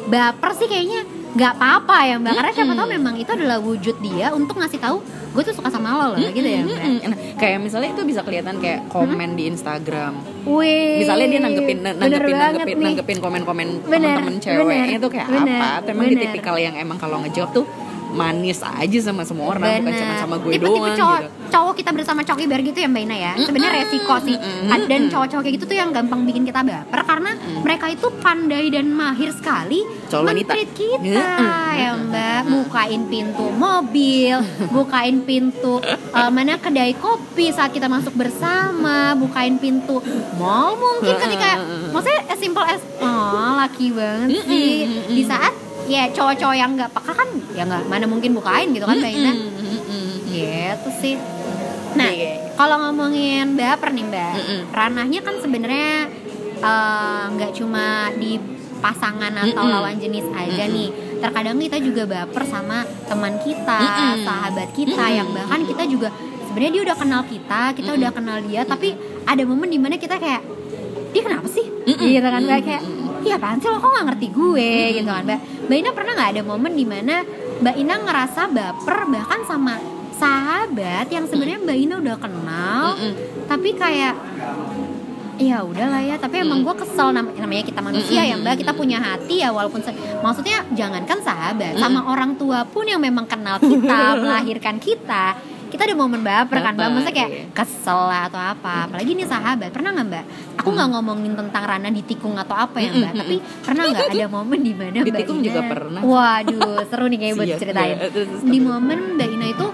Baper 0.09 0.51
sih 0.57 0.67
kayaknya. 0.67 1.05
Nggak 1.31 1.51
apa-apa 1.55 1.97
ya 2.11 2.15
Mbak. 2.19 2.33
Karena 2.35 2.51
siapa 2.51 2.73
tahu 2.75 2.87
memang 2.91 3.15
itu 3.15 3.31
adalah 3.31 3.57
wujud 3.63 3.95
dia 4.03 4.35
untuk 4.35 4.59
ngasih 4.59 4.79
tahu 4.83 4.99
Gue 5.31 5.43
tuh 5.47 5.55
suka 5.55 5.71
sama 5.71 5.95
lo 5.95 6.05
loh 6.15 6.19
gitu 6.27 6.43
ya. 6.43 6.59
Mm-mm. 6.67 7.07
Nah, 7.07 7.17
kayak 7.39 7.63
misalnya 7.63 7.95
itu 7.95 8.03
bisa 8.03 8.19
kelihatan 8.19 8.59
kayak 8.59 8.91
komen 8.91 9.39
di 9.39 9.47
Instagram. 9.47 10.19
Wih. 10.43 11.07
Misalnya 11.07 11.27
dia 11.31 11.39
nanggepin 11.39 11.77
nanggepin 11.87 12.35
nanggepin 12.35 12.77
nanggepin 12.83 13.17
komen-komen 13.23 13.67
temen-temen 13.87 14.35
ceweknya 14.43 14.85
bener, 14.91 14.99
itu 14.99 15.07
kayak 15.07 15.27
bener, 15.31 15.55
apa? 15.55 15.67
Atau 15.79 15.91
emang 15.95 16.07
di 16.11 16.17
tipikal 16.19 16.55
yang 16.59 16.75
emang 16.75 16.97
kalau 16.99 17.23
ngejawab 17.23 17.51
tuh 17.55 17.65
manis 18.11 18.59
aja 18.59 18.99
sama 19.01 19.23
semua 19.23 19.55
orang 19.55 19.63
bukan 19.81 19.83
Bener. 19.87 19.99
cuma 20.03 20.13
sama 20.19 20.35
gue 20.37 20.51
Tipe-tipe 20.51 20.67
doang 20.77 20.97
cowok, 20.99 21.19
gitu. 21.19 21.31
cowok 21.51 21.73
kita 21.79 21.91
bersama 21.95 22.21
coki 22.21 22.43
bear 22.45 22.61
gitu 22.61 22.77
ya 22.77 22.87
Mbak 22.87 23.03
Ina 23.07 23.17
ya? 23.17 23.33
Sebenarnya 23.39 23.71
resiko 23.81 24.15
sih. 24.21 24.37
Dan 24.85 25.01
cowok-cowok 25.07 25.41
kayak 25.41 25.55
gitu 25.55 25.65
tuh 25.65 25.77
yang 25.77 25.89
gampang 25.89 26.21
bikin 26.23 26.43
kita 26.43 26.59
baper 26.61 27.01
Karena 27.01 27.31
mereka 27.63 27.85
itu 27.87 28.07
pandai 28.19 28.67
dan 28.69 28.91
mahir 28.91 29.31
sekali. 29.31 29.83
Men-treat 30.11 30.69
kita 30.75 31.23
ya 31.73 31.91
Mbak. 31.95 32.41
Bukain 32.51 33.01
pintu 33.07 33.45
mobil 33.51 34.35
Bukain 34.69 35.23
pintu 35.23 35.79
eh, 35.87 36.29
mana 36.29 36.59
kedai 36.59 36.91
kopi 36.93 37.49
saat 37.49 37.71
kita 37.71 37.87
masuk 37.87 38.11
bersama 38.13 39.15
Bukain 39.15 39.55
pintu 39.55 40.03
mall 40.35 40.75
mungkin 40.75 41.15
ketika 41.15 41.63
Maksudnya 41.89 42.21
as 42.27 42.39
simple 42.39 42.63
as 42.63 42.81
Oh 43.01 43.55
laki 43.57 43.89
banget 43.89 44.45
sih. 44.45 44.85
Di 45.07 45.23
saat 45.25 45.53
ya 45.91 46.07
cowok-cowok 46.09 46.55
yang 46.55 46.71
nggak 46.73 46.89
peka 46.89 47.11
kan 47.11 47.27
ya 47.51 47.63
nggak 47.63 47.83
mana 47.85 48.05
mungkin 48.07 48.31
bukain 48.31 48.71
gitu 48.71 48.85
kan 48.85 48.95
Mbak 48.95 49.11
Ina 49.11 49.33
gitu 50.31 50.89
sih. 50.97 51.15
Nah 51.91 52.07
Iya. 52.07 52.55
kalau 52.55 52.79
ngomongin 52.79 53.53
baper 53.53 53.91
nih 53.91 54.05
mbak 54.05 54.33
ranahnya 54.71 55.19
kan 55.19 55.35
sebenarnya 55.37 56.07
eh, 56.61 57.23
nggak 57.29 57.51
cuma 57.51 57.85
di 58.15 58.39
pasangan 58.79 59.29
atau 59.35 59.63
lawan 59.67 59.99
jenis 59.99 60.25
aja 60.31 60.65
nih. 60.65 60.89
Terkadang 61.19 61.59
kita 61.59 61.77
juga 61.77 62.03
baper 62.07 62.43
sama 62.45 62.81
teman 63.05 63.37
kita 63.37 63.77
sahabat 64.23 64.69
kita 64.71 65.05
yang 65.11 65.29
bahkan 65.29 65.61
kita 65.61 65.83
juga 65.85 66.09
sebenarnya 66.47 66.71
dia 66.71 66.83
udah 66.83 66.97
kenal 66.97 67.21
kita 67.23 67.61
kita 67.71 67.89
udah 67.93 68.11
kenal 68.11 68.37
dia 68.41 68.61
tapi 68.63 68.95
ada 69.23 69.43
momen 69.43 69.67
di 69.67 69.77
mana 69.77 69.95
kita 69.95 70.15
kayak 70.15 70.41
dia 71.11 71.21
kenapa 71.21 71.45
sih? 71.45 71.67
Mm-mm. 71.67 72.07
gitu 72.07 72.23
kan 72.23 72.39
mbak 72.39 72.59
kayak. 72.63 72.81
Iya 73.21 73.35
apaan 73.35 73.57
sih 73.57 73.67
lo? 73.67 73.77
Kok 73.77 73.89
nggak 73.89 74.05
ngerti 74.07 74.27
gue? 74.29 74.71
Gitu 74.93 75.07
kan. 75.07 75.23
Mbak 75.23 75.39
mbak 75.65 75.77
Ina 75.77 75.91
pernah 75.91 76.11
nggak 76.13 76.31
ada 76.31 76.41
momen 76.43 76.73
di 76.73 76.83
mana 76.83 77.15
mbak 77.59 77.75
Ina 77.75 77.95
ngerasa 77.99 78.41
baper 78.47 78.97
bahkan 79.07 79.39
sama 79.43 79.73
sahabat 80.13 81.07
yang 81.07 81.25
sebenarnya 81.25 81.59
mbak 81.59 81.77
Ina 81.79 81.95
udah 81.97 82.15
kenal 82.15 82.83
Mm-mm. 82.95 83.13
tapi 83.45 83.73
kayak 83.73 84.13
ya 85.37 85.57
udahlah 85.59 85.97
ya 85.99 86.15
tapi 86.15 86.37
emang 86.39 86.61
gue 86.61 86.75
kesel 86.75 87.09
nam- 87.09 87.33
namanya 87.33 87.63
kita 87.63 87.81
manusia 87.81 88.21
ya 88.21 88.35
mbak. 88.35 88.57
Kita 88.57 88.71
punya 88.71 88.97
hati 88.99 89.41
ya 89.41 89.49
walaupun 89.49 89.81
se- 89.81 89.93
maksudnya 90.19 90.61
jangankan 90.71 91.17
sahabat 91.19 91.73
sama 91.75 92.05
orang 92.05 92.35
tua 92.35 92.61
pun 92.63 92.85
yang 92.85 92.99
memang 92.99 93.25
kenal 93.25 93.57
kita 93.57 93.99
melahirkan 94.21 94.77
kita 94.77 95.33
kita 95.71 95.87
ada 95.87 95.95
momen 95.95 96.21
baper 96.21 96.57
kan 96.59 96.75
mbak. 96.75 96.83
Baper, 96.83 96.91
maksudnya 96.91 97.15
kayak 97.15 97.31
iya. 97.31 97.43
kesel 97.55 97.99
lah 98.11 98.21
atau 98.27 98.41
apa. 98.43 98.73
Apalagi 98.91 99.11
ini 99.15 99.23
sahabat. 99.23 99.69
Pernah 99.71 99.89
nggak 99.95 100.07
mbak? 100.11 100.25
Aku 100.59 100.69
nggak 100.75 100.89
ngomongin 100.91 101.33
tentang 101.39 101.63
Rana 101.63 101.89
ditikung 101.89 102.35
atau 102.35 102.55
apa 102.59 102.77
ya 102.83 102.91
mbak. 102.91 103.13
Tapi 103.15 103.35
pernah 103.63 103.83
nggak 103.87 104.07
ada 104.11 104.27
momen 104.27 104.59
di 104.59 104.73
mana 104.75 104.97
mbak 104.99 105.07
Ditikung 105.07 105.39
Ina 105.39 105.47
juga 105.47 105.61
pernah. 105.65 106.01
waduh 106.03 106.83
seru 106.85 107.05
nih 107.07 107.19
kayak 107.23 107.33
buat 107.39 107.49
ceritain 107.55 107.97
di 108.43 108.59
momen 108.59 108.99
mbak 109.15 109.29
Ina 109.31 109.45
itu 109.47 109.67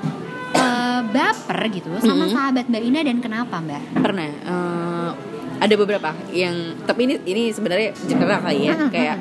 eh, 0.54 1.00
baper 1.10 1.60
gitu 1.74 1.90
sama 2.00 2.26
sahabat 2.30 2.66
mbak 2.70 2.84
Ina 2.86 3.00
dan 3.02 3.18
kenapa 3.20 3.56
mbak? 3.58 3.82
Pernah. 3.98 4.28
Eh, 4.30 5.12
ada 5.58 5.74
beberapa 5.74 6.14
yang 6.30 6.78
tapi 6.86 7.10
ini 7.10 7.16
ini 7.26 7.44
sebenarnya 7.50 7.90
general 8.06 8.46
kali 8.46 8.70
ya. 8.70 8.78
Kayak 8.94 9.18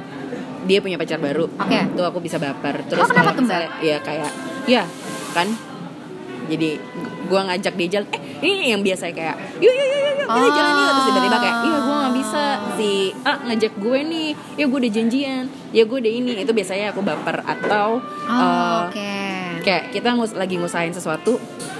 dia 0.66 0.78
punya 0.82 0.98
pacar 0.98 1.22
baru. 1.22 1.46
Oke. 1.46 1.78
tuh 1.94 2.04
aku 2.04 2.18
bisa 2.20 2.36
baper. 2.36 2.82
Terus 2.90 3.00
Oh, 3.00 3.08
kenapa 3.08 3.32
kalau 3.32 3.40
tuh, 3.40 3.44
Mbak? 3.48 3.70
ya 3.80 3.96
kayak 4.02 4.30
ya 4.66 4.82
kan 5.30 5.46
jadi 6.46 6.68
gua 7.24 7.40
ngajak 7.44 7.74
dia 7.74 7.88
jalan 7.92 8.09
eh 8.12 8.20
ini 8.44 8.66
yang 8.70 8.80
biasa 8.80 9.11
kayak 9.11 9.37
yuk 9.59 9.68
yuk 9.68 9.87
yuk 9.87 10.02
yuk 10.12 10.26
kita 10.26 10.35
Oh. 10.38 10.52
jalan 10.52 10.72
yuk 10.72 10.88
terus 10.88 11.04
tiba-tiba 11.06 11.37
kayak 11.38 11.56
iya 11.61 11.78
gua 11.78 11.94
nggak 11.96 12.14
bisa 12.16 12.42
si 12.74 12.90
ah 13.22 13.37
ngajak 13.40 13.72
gue 13.76 13.98
nih 14.04 14.28
ya 14.54 14.64
gue 14.64 14.78
udah 14.78 14.92
janjian 14.92 15.44
ya 15.70 15.82
gue 15.82 15.96
udah 15.96 16.12
ini 16.12 16.32
itu 16.37 16.52
biasanya 16.52 16.90
aku 16.90 17.00
baper 17.00 17.37
atau 17.40 17.88
Oh, 18.26 18.35
eh, 18.35 18.78
oke 18.85 19.12
kayak 19.62 19.82
kita 19.90 20.09
ngus 20.12 20.32
lagi 20.32 20.54
ngusahain 20.56 20.90
sesuatu 20.90 21.38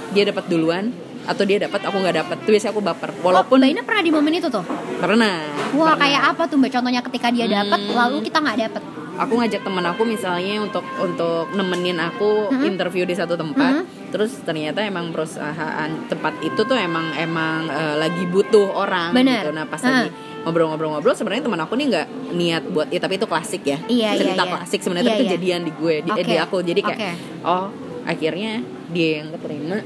dia 0.09 0.23
dapat 0.23 0.47
duluan 0.47 0.95
atau 1.23 1.43
dia 1.43 1.59
dapat 1.59 1.79
aku 1.81 1.95
nggak 1.97 2.15
dapat 2.17 2.37
tuh 2.39 2.51
biasanya 2.51 2.71
aku 2.71 2.81
baper 2.81 3.09
Oh, 3.13 3.19
walaupun 3.25 3.57
Mbak 3.57 3.69
Ina 3.69 3.81
pernah 3.83 3.99
di 4.01 4.11
momen 4.11 4.31
itu 4.33 4.47
tuh? 4.47 4.63
pernah 4.97 5.43
Wah, 5.69 5.91
pernah. 5.91 5.95
kayak 5.99 6.21
apa 6.29 6.43
tuh 6.47 6.55
Mbak? 6.55 6.71
Contohnya 6.71 7.01
ketika 7.03 7.27
dia 7.27 7.45
dapat, 7.45 7.79
Hmm. 7.81 7.91
lalu 7.93 8.17
kita 8.23 8.39
nggak 8.39 8.57
dapat. 8.61 8.83
aku 9.17 9.33
ngajak 9.35 9.61
temen 9.61 9.81
aku 9.83 10.01
misalnya 10.05 10.61
untuk 10.61 10.85
untuk 10.95 11.49
nemenin 11.51 11.97
aku 11.97 12.47
Mhm. 12.47 12.63
interview 12.63 13.01
di 13.01 13.11
satu 13.11 13.33
tempat 13.33 13.81
Mhm. 13.81 13.96
Terus 14.07 14.31
ternyata 14.43 14.79
emang 14.81 15.11
perusahaan 15.11 15.89
tempat 16.07 16.39
itu 16.39 16.61
tuh 16.63 16.77
emang 16.77 17.11
emang 17.15 17.67
eh, 17.67 17.95
lagi 17.99 18.23
butuh 18.27 18.71
orang 18.71 19.11
Bener. 19.11 19.43
gitu 19.43 19.51
nah 19.51 19.65
pas 19.67 19.81
Heeh. 19.83 20.07
lagi 20.07 20.09
ngobrol-ngobrol-ngobrol 20.47 21.11
sebenarnya 21.11 21.43
teman 21.43 21.59
aku 21.59 21.75
nih 21.75 21.85
nggak 21.91 22.07
niat 22.31 22.63
buat 22.71 22.87
ya 22.87 22.99
tapi 23.03 23.19
itu 23.19 23.27
klasik 23.27 23.67
ya 23.67 23.77
Iya, 23.91 24.15
iya, 24.15 24.19
cerita 24.19 24.43
iya. 24.47 24.51
klasik 24.55 24.79
sebenarnya 24.79 25.03
Iya, 25.03 25.11
tapi 25.11 25.23
iya. 25.23 25.29
kejadian 25.35 25.61
di 25.67 25.71
gue 25.75 25.95
di, 26.07 26.09
eh, 26.09 26.15
Oke. 26.23 26.31
di 26.31 26.35
aku 26.39 26.57
jadi 26.63 26.79
kayak 26.79 26.99
Oke. 26.99 27.11
oh 27.43 27.65
akhirnya 28.07 28.63
dia 28.87 29.09
yang 29.19 29.27
keterima 29.35 29.83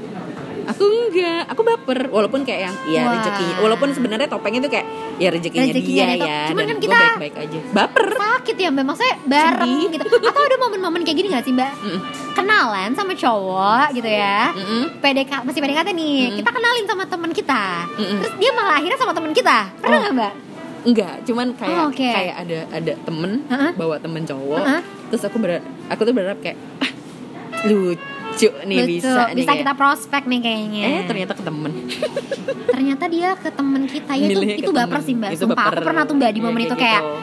aku 0.64 0.84
enggak 1.04 1.42
aku 1.46 1.60
baper 1.62 1.98
walaupun 2.08 2.40
kayak 2.42 2.60
yang 2.62 2.74
ya 2.86 3.02
Wah. 3.02 3.12
rezekinya 3.14 3.54
walaupun 3.58 3.88
sebenarnya 3.90 4.26
topengnya 4.26 4.60
tuh 4.60 4.70
kayak 4.70 4.86
ya 5.16 5.28
rezekinya, 5.28 5.66
Rezekinya 5.66 6.04
dia 6.06 6.16
ya 6.20 6.38
Cuman 6.48 6.62
dan 6.62 6.68
kan 6.68 6.78
kita- 6.78 6.98
baik-baik 7.14 7.34
aja 7.38 7.58
baper 7.70 8.06
sakit 8.12 8.56
ya 8.56 8.68
mbak 8.68 8.84
maksudnya 8.84 9.14
bareng 9.24 9.72
Sedih. 9.72 9.88
gitu 9.92 10.04
atau 10.22 10.42
ada 10.42 10.56
momen-momen 10.58 11.00
kayak 11.02 11.16
gini 11.16 11.28
gak 11.30 11.42
sih 11.42 11.52
mbak 11.52 11.72
Mm-mm. 11.76 12.00
kenalan 12.32 12.90
sama 12.92 13.12
cowok 13.12 13.86
gitu 13.92 14.08
ya 14.08 14.50
Mm-mm. 14.52 14.82
PDK 14.98 15.32
masih 15.42 15.60
PDKT 15.60 15.88
nih 15.90 16.16
Mm-mm. 16.24 16.36
kita 16.38 16.50
kenalin 16.50 16.84
sama 16.84 17.04
teman 17.04 17.30
kita 17.30 17.62
Mm-mm. 17.92 18.18
terus 18.18 18.34
dia 18.36 18.50
malah 18.52 18.74
akhirnya 18.74 18.98
sama 18.98 19.12
teman 19.12 19.32
kita 19.32 19.58
pernah 19.76 20.00
Oh. 20.02 20.12
mbak 20.12 20.32
enggak 20.82 21.14
cuman 21.22 21.46
kayak 21.54 21.76
Oh, 21.76 21.86
oke. 21.88 22.02
kayak 22.04 22.34
ada 22.36 22.58
ada 22.68 22.92
temen 23.00 23.30
Heeh. 23.46 23.70
bawa 23.72 23.96
temen 23.96 24.22
cowok 24.22 24.58
Heeh. 24.60 24.80
terus 25.08 25.22
aku 25.22 25.36
berharap 25.38 25.62
aku 25.86 26.00
tuh 26.02 26.12
berharap 26.12 26.38
kayak 26.38 26.58
ah, 26.78 26.90
lucu 27.64 28.02
nih 28.34 28.78
Lucu. 28.78 28.88
bisa 28.90 29.20
nih 29.26 29.34
bisa 29.34 29.48
kayak. 29.48 29.60
kita 29.60 29.72
prospek 29.74 30.22
nih 30.24 30.40
kayaknya 30.40 30.82
eh 30.82 31.02
ternyata 31.04 31.32
ke 31.32 31.42
temen 31.42 31.72
ternyata 32.74 33.04
dia 33.06 33.28
ke 33.34 33.50
temen 33.50 33.82
kita 33.84 34.12
ya 34.14 34.26
itu 34.26 34.40
itu 34.58 34.70
baper 34.70 34.98
temen. 34.98 35.02
sih 35.02 35.14
mbak 35.14 35.30
Itu 35.30 35.44
sumpah 35.44 35.56
baper. 35.62 35.74
aku 35.74 35.82
pernah 35.84 36.02
tuh 36.02 36.14
mbak 36.14 36.30
di 36.30 36.38
Iya, 36.38 36.44
momen 36.44 36.60
itu 36.62 36.74
kayak 36.74 37.00
gitu. 37.00 37.14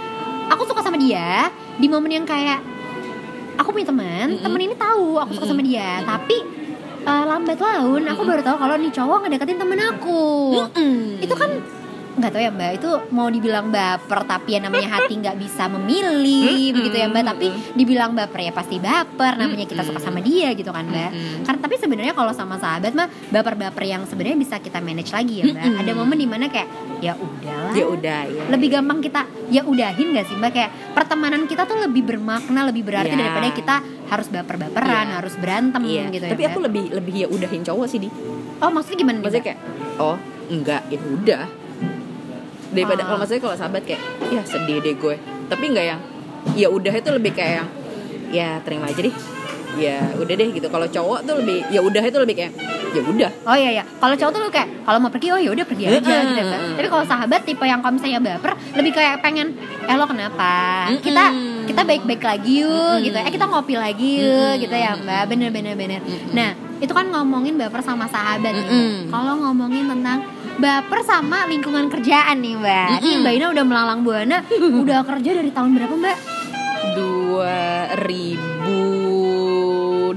aku 0.49 0.61
suka 0.65 0.81
sama 0.81 0.97
dia 0.97 1.29
di 1.75 1.87
momen 1.87 2.11
yang 2.11 2.25
kayak 2.25 2.59
aku 3.55 3.69
punya 3.69 3.87
teman 3.87 4.27
Mm-mm. 4.29 4.41
temen 4.41 4.59
ini 4.61 4.75
tahu 4.75 5.17
aku 5.17 5.31
suka 5.33 5.45
sama 5.47 5.59
Mm-mm. 5.59 5.69
dia 5.69 5.89
tapi 6.01 6.37
eh, 7.01 7.23
lambat 7.25 7.57
laun 7.57 8.03
aku 8.05 8.21
baru 8.23 8.41
tahu 8.41 8.57
kalau 8.57 8.75
nih 8.75 8.89
cowok 8.89 9.17
ngedeketin 9.21 9.57
temen 9.57 9.79
aku 9.79 10.21
Mm-mm. 10.65 11.19
itu 11.19 11.33
kan 11.33 11.51
nggak 12.11 12.31
tahu 12.31 12.41
ya 12.41 12.49
mbak. 12.49 12.71
Itu 12.75 12.89
mau 13.09 13.27
dibilang 13.27 13.67
baper 13.67 14.19
tapi 14.23 14.55
ya 14.55 14.59
namanya 14.59 14.89
hati 14.91 15.13
nggak 15.15 15.35
bisa 15.35 15.67
memilih 15.67 16.49
Mm-mm. 16.65 16.75
begitu 16.75 16.95
ya 16.95 17.07
mbak. 17.07 17.23
Tapi 17.27 17.47
dibilang 17.73 18.11
baper 18.11 18.39
ya 18.41 18.51
pasti 18.51 18.77
baper. 18.77 19.33
Namanya 19.35 19.65
kita 19.65 19.81
suka 19.81 19.99
sama 19.99 20.19
dia 20.19 20.51
gitu 20.51 20.69
kan 20.69 20.83
mbak. 20.83 21.11
Karena 21.43 21.59
tapi 21.59 21.75
sebenarnya 21.75 22.13
kalau 22.13 22.31
sama 22.31 22.55
sahabat 22.55 22.91
mah 22.91 23.07
baper-baper 23.29 23.83
yang 23.83 24.01
sebenarnya 24.03 24.37
bisa 24.37 24.55
kita 24.57 24.79
manage 24.79 25.09
lagi 25.09 25.39
ya 25.39 25.49
mbak. 25.49 25.79
Ada 25.79 25.91
momen 25.91 26.15
di 26.15 26.25
mana 26.25 26.45
kayak 26.47 26.69
ya 26.99 27.13
udahlah. 27.13 27.71
Ya 27.71 27.85
udah 27.85 28.19
ya 28.25 28.43
lebih 28.49 28.67
gampang 28.71 28.99
kita 28.99 29.21
ya 29.47 29.61
udahin 29.63 30.07
gak 30.11 30.25
sih 30.25 30.35
mbak? 30.35 30.51
Kayak 30.51 30.71
pertemanan 30.91 31.45
kita 31.45 31.63
tuh 31.63 31.79
lebih 31.79 32.03
bermakna 32.05 32.63
lebih 32.63 32.83
berarti 32.83 33.07
Iya. 33.09 33.19
daripada 33.19 33.49
kita 33.51 33.75
harus 34.05 34.27
baper-baperan 34.27 35.05
Iya. 35.05 35.15
harus 35.15 35.33
berantem 35.35 35.81
Iya, 35.81 36.03
gitu 36.09 36.25
tapi 36.27 36.41
ya 36.41 36.49
aku 36.49 36.59
Mbak. 36.59 36.67
lebih 36.67 36.83
lebih 36.93 37.13
ya 37.15 37.27
udahin 37.27 37.61
cowok 37.61 37.85
sih 37.85 37.99
di. 37.99 38.09
Oh 38.59 38.67
maksudnya 38.67 38.97
gimana 38.97 39.15
nih, 39.15 39.23
maksudnya 39.23 39.41
Mbak? 39.41 39.47
kayak 39.47 39.59
oh 39.97 40.17
enggak 40.49 40.81
ya 40.87 40.99
udah 40.99 41.43
daripada 42.69 43.01
Ah. 43.01 43.05
kalau 43.07 43.17
maksudnya 43.19 43.41
kalau 43.41 43.57
sahabat 43.57 43.83
kayak 43.83 44.01
ya 44.29 44.41
sedih 44.43 44.77
deh 44.79 44.95
gue 44.95 45.15
tapi 45.47 45.63
enggak 45.69 45.85
yang 45.89 46.01
ya 46.53 46.67
udah 46.69 46.93
itu 46.93 47.09
lebih 47.09 47.31
kayak 47.33 47.53
yang 47.61 47.69
ya 48.29 48.49
terima 48.61 48.87
aja 48.87 49.01
deh 49.01 49.15
ya 49.77 50.01
udah 50.17 50.33
deh 50.33 50.49
gitu 50.49 50.67
kalau 50.67 50.85
cowok 50.85 51.19
tuh 51.29 51.35
lebih 51.41 51.61
ya 51.69 51.79
udah 51.81 52.01
itu 52.01 52.17
lebih 52.17 52.35
kayak 52.35 52.53
ya 52.89 53.01
udah 53.05 53.31
Oh 53.45 53.53
iya 53.53 53.81
ya, 53.81 53.83
kalau 54.01 54.17
cowok 54.17 54.31
tuh 54.33 54.41
lu 54.41 54.49
kayak 54.49 54.69
kalau 54.81 54.97
mau 54.97 55.13
pergi 55.13 55.29
oh 55.29 55.37
ya 55.37 55.53
udah 55.53 55.61
pergi 55.61 55.83
aja 55.85 56.01
gitu. 56.01 56.41
Heeh. 56.41 56.73
Tapi 56.73 56.87
kalau 56.89 57.05
sahabat 57.05 57.45
tipe 57.45 57.61
yang 57.61 57.85
kalau 57.85 57.93
misalnya 57.93 58.17
baper 58.17 58.57
lebih 58.73 58.91
kayak 58.97 59.21
pengen 59.21 59.53
eh 59.85 59.93
lo 59.93 60.09
kenapa? 60.09 60.49
Kita 60.97 61.25
kita 61.69 61.81
baik-baik 61.85 62.23
lagi 62.25 62.65
yuk 62.65 62.97
gitu. 63.05 63.13
Eh 63.13 63.29
kita 63.29 63.45
ngopi 63.45 63.77
lagi 63.77 64.25
yuk 64.25 64.57
gitu 64.57 64.73
ya 64.73 64.97
Mbak. 64.97 65.23
Bener 65.29 65.49
bener 65.53 65.77
bener. 65.77 66.01
Nah, 66.33 66.49
itu 66.81 66.89
kan 66.89 67.05
ngomongin 67.13 67.61
baper 67.61 67.77
sama 67.85 68.09
sahabat. 68.09 68.57
Mm-mm. 68.57 69.13
Kalau 69.13 69.37
ngomongin 69.37 69.85
tentang 69.85 70.25
baper 70.59 70.99
sama 71.01 71.47
lingkungan 71.47 71.87
kerjaan 71.87 72.37
nih 72.37 72.55
Mbak. 72.55 72.87
Ini 72.99 73.09
Mm-mm. 73.09 73.21
Mbak 73.23 73.33
Ina 73.33 73.47
udah 73.49 73.65
melalang 73.65 73.99
buana, 74.03 74.37
udah 74.83 74.99
kerja 75.03 75.31
dari 75.33 75.49
tahun 75.49 75.71
berapa 75.73 75.95
Mbak? 75.95 76.17
dua 76.89 77.91
ribu 78.01 78.79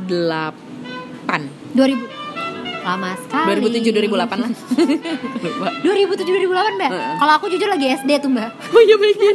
delapan 0.03 1.43
2000 1.75 2.23
lama 2.83 3.15
sekali 3.19 3.63
2007 3.63 3.95
2008 4.11 4.43
lah 4.43 4.51
lupa 5.45 5.69
2007 5.83 6.23
2008 6.23 6.79
mbak 6.79 6.91
Heeh. 6.91 7.15
kalau 7.19 7.33
aku 7.39 7.47
jujur 7.47 7.67
lagi 7.67 7.87
SD 7.95 8.11
tuh 8.19 8.31
mbak 8.31 8.51
oh 8.75 8.81
iya 8.81 8.97
baiknya 8.97 9.31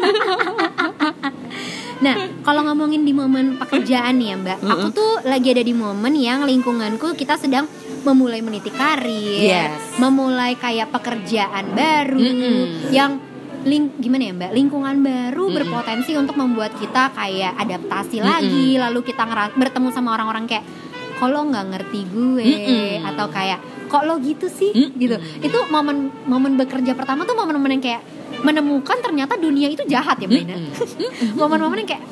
Nah, 1.97 2.13
kalau 2.45 2.61
ngomongin 2.61 3.01
di 3.01 3.09
momen 3.09 3.57
pekerjaan 3.57 4.21
nih 4.21 4.29
ya 4.29 4.37
Mbak, 4.37 4.57
aku 4.61 4.87
tuh 4.93 5.11
lagi 5.25 5.49
ada 5.49 5.65
di 5.65 5.73
momen 5.73 6.13
yang 6.13 6.45
lingkunganku 6.45 7.17
kita 7.17 7.41
sedang 7.41 7.65
memulai 8.07 8.39
meniti 8.39 8.71
karir, 8.71 9.43
Yes. 9.43 9.99
memulai 9.99 10.55
kayak 10.55 10.87
pekerjaan 10.89 11.75
baru 11.75 12.15
Mm-mm. 12.15 12.89
yang 12.89 13.19
ling 13.67 13.91
gimana 13.99 14.31
ya 14.31 14.33
Mbak, 14.33 14.51
lingkungan 14.55 14.95
baru 15.03 15.43
Mm-mm. 15.43 15.55
berpotensi 15.59 16.15
untuk 16.15 16.39
membuat 16.39 16.71
kita 16.79 17.11
kayak 17.11 17.59
adaptasi 17.59 18.23
Mm-mm. 18.23 18.29
lagi, 18.31 18.67
lalu 18.79 18.99
kita 19.03 19.27
bertemu 19.53 19.91
sama 19.91 20.15
orang-orang 20.15 20.47
kayak 20.47 20.63
lo 21.17 21.41
nggak 21.43 21.65
ngerti 21.73 21.99
gue 22.07 22.45
Mm-mm. 22.45 23.09
atau 23.09 23.25
kayak 23.27 23.59
kok 23.89 24.05
lo 24.05 24.21
gitu 24.21 24.47
sih 24.47 24.71
Mm-mm. 24.71 24.95
gitu. 24.95 25.15
Itu 25.41 25.67
momen 25.67 26.13
momen 26.23 26.55
bekerja 26.55 26.95
pertama 26.95 27.27
tuh 27.27 27.35
momen-momen 27.35 27.75
yang 27.75 27.83
kayak 27.83 28.01
menemukan 28.45 29.01
ternyata 29.01 29.33
dunia 29.35 29.67
itu 29.67 29.81
jahat 29.89 30.21
ya 30.21 30.29
Mbak 30.29 30.43
Ina 30.45 30.55
momen-momen 31.41 31.83
yang 31.83 31.89
kayak 31.89 32.03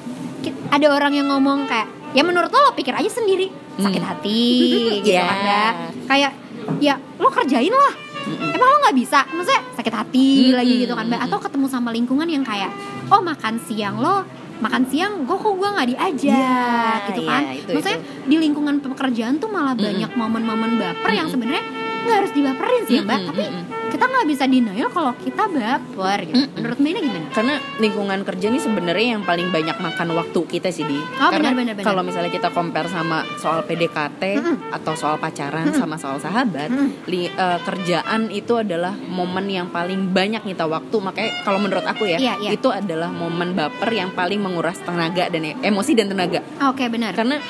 ada 0.73 0.87
orang 0.89 1.13
yang 1.13 1.27
ngomong 1.29 1.69
kayak 1.69 1.85
ya 2.15 2.23
menurut 2.23 2.47
lo 2.47 2.59
lo 2.61 2.71
pikir 2.71 2.91
aja 2.91 3.11
sendiri 3.11 3.51
sakit 3.75 3.99
Hmm. 3.99 4.09
hati 4.09 4.41
gitu 4.97 5.11
Yeah. 5.11 5.27
kan 5.27 5.37
Mbak. 5.37 5.71
kayak 6.07 6.31
ya 6.79 6.95
lo 7.15 7.27
kerjain 7.29 7.69
lah 7.69 7.93
Mm-mm. 8.25 8.55
emang 8.55 8.67
lo 8.67 8.77
nggak 8.81 8.97
bisa 8.97 9.19
maksudnya 9.29 9.61
sakit 9.75 9.93
hati 9.93 10.27
Mm-mm. 10.47 10.57
lagi 10.57 10.73
gitu 10.79 10.93
kan 10.93 11.05
mbak 11.05 11.21
atau 11.21 11.37
ketemu 11.37 11.67
sama 11.67 11.89
lingkungan 11.91 12.25
yang 12.25 12.41
kayak 12.41 12.71
oh 13.05 13.21
makan 13.21 13.59
siang 13.61 13.95
lo 13.95 14.25
makan 14.55 14.81
siang 14.83 15.11
gue 15.21 15.35
kok 15.35 15.53
gue 15.53 15.69
nggak 15.69 15.87
diajak 15.91 16.31
Iya, 16.31 17.05
gitu 17.05 17.21
iya, 17.21 17.29
kan 17.29 17.41
itu, 17.53 17.69
maksudnya 17.69 17.99
di 18.23 18.35
lingkungan 18.39 18.75
pekerjaan 18.79 19.35
tuh 19.35 19.45
malah 19.47 19.75
Mm-mm. 19.75 19.85
banyak 19.85 20.11
momen-momen 20.15 20.71
baper 20.75 21.11
yang 21.11 21.27
Mm-mm. 21.27 21.33
sebenarnya 21.35 21.63
nggak 22.05 22.17
harus 22.17 22.31
dibaperin 22.31 22.81
sih 22.83 22.93
ya 22.93 23.01
mbak 23.01 23.17
Mm-mm, 23.17 23.27
tapi 23.27 23.43
mm-mm. 23.43 23.63
kita 23.87 24.05
nggak 24.05 24.25
bisa 24.25 24.43
denial 24.45 24.89
kalau 24.89 25.11
kita 25.17 25.43
baper 25.47 26.19
gitu 26.23 26.35
Mm-mm. 26.37 26.53
menurut 26.55 26.77
mbak 26.77 26.89
Ina 26.91 27.01
gimana 27.01 27.27
karena 27.31 27.53
lingkungan 27.75 28.19
kerja 28.23 28.45
ini 28.47 28.59
sebenarnya 28.59 29.07
yang 29.11 29.23
paling 29.23 29.47
banyak 29.49 29.77
makan 29.77 30.07
waktu 30.13 30.39
kita 30.47 30.69
sih 30.69 30.83
di 30.83 30.97
Oh, 31.15 31.29
karena 31.29 31.51
kalau 31.79 32.01
misalnya 32.01 32.29
kita 32.29 32.49
compare 32.49 32.85
sama 32.87 33.21
soal 33.35 33.63
PDKT 33.63 34.21
Mm-mm. 34.35 34.55
atau 34.71 34.93
soal 34.93 35.17
pacaran 35.17 35.65
Mm-mm. 35.65 35.75
sama 35.75 35.95
soal 35.95 36.17
sahabat 36.17 36.69
Mm-mm. 36.69 36.89
li- 37.05 37.27
eh, 37.27 37.59
kerjaan 37.61 38.29
itu 38.29 38.53
adalah 38.55 38.93
momen 38.93 39.47
yang 39.47 39.67
paling 39.67 40.09
banyak 40.09 40.43
nyita 40.43 40.65
waktu 40.65 40.95
makanya 40.97 41.31
kalau 41.41 41.57
menurut 41.57 41.83
aku 41.83 42.05
ya 42.05 42.17
Iya, 42.17 42.33
iya. 42.39 42.49
itu 42.51 42.69
adalah 42.69 43.09
momen 43.09 43.51
baper 43.51 43.89
yang 43.89 44.11
paling 44.11 44.37
menguras 44.37 44.77
tenaga 44.79 45.27
dan 45.27 45.41
e- 45.43 45.57
emosi 45.61 45.91
dan 45.93 46.07
tenaga 46.07 46.39
oke 46.61 46.83
benar 46.85 47.11
karena 47.11 47.41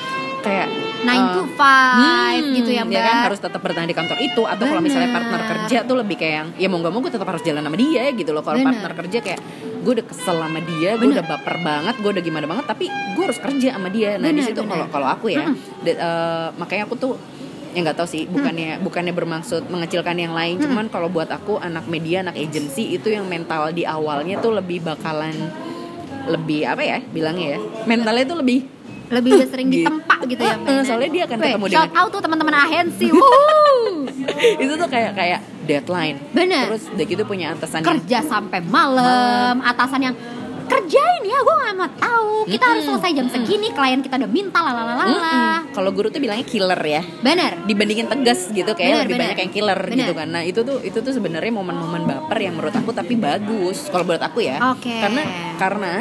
kayak 0.46 0.66
9 1.02 1.06
to 1.28 1.40
eh, 1.40 1.46
5 1.52 1.58
Hmm, 2.36 2.54
gitu 2.54 2.70
ya 2.70 2.82
mbak. 2.82 3.02
kan? 3.02 3.16
Harus 3.26 3.40
tetap 3.40 3.60
bertahan 3.60 3.84
di 3.84 3.92
kantor 3.92 4.18
itu. 4.18 4.42
Atau 4.42 4.64
kalau 4.64 4.78
misalnya 4.80 5.10
partner 5.10 5.40
kerja 5.44 5.78
tuh 5.82 5.96
lebih 5.98 6.16
kayak 6.16 6.34
yang 6.34 6.48
ya 6.56 6.66
mau 6.66 6.78
gak 6.78 6.92
mau 6.92 7.00
gue 7.00 7.10
tetap 7.10 7.26
harus 7.26 7.42
jalan 7.42 7.60
sama 7.60 7.76
dia 7.76 8.04
gitu 8.12 8.30
loh. 8.30 8.40
Kalau 8.40 8.58
partner 8.60 8.92
kerja 8.96 9.18
kayak 9.20 9.40
gue 9.76 9.92
udah 9.92 10.06
kesel 10.06 10.36
sama 10.36 10.58
dia 10.60 10.90
gue 10.94 11.08
udah 11.08 11.22
baper 11.24 11.56
banget 11.60 11.94
gue 11.96 12.10
udah 12.10 12.24
gimana 12.24 12.44
banget 12.44 12.66
tapi 12.66 12.84
gue 12.88 13.22
harus 13.22 13.38
kerja 13.38 13.68
sama 13.72 13.88
dia. 13.88 14.16
Nah 14.16 14.30
di 14.30 14.42
situ 14.42 14.58
kalau 14.60 14.86
kalau 14.88 15.06
aku 15.06 15.26
ya 15.28 15.46
de- 15.80 15.94
eh, 15.94 16.48
makanya 16.56 16.84
aku 16.84 16.94
tuh 16.96 17.12
ya 17.70 17.84
nggak 17.84 17.94
tahu 17.94 18.08
sih 18.08 18.24
bukannya 18.24 18.80
bukannya 18.80 19.12
bermaksud 19.12 19.68
mengecilkan 19.68 20.16
yang 20.16 20.32
lain 20.32 20.56
cuman 20.56 20.88
kalau 20.88 21.06
buat 21.06 21.28
aku 21.28 21.60
anak 21.60 21.84
media 21.84 22.24
anak 22.24 22.34
agensi 22.34 22.88
itu 22.90 23.12
yang 23.12 23.28
mental 23.28 23.68
di 23.68 23.84
awalnya 23.84 24.40
tuh 24.40 24.56
lebih 24.56 24.80
bakalan 24.80 25.36
lebih 26.26 26.64
apa 26.64 26.80
ya 26.80 26.98
bilangnya 27.04 27.48
ya 27.54 27.58
mentalnya 27.84 28.24
tuh 28.24 28.38
lebih 28.40 28.64
lebih 29.08 29.30
sering 29.44 29.68
Gitu. 29.68 29.82
ditempa 29.82 30.16
gitu 30.24 30.40
ya 30.40 30.54
Eh, 30.58 30.82
soalnya 30.82 31.10
dia 31.10 31.22
akan 31.24 31.36
Weh, 31.36 31.46
ketemu 31.48 31.66
shout 31.68 31.78
dengan- 31.84 31.96
out 31.96 32.10
tuh 32.10 32.20
teman-teman 32.20 32.54
agensi 32.60 33.06
Wuhu. 33.14 34.10
itu 34.56 34.72
tuh 34.74 34.88
kayak 34.88 35.12
kayak 35.12 35.40
deadline 35.62 36.16
Bener. 36.30 36.66
terus 36.68 36.84
udah 36.88 37.04
gitu 37.04 37.22
punya 37.22 37.52
atasan 37.52 37.80
yang 37.80 37.88
kerja 37.92 38.18
sampai 38.22 38.58
malam 38.62 39.60
atasan 39.60 40.00
yang 40.02 40.16
kerjain 40.66 41.22
ya 41.22 41.38
gue 41.38 41.54
nggak 41.56 41.74
mau 41.74 41.90
tahu 41.92 42.30
kita 42.44 42.64
harus 42.64 42.82
Mm-mm, 42.82 42.98
selesai 42.98 43.10
jam 43.14 43.26
segini 43.28 43.70
klien 43.70 44.00
kita 44.00 44.14
udah 44.16 44.26
minta 44.28 44.58
lalalala 44.58 45.04
Mm-mm. 45.04 45.54
kalau 45.70 45.90
guru 45.90 46.08
tuh 46.08 46.18
bilangnya 46.18 46.42
killer 46.42 46.78
ya 46.80 47.02
bener 47.20 47.62
dibandingin 47.62 48.06
tegas 48.08 48.50
gitu 48.50 48.66
Bener, 48.66 48.74
kayak 48.76 48.94
lebih 49.00 49.14
bener. 49.14 49.22
banyak 49.24 49.38
yang 49.40 49.52
killer 49.52 49.78
Bener. 49.80 49.98
gitu 50.00 50.12
kan 50.12 50.28
nah 50.28 50.42
itu 50.42 50.60
tuh 50.60 50.82
itu 50.82 50.98
tuh 50.98 51.12
sebenarnya 51.12 51.52
momen-momen 51.52 52.02
baper 52.04 52.38
yang 52.40 52.54
menurut 52.54 52.74
aku 52.74 52.90
tapi 52.90 53.14
bagus 53.14 53.86
kalau 53.86 54.02
menurut 54.04 54.24
aku 54.24 54.42
ya 54.42 54.58
Oke. 54.68 54.90
karena 54.90 55.22
karena 55.56 55.92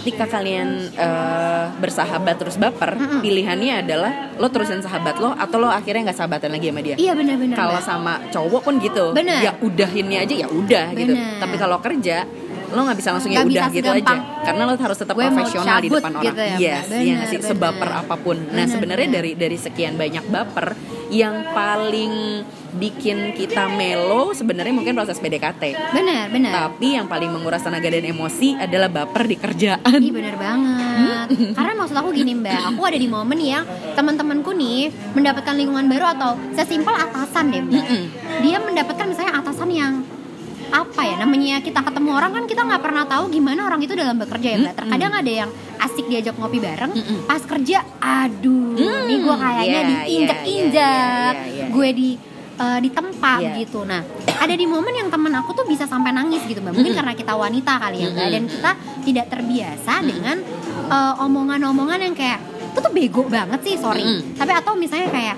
ketika 0.00 0.24
kalian 0.26 0.90
eh, 0.94 1.64
bersahabat 1.78 2.34
terus 2.38 2.56
baper 2.58 2.98
Mm-mm. 2.98 3.20
pilihannya 3.22 3.86
adalah 3.86 4.12
lo 4.36 4.50
terusin 4.50 4.82
sahabat 4.82 5.22
lo 5.22 5.30
atau 5.34 5.62
lo 5.62 5.68
akhirnya 5.70 6.10
nggak 6.10 6.18
sahabatan 6.18 6.50
lagi 6.54 6.70
sama 6.70 6.80
dia? 6.82 6.96
Iya 6.98 7.12
bener-bener 7.14 7.56
kalau 7.56 7.78
sama 7.80 8.18
cowok 8.34 8.62
pun 8.66 8.74
gitu. 8.82 9.14
Bener. 9.14 9.40
ya 9.40 9.52
udahinnya 9.62 10.26
aja 10.26 10.34
ya 10.34 10.48
udah 10.50 10.86
gitu. 10.94 11.14
Tapi 11.14 11.54
kalau 11.56 11.78
kerja 11.78 12.26
lo 12.74 12.80
nggak 12.84 12.98
bisa 12.98 13.10
langsung 13.14 13.30
ya 13.30 13.40
udah 13.46 13.66
gitu 13.70 13.90
aja. 13.90 14.16
Karena 14.44 14.62
lo 14.66 14.72
harus 14.74 14.98
tetap 14.98 15.14
"Gue 15.14 15.24
mau 15.30 15.36
profesional 15.40 15.78
di 15.80 15.88
cabut," 15.88 16.00
depan 16.02 16.12
gitu 16.12 16.20
orang 16.20 16.34
ya, 16.34 16.44
Mbak. 16.44 16.58
yes 16.60 16.84
Bener, 16.84 17.00
iya 17.00 17.16
sih? 17.30 17.38
bener. 17.38 17.48
sebaper 17.54 17.90
apa 17.94 18.14
pun. 18.18 18.36
Nah 18.50 18.64
sebenarnya 18.66 19.08
dari 19.08 19.30
dari 19.38 19.56
sekian 19.56 19.94
banyak 19.94 20.24
baper 20.28 20.68
yang 21.14 21.34
paling 21.54 22.42
bikin 22.74 23.30
kita 23.38 23.70
melo 23.70 24.34
sebenarnya 24.34 24.74
mungkin 24.74 24.98
proses 24.98 25.22
PDKT. 25.22 25.62
benar 25.94 26.26
benar 26.26 26.50
Tapi 26.50 26.98
yang 26.98 27.06
paling 27.06 27.30
menguras 27.30 27.62
tenaga 27.62 27.86
dan 27.86 28.02
emosi 28.02 28.58
adalah 28.58 28.90
baper 28.90 29.30
di 29.30 29.36
kerjaan. 29.38 29.98
Ih 30.02 30.10
bener 30.10 30.34
banget. 30.34 31.26
Karena 31.58 31.72
maksud 31.78 31.94
aku 31.94 32.10
gini 32.10 32.34
mbak. 32.34 32.74
Aku 32.74 32.82
ada 32.82 32.98
di 32.98 33.06
momen 33.06 33.38
yang 33.38 33.62
teman-temanku 33.94 34.50
nih 34.54 34.90
Mendapatkan 35.14 35.54
lingkungan 35.54 35.86
baru 35.86 36.18
atau 36.18 36.30
Sesimpel 36.52 36.94
atasan 36.98 37.54
deh 37.54 37.62
mbak. 37.62 37.86
Dia 38.42 38.58
mendapatkan 38.58 39.06
misalnya 39.06 39.32
atasan 39.38 39.70
yang 39.70 39.92
apa 40.74 41.00
ya 41.00 41.14
namanya 41.16 41.62
kita 41.62 41.80
ketemu 41.80 42.10
orang 42.12 42.32
kan 42.32 42.44
kita 42.44 42.62
nggak 42.62 42.82
pernah 42.82 43.06
tahu 43.06 43.30
gimana 43.30 43.62
orang 43.62 43.78
itu 43.78 43.94
dalam 43.94 44.18
bekerja 44.18 44.48
ya 44.48 44.58
mbak 44.58 44.74
terkadang 44.74 45.12
ada 45.14 45.32
yang 45.36 45.50
asik 45.78 46.04
diajak 46.04 46.34
ngopi 46.34 46.58
bareng 46.58 46.90
pas 47.24 47.38
kerja 47.40 47.78
aduh 47.96 48.74
Hmm, 48.74 49.06
nih 49.06 49.18
gue 49.20 49.36
kayaknya 49.36 49.80
diinjek-injek 49.86 50.74
iya, 50.74 51.30
iya, 51.38 51.46
iya, 51.46 51.54
iya. 51.54 51.66
gue 51.70 51.88
di 51.92 52.10
eh, 52.54 52.78
ditempa 52.80 53.32
Iya. 53.38 53.50
gitu 53.56 53.86
nah 53.86 54.02
ada 54.34 54.50
di 54.52 54.66
momen 54.66 54.90
yang 54.92 55.08
temen 55.08 55.30
aku 55.32 55.54
tuh 55.54 55.62
bisa 55.64 55.84
sampai 55.84 56.10
nangis 56.10 56.42
gitu 56.42 56.58
mbak 56.58 56.74
mungkin 56.74 56.90
Mm-mm. 56.90 56.98
karena 56.98 57.14
kita 57.14 57.32
wanita 57.32 57.72
kali 57.78 57.96
ya 57.96 58.08
mbak 58.08 58.18
Mm-mm. 58.18 58.34
dan 58.34 58.42
kita 58.48 58.70
tidak 59.04 59.26
terbiasa 59.28 59.94
dengan 60.02 60.36
eh, 60.88 61.14
omongan-omongan 61.18 61.98
yang 62.02 62.14
kayak 62.14 62.42
itu 62.66 62.78
tuh 62.80 62.90
bego 62.90 63.22
banget 63.24 63.60
sih 63.62 63.74
sorry 63.76 64.02
Mm-mm. 64.02 64.34
tapi 64.34 64.50
atau 64.52 64.74
misalnya 64.74 65.06
kayak 65.08 65.36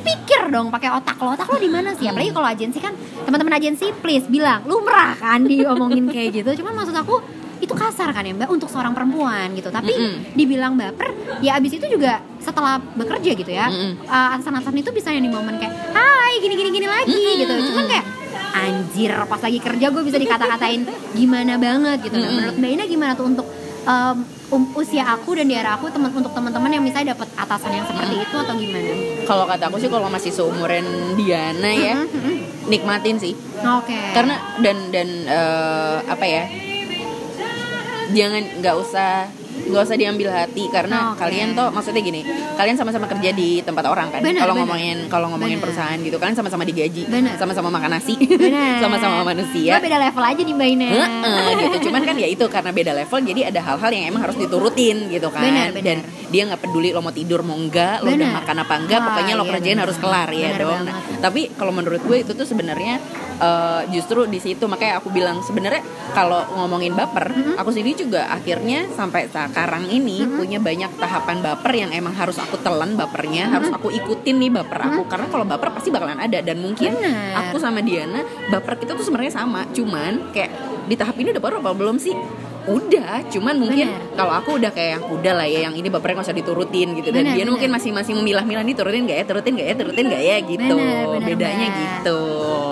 tuh 0.00 0.08
pikir 0.08 0.48
dong 0.48 0.72
pakai 0.72 0.88
otak 0.96 1.20
lo. 1.20 1.36
Otak 1.36 1.52
lo 1.52 1.60
di 1.60 1.68
mana 1.68 1.92
sih? 1.92 2.08
Apalagi 2.08 2.32
kalau 2.32 2.48
agensi 2.48 2.78
kan 2.80 2.96
teman-teman 3.28 3.60
agensi 3.60 3.92
please 4.00 4.24
bilang 4.24 4.64
lumrah 4.64 5.12
kan 5.20 5.44
diomongin 5.44 6.08
kayak 6.08 6.40
gitu. 6.40 6.64
Cuman 6.64 6.72
maksud 6.72 6.96
aku 6.96 7.20
itu 7.60 7.76
kasar 7.76 8.08
kan 8.16 8.24
ya 8.24 8.32
mbak 8.32 8.48
untuk 8.48 8.72
seorang 8.72 8.96
perempuan 8.96 9.52
gitu. 9.52 9.68
Tapi 9.68 9.92
Mm-mm. 9.92 10.32
dibilang 10.32 10.80
baper 10.80 11.12
ya 11.44 11.60
abis 11.60 11.76
itu 11.76 11.92
juga 11.92 12.24
setelah 12.40 12.80
bekerja 12.80 13.36
gitu 13.36 13.52
ya 13.52 13.68
Mm-mm. 13.68 14.08
uh, 14.08 14.40
atasan-atasan 14.40 14.80
itu 14.80 14.88
bisa 14.96 15.12
yang 15.12 15.20
di 15.20 15.28
momen 15.28 15.60
kayak 15.60 15.92
hai 15.92 16.40
gini 16.40 16.56
gini 16.56 16.72
gini 16.72 16.88
lagi 16.88 17.12
Mm-mm. 17.12 17.40
gitu. 17.44 17.54
Cuman 17.68 17.84
kayak 17.84 18.06
anjir 18.50 19.12
pas 19.28 19.40
lagi 19.44 19.58
kerja 19.60 19.86
gue 19.92 20.02
bisa 20.02 20.16
dikata-katain 20.16 20.88
gimana 21.12 21.60
banget 21.60 21.98
gitu. 22.08 22.16
Nah 22.16 22.30
menurut 22.32 22.56
mbak 22.56 22.70
Ina 22.80 22.84
gimana 22.88 23.12
tuh 23.12 23.28
untuk 23.28 23.46
um, 23.84 24.16
usia 24.74 25.06
aku 25.06 25.32
dan 25.32 25.46
di 25.46 25.54
era 25.54 25.78
aku 25.78 25.88
teman 25.88 26.10
untuk 26.10 26.32
teman-teman 26.32 26.70
yang 26.70 26.82
misalnya 26.82 27.14
dapat 27.14 27.28
atasan 27.34 27.70
yang 27.72 27.86
seperti 27.86 28.16
itu 28.18 28.36
atau 28.36 28.54
gimana 28.54 28.90
Kalau 29.24 29.44
kata 29.46 29.64
aku 29.68 29.76
sih 29.78 29.86
kalau 29.86 30.08
masih 30.08 30.32
seumuran 30.32 30.84
Diana 31.14 31.70
ya, 31.70 31.96
Mhm, 32.02 32.10
mhm. 32.10 32.34
nikmatin 32.66 33.16
sih. 33.16 33.34
oke 33.56 34.00
Karena 34.12 34.34
dan 34.58 34.90
dan 34.90 35.08
eh, 35.24 35.96
apa 36.04 36.26
ya? 36.26 36.44
Jangan 38.10 38.42
nggak 38.58 38.74
usah 38.76 39.30
nggak 39.68 39.82
usah 39.84 39.96
diambil 39.98 40.28
hati 40.32 40.64
karena 40.72 41.12
Oke. 41.12 41.20
kalian 41.26 41.52
tuh 41.52 41.68
maksudnya 41.68 42.00
gini 42.00 42.20
kalian 42.56 42.76
sama-sama 42.76 43.06
kerja 43.10 43.30
di 43.32 43.60
tempat 43.60 43.84
orang 43.88 44.08
kan 44.08 44.20
kalau 44.24 44.54
ngomongin 44.56 45.06
kalau 45.12 45.26
ngomongin 45.34 45.58
Benar. 45.58 45.64
perusahaan 45.68 45.98
gitu 46.00 46.16
kalian 46.16 46.36
sama-sama 46.36 46.62
digaji 46.64 47.04
sama-sama 47.36 47.68
makan 47.68 47.90
nasi 47.98 48.14
sama-sama 48.82 49.26
manusia 49.26 49.76
beda 49.80 49.98
level 49.98 50.24
aja 50.24 50.42
nih 50.42 50.56
Heeh, 50.80 51.48
gitu 51.66 51.90
cuman 51.90 52.02
kan 52.04 52.14
ya 52.16 52.28
itu 52.28 52.44
karena 52.48 52.70
beda 52.70 52.92
level 52.94 53.18
jadi 53.20 53.40
ada 53.52 53.60
hal-hal 53.60 53.90
yang 53.92 54.04
emang 54.14 54.22
harus 54.28 54.36
diturutin 54.38 55.08
gitu 55.10 55.28
kan 55.28 55.44
Benar, 55.44 55.68
benar. 55.74 55.84
dan 55.84 55.98
dia 56.30 56.42
nggak 56.46 56.60
peduli 56.62 56.94
lo 56.94 57.00
mau 57.02 57.14
tidur 57.14 57.40
mau 57.42 57.56
enggak 57.58 58.00
lo 58.04 58.12
udah 58.12 58.18
Benar. 58.30 58.38
makan 58.44 58.56
apa 58.62 58.74
enggak 58.80 58.98
Wah, 59.00 59.06
pokoknya 59.12 59.34
lo 59.34 59.44
iya, 59.44 59.50
kerjain 59.56 59.74
benar. 59.76 59.84
harus 59.88 59.96
kelar 59.98 60.28
ya 60.30 60.48
Benar 60.54 60.60
dong 60.60 60.78
Nah, 60.80 60.96
tapi 61.20 61.52
kalau 61.60 61.76
menurut 61.76 62.00
gue 62.00 62.24
itu 62.24 62.32
tuh 62.32 62.46
sebenarnya 62.48 62.96
eh, 63.36 63.80
justru 63.92 64.24
di 64.24 64.40
situ 64.40 64.64
makanya 64.64 64.98
aku 65.02 65.12
bilang 65.12 65.44
sebenarnya 65.44 65.82
kalau 66.12 66.40
ngomongin 66.56 66.94
baper 66.94 67.22
Mm-hmm. 67.30 67.56
aku 67.62 67.70
sendiri 67.70 67.94
juga 67.94 68.26
akhirnya 68.26 68.90
sampai 68.90 69.30
sekarang 69.50 69.84
ini 69.86 70.22
punya 70.24 70.56
banyak 70.56 70.94
tahapan 70.94 71.42
baper 71.42 71.72
yang 71.74 71.90
emang 71.90 72.14
harus 72.14 72.38
aku 72.38 72.56
telan 72.56 72.94
bapernya 72.94 73.42
Mm-hmm. 73.42 73.54
harus 73.56 73.70
aku 73.74 73.88
ikutin 73.90 74.36
nih 74.38 74.50
baper 74.52 74.78
aku. 74.80 75.02
Karena 75.04 75.26
kalau 75.26 75.42
baper 75.42 75.74
pasti 75.74 75.90
bakalan 75.90 76.16
ada. 76.16 76.38
Dan 76.38 76.62
mungkin 76.62 76.94
Benar. 76.94 77.50
aku 77.50 77.58
sama 77.58 77.80
Diana 77.80 78.22
baper 78.46 78.78
kita 78.78 78.94
tuh 78.94 79.02
sebenarnya 79.02 79.34
sama. 79.34 79.66
Cuman 79.70 80.30
kayak 80.30 80.50
di 80.86 80.94
tahap 80.94 81.18
ini 81.18 81.30
udah 81.30 81.42
baper 81.42 81.58
apa 81.58 81.72
belum 81.72 81.98
sih? 81.98 82.14
Udah. 82.62 83.24
Cuman 83.26 83.56
mungkin 83.56 83.88
kalau 84.14 84.30
aku 84.30 84.60
udah 84.60 84.70
kayak 84.70 85.00
yang 85.00 85.04
udah 85.08 85.32
lah 85.34 85.48
ya 85.48 85.64
yang 85.64 85.74
ini 85.74 85.88
bapernya 85.88 86.20
nggak 86.20 86.28
usah 86.30 86.36
diturutin 86.36 86.88
gitu. 86.94 87.10
Dan 87.10 87.24
Benar, 87.26 87.34
dia 87.34 87.44
mungkin 87.48 87.70
masih 87.72 87.90
memilah-milah 88.14 88.62
nih 88.62 88.76
turutin 88.76 89.02
gak 89.04 89.18
ya? 89.18 89.24
Turutin 89.26 89.52
gak 89.56 89.66
ya? 89.66 89.74
Turutin 89.74 90.04
gak 90.06 90.22
ya 90.22 90.36
gitu. 90.44 90.76
Benar, 90.76 91.04
benar, 91.10 91.26
bedanya 91.26 91.66
Mbak. 91.66 91.80
gitu. 91.80 92.18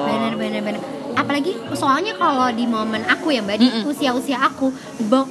Bener 0.07 0.33
bener 0.37 0.61
bener 0.63 0.83
apalagi 1.19 1.51
soalnya 1.75 2.15
kalau 2.15 2.47
di 2.55 2.63
momen 2.63 3.03
aku 3.03 3.35
ya 3.35 3.43
mbak 3.43 3.59
di 3.59 3.67
Mm-mm. 3.67 3.91
usia 3.91 4.15
usia 4.15 4.39
aku 4.39 4.71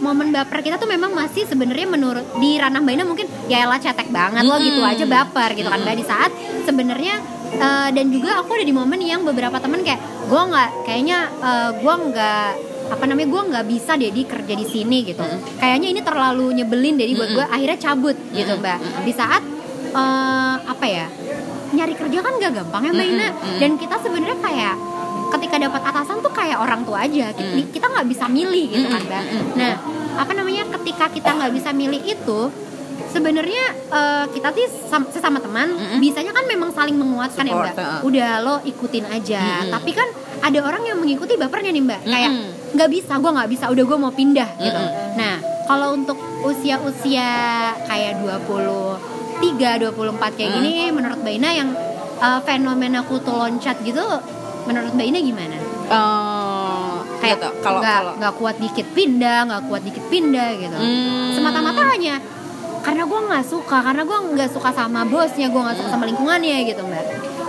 momen 0.04 0.36
baper 0.36 0.60
kita 0.60 0.76
tuh 0.76 0.86
memang 0.86 1.16
masih 1.16 1.48
sebenarnya 1.48 1.88
menurut 1.88 2.28
di 2.36 2.60
ranah 2.60 2.84
mbak 2.84 2.94
Ina 3.00 3.06
mungkin 3.08 3.28
ya 3.48 3.64
elah 3.64 3.80
cetek 3.80 4.12
banget 4.12 4.44
lo 4.44 4.60
gitu 4.60 4.84
aja 4.84 5.08
baper 5.08 5.56
gitu 5.56 5.72
kan 5.72 5.80
mbak. 5.80 5.96
Di 5.96 6.04
saat 6.04 6.32
sebenarnya 6.68 7.24
eh, 7.56 7.90
dan 7.96 8.06
juga 8.12 8.44
aku 8.44 8.60
ada 8.60 8.68
di 8.68 8.76
momen 8.76 9.00
yang 9.00 9.24
beberapa 9.24 9.56
temen 9.58 9.80
kayak 9.80 10.04
gue 10.28 10.42
nggak 10.52 10.70
kayaknya 10.84 11.18
eh, 11.40 11.70
gue 11.80 11.94
nggak 12.12 12.50
apa 12.88 13.04
namanya 13.04 13.28
gue 13.32 13.42
nggak 13.52 13.66
bisa 13.68 13.92
deh 13.96 14.12
di 14.12 14.24
kerja 14.24 14.54
di 14.54 14.66
sini 14.68 14.98
gitu. 15.08 15.24
Mm-mm. 15.24 15.60
kayaknya 15.60 15.88
ini 15.96 16.02
terlalu 16.04 16.52
nyebelin 16.52 17.00
jadi 17.00 17.12
buat 17.16 17.30
gue 17.32 17.46
akhirnya 17.48 17.80
cabut 17.80 18.16
gitu 18.36 18.60
Mm-mm. 18.60 18.64
mbak 18.64 18.78
di 19.08 19.14
saat 19.16 19.40
eh, 19.96 20.56
apa 20.68 20.86
ya 20.86 21.08
nyari 21.68 22.00
kerja 22.00 22.24
kan 22.24 22.40
gak 22.40 22.54
gampang 22.64 22.84
ya 22.88 22.92
mbak 22.96 23.08
Ina. 23.08 23.28
Mm. 23.28 23.60
dan 23.60 23.72
kita 23.76 23.96
sebenarnya 24.00 24.40
kayak 24.40 24.76
ketika 25.30 25.56
dapat 25.60 25.82
atasan 25.84 26.18
tuh 26.18 26.32
kayak 26.32 26.58
orang 26.58 26.82
tua 26.82 27.04
aja 27.04 27.32
kita 27.32 27.52
Mm. 27.54 27.70
kita 27.70 27.86
nggak 27.88 28.08
bisa 28.08 28.26
milih 28.28 28.66
gitu 28.70 28.88
kan 28.88 29.02
mbak 29.02 29.24
nah 29.54 29.74
apa 30.18 30.32
namanya 30.34 30.64
ketika 30.72 31.06
kita 31.10 31.30
nggak 31.32 31.52
bisa 31.52 31.70
milih 31.72 32.02
itu 32.02 32.40
sebenarnya 33.08 33.64
eh, 33.90 34.26
kita 34.28 34.48
tuh 34.50 34.62
sam- 34.84 35.08
sesama 35.08 35.38
teman 35.38 35.70
Mm-mm. 35.70 36.00
bisanya 36.00 36.32
kan 36.32 36.46
memang 36.46 36.70
saling 36.70 36.94
menguatkan 36.94 37.44
ya 37.44 37.54
Support, 37.54 37.68
mbak 37.72 37.86
uh. 37.94 38.02
udah 38.04 38.30
lo 38.42 38.56
ikutin 38.64 39.06
aja 39.08 39.44
Mm-mm. 39.62 39.72
tapi 39.72 39.92
kan 39.92 40.08
ada 40.40 40.60
orang 40.62 40.84
yang 40.84 40.98
mengikuti 40.98 41.34
bapernya 41.36 41.72
nih 41.72 41.84
mbak 41.84 42.02
kayak 42.04 42.32
Mm-mm. 42.32 42.74
nggak 42.74 42.90
bisa 42.90 43.14
gue 43.16 43.32
nggak 43.32 43.50
bisa 43.50 43.66
udah 43.68 43.84
gue 43.84 43.98
mau 43.98 44.12
pindah 44.12 44.50
gitu 44.58 44.82
Mm-mm. 44.82 45.10
nah 45.16 45.36
kalau 45.66 45.94
untuk 45.94 46.16
usia-usia 46.42 47.30
kayak 47.84 48.24
23 48.24 48.98
24 49.84 49.94
kayak 50.34 50.50
Mm. 50.50 50.56
gini 50.58 50.74
menurut 50.90 51.20
Mbak 51.20 51.34
Ina 51.36 51.50
yang 51.54 51.70
uh, 52.18 52.40
fenomena 52.42 53.02
kutu 53.02 53.30
loncat 53.30 53.78
gitu 53.82 54.04
menurut 54.68 54.92
Mbak 54.94 55.08
Ina 55.08 55.20
gimana? 55.24 55.58
Eh, 55.88 56.96
Kayak 57.18 57.38
gitu. 57.40 57.50
kalau 57.64 57.80
nggak 57.80 58.00
nggak 58.20 58.34
kuat 58.38 58.56
dikit 58.60 58.88
pindah, 58.92 59.40
nggak 59.48 59.62
kuat 59.72 59.82
dikit 59.82 60.04
pindah 60.12 60.50
gitu. 60.60 60.78
Hmm. 60.78 61.34
Semata-mata 61.34 61.82
hanya 61.88 62.20
karena 62.84 63.04
gue 63.04 63.20
nggak 63.20 63.46
suka, 63.48 63.78
karena 63.84 64.04
gue 64.04 64.18
nggak 64.38 64.50
suka 64.54 64.70
sama 64.72 65.02
bosnya, 65.08 65.48
gue 65.50 65.62
nggak 65.62 65.78
suka 65.80 65.90
sama 65.92 66.06
lingkungannya 66.08 66.58
gitu 66.68 66.82
Mbak. 66.84 67.06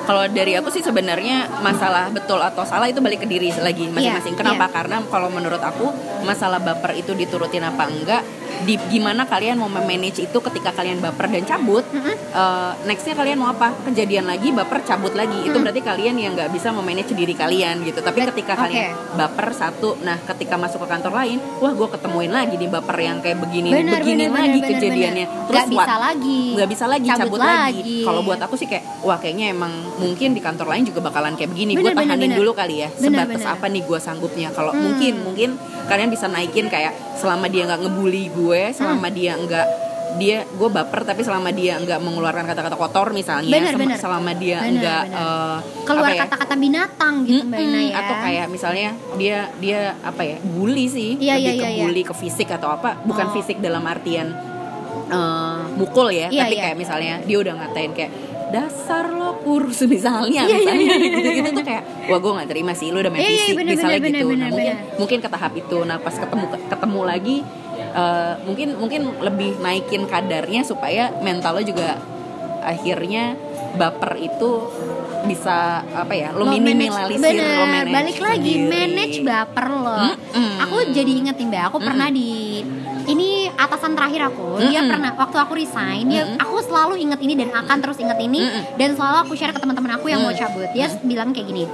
Kalau 0.09 0.25
dari 0.27 0.57
aku 0.57 0.73
sih 0.73 0.81
sebenarnya 0.81 1.61
masalah 1.61 2.09
betul 2.09 2.41
atau 2.41 2.65
salah 2.65 2.89
itu 2.89 2.97
balik 2.99 3.21
ke 3.21 3.29
diri 3.29 3.53
lagi 3.55 3.85
masing-masing. 3.87 4.33
Iya, 4.33 4.41
Kenapa? 4.41 4.65
iya. 4.65 4.73
Karena 4.73 4.97
kalau 5.05 5.29
menurut 5.29 5.61
aku 5.61 5.93
masalah 6.25 6.57
baper 6.59 6.97
itu 6.97 7.13
diturutin 7.13 7.61
apa 7.61 7.85
enggak, 7.85 8.25
di 8.59 8.81
gimana 8.89 9.23
kalian 9.23 9.55
mau 9.55 9.69
memanage 9.69 10.19
itu 10.21 10.39
ketika 10.41 10.73
kalian 10.73 10.99
baper 10.99 11.29
dan 11.29 11.45
cabut. 11.45 11.85
Mm-mm. 11.87 12.09
eh, 12.11 12.73
nextnya 12.85 13.13
kalian 13.15 13.37
mau 13.37 13.53
apa? 13.53 13.77
Kejadian 13.85 14.25
lagi 14.25 14.49
baper 14.51 14.81
cabut 14.83 15.13
lagi. 15.13 15.45
Itu 15.45 15.55
Mm. 15.55 15.63
berarti 15.63 15.83
kalian 15.83 16.17
yang 16.17 16.33
nggak 16.33 16.51
bisa 16.51 16.73
memanage 16.73 17.13
diri 17.13 17.35
kalian 17.35 17.85
gitu. 17.85 18.01
Tapi 18.01 18.19
Bet- 18.19 18.33
ketika 18.33 18.53
oke. 18.55 18.63
kalian 18.65 18.89
baper 19.15 19.47
satu, 19.53 20.01
nah 20.01 20.17
ketika 20.25 20.57
masuk 20.57 20.83
ke 20.83 20.89
kantor 20.89 21.13
lain, 21.15 21.37
wah 21.59 21.71
gue 21.71 21.89
ketemuin 21.91 22.33
lagi 22.33 22.57
nih 22.57 22.71
baper 22.71 22.97
yang 22.99 23.21
kayak 23.21 23.39
begini, 23.39 23.69
Bener, 23.71 24.01
begini 24.01 24.25
bener, 24.25 24.41
lagi 24.41 24.59
bener, 24.59 24.71
kejadiannya. 24.73 25.27
bener. 25.27 25.45
Terus 25.45 25.57
Nggak 25.59 25.69
bisa 25.77 25.95
lagi. 25.99 26.41
nggak 26.51 26.69
bisa 26.69 26.85
lagi 26.87 27.07
Cabut 27.07 27.21
cabut, 27.21 27.39
lagi. 27.39 27.53
lagi. 27.79 27.99
Kalau 28.03 28.21
buat 28.23 28.41
aku 28.41 28.55
sih 28.57 28.67
kayak 28.67 28.85
wah 29.01 29.19
kayaknya 29.19 29.47
emang 29.51 29.73
mungkin 29.99 30.29
di 30.31 30.41
kantor 30.41 30.67
lain 30.69 30.85
juga 30.85 31.01
bakalan 31.03 31.35
kayak 31.35 31.51
begini. 31.51 31.75
Gue 31.75 31.91
tahanin 31.91 32.31
bener. 32.31 32.39
dulu 32.39 32.51
kali 32.53 32.81
ya. 32.81 32.89
Bener, 32.91 33.27
Sebatas 33.27 33.43
bener. 33.43 33.55
apa 33.55 33.67
nih 33.67 33.83
gue 33.83 33.99
sanggupnya. 33.99 34.49
Kalau 34.51 34.71
Hmm. 34.71 34.83
mungkin 34.85 35.15
mungkin 35.21 35.51
kalian 35.85 36.09
bisa 36.09 36.27
naikin 36.27 36.67
kayak 36.67 36.91
selama 37.15 37.47
dia 37.47 37.67
nggak 37.67 37.81
ngebully 37.81 38.31
gue, 38.31 38.71
selama 38.71 39.07
Hmm. 39.07 39.15
dia 39.15 39.35
nggak 39.37 39.67
dia 40.11 40.41
gue 40.43 40.69
baper 40.69 41.05
tapi 41.05 41.21
selama 41.21 41.53
dia 41.53 41.77
nggak 41.77 42.01
mengeluarkan 42.01 42.43
kata-kata 42.43 42.75
kotor 42.75 43.13
misalnya 43.13 43.45
Bener, 43.47 43.71
sem- 43.71 43.83
bener. 43.85 43.99
selama 44.01 44.33
dia 44.33 44.57
nggak 44.59 45.03
eh, 45.07 45.59
Keluar 45.85 46.11
ya, 46.11 46.25
kata-kata 46.25 46.55
binatang 46.57 47.15
gitu 47.23 47.45
Mbak 47.45 47.61
Ina 47.61 47.69
Mm-mm, 47.69 47.85
ya. 47.85 47.95
atau 47.95 48.15
kayak 48.19 48.47
misalnya 48.49 48.89
dia 49.15 49.39
dia 49.59 49.79
apa 50.01 50.23
ya 50.25 50.37
bully 50.41 50.89
sih 50.89 51.13
Iya, 51.15 51.37
lebih 51.37 51.45
iya, 51.45 51.53
ke 51.53 51.61
iya, 51.61 51.69
iya. 51.71 51.83
bully 51.85 52.03
ke 52.03 52.15
fisik 52.17 52.49
atau 52.49 52.73
apa 52.73 52.97
bukan 53.01 53.27
Oh. 53.29 53.33
fisik 53.33 53.61
dalam 53.61 53.85
artian 53.85 54.33
eh, 55.09 55.61
mukul 55.75 56.09
ya 56.09 56.29
Iya, 56.29 56.41
tapi 56.43 56.55
iya. 56.57 56.63
kayak 56.65 56.77
misalnya 56.79 57.15
dia 57.23 57.37
udah 57.39 57.55
ngatain 57.55 57.93
kayak 57.93 58.13
dasar 58.49 59.05
lo 59.11 59.39
kurus 59.39 59.85
misalnya 59.85 60.43
Iya, 60.43 60.49
iya, 60.49 60.57
misalnya 60.59 60.85
iya. 60.87 60.97
gitu-gitu 61.13 61.51
tuh 61.53 61.65
kayak 61.65 61.83
wah 62.07 62.19
gue 62.19 62.33
nggak 62.33 62.49
terima 62.49 62.73
sih 62.73 62.89
lu 62.89 62.99
udah 62.99 63.09
main 63.09 63.21
Iya, 63.21 63.29
iya, 63.29 63.39
fisik 63.43 63.57
bener, 63.57 63.73
misalnya 63.73 63.99
bener, 63.99 64.11
gitu 64.11 64.27
bener, 64.27 64.35
nah 64.35 64.47
bener, 64.47 64.53
mungkin 64.55 64.75
bener. 64.75 64.99
mungkin 64.99 65.19
ke 65.19 65.29
tahap 65.29 65.53
itu 65.55 65.79
nah 65.83 65.97
pas 65.97 66.15
ketemu 66.15 66.45
ketemu 66.67 67.01
lagi 67.03 67.37
eh, 67.79 68.33
mungkin 68.43 68.69
mungkin 68.77 69.01
lebih 69.19 69.51
naikin 69.59 70.03
kadarnya 70.05 70.61
supaya 70.63 71.13
mental 71.19 71.53
lo 71.53 71.63
juga 71.63 72.01
akhirnya 72.61 73.37
baper 73.71 74.19
itu 74.19 74.51
bisa 75.21 75.57
apa 75.85 76.15
ya 76.15 76.31
lo, 76.31 76.47
Lo 76.47 76.51
minimalisir 76.51 77.21
manage, 77.21 77.37
lo 77.37 77.65
bener, 77.67 77.85
manage 77.85 77.93
balik 77.93 78.19
lagi 78.19 78.53
sendiri. 78.55 78.71
manage 78.71 79.19
baper 79.21 79.67
lo 79.69 79.99
Mm-mm. 80.09 80.55
aku 80.59 80.77
jadi 80.91 81.13
inget 81.13 81.37
nih 81.37 81.47
mbak 81.49 81.63
aku 81.69 81.79
pernah 81.81 82.09
di 82.09 82.63
ini 83.09 83.29
atasan 83.51 83.93
terakhir 83.93 84.29
aku 84.29 84.61
dia 84.63 84.79
Mm-mm. 84.79 84.91
pernah 84.91 85.11
waktu 85.15 85.37
aku 85.37 85.53
resign 85.55 86.05
dia 86.07 86.23
Mm-mm. 86.23 86.39
aku 86.39 86.57
selalu 86.61 86.95
inget 86.99 87.19
ini 87.19 87.35
dan 87.35 87.51
akan 87.51 87.77
terus 87.81 87.99
inget 87.99 88.19
ini 88.19 88.41
Mm-mm. 88.41 88.77
dan 88.77 88.93
selalu 88.93 89.17
aku 89.25 89.33
share 89.35 89.51
ke 89.51 89.59
teman-teman 89.59 89.97
aku 89.97 90.07
yang 90.09 90.21
mau 90.21 90.29
Mm. 90.29 90.39
cabut 90.39 90.69
dia 90.71 90.87
bilang 91.03 91.33
kayak 91.33 91.49
gini 91.49 91.65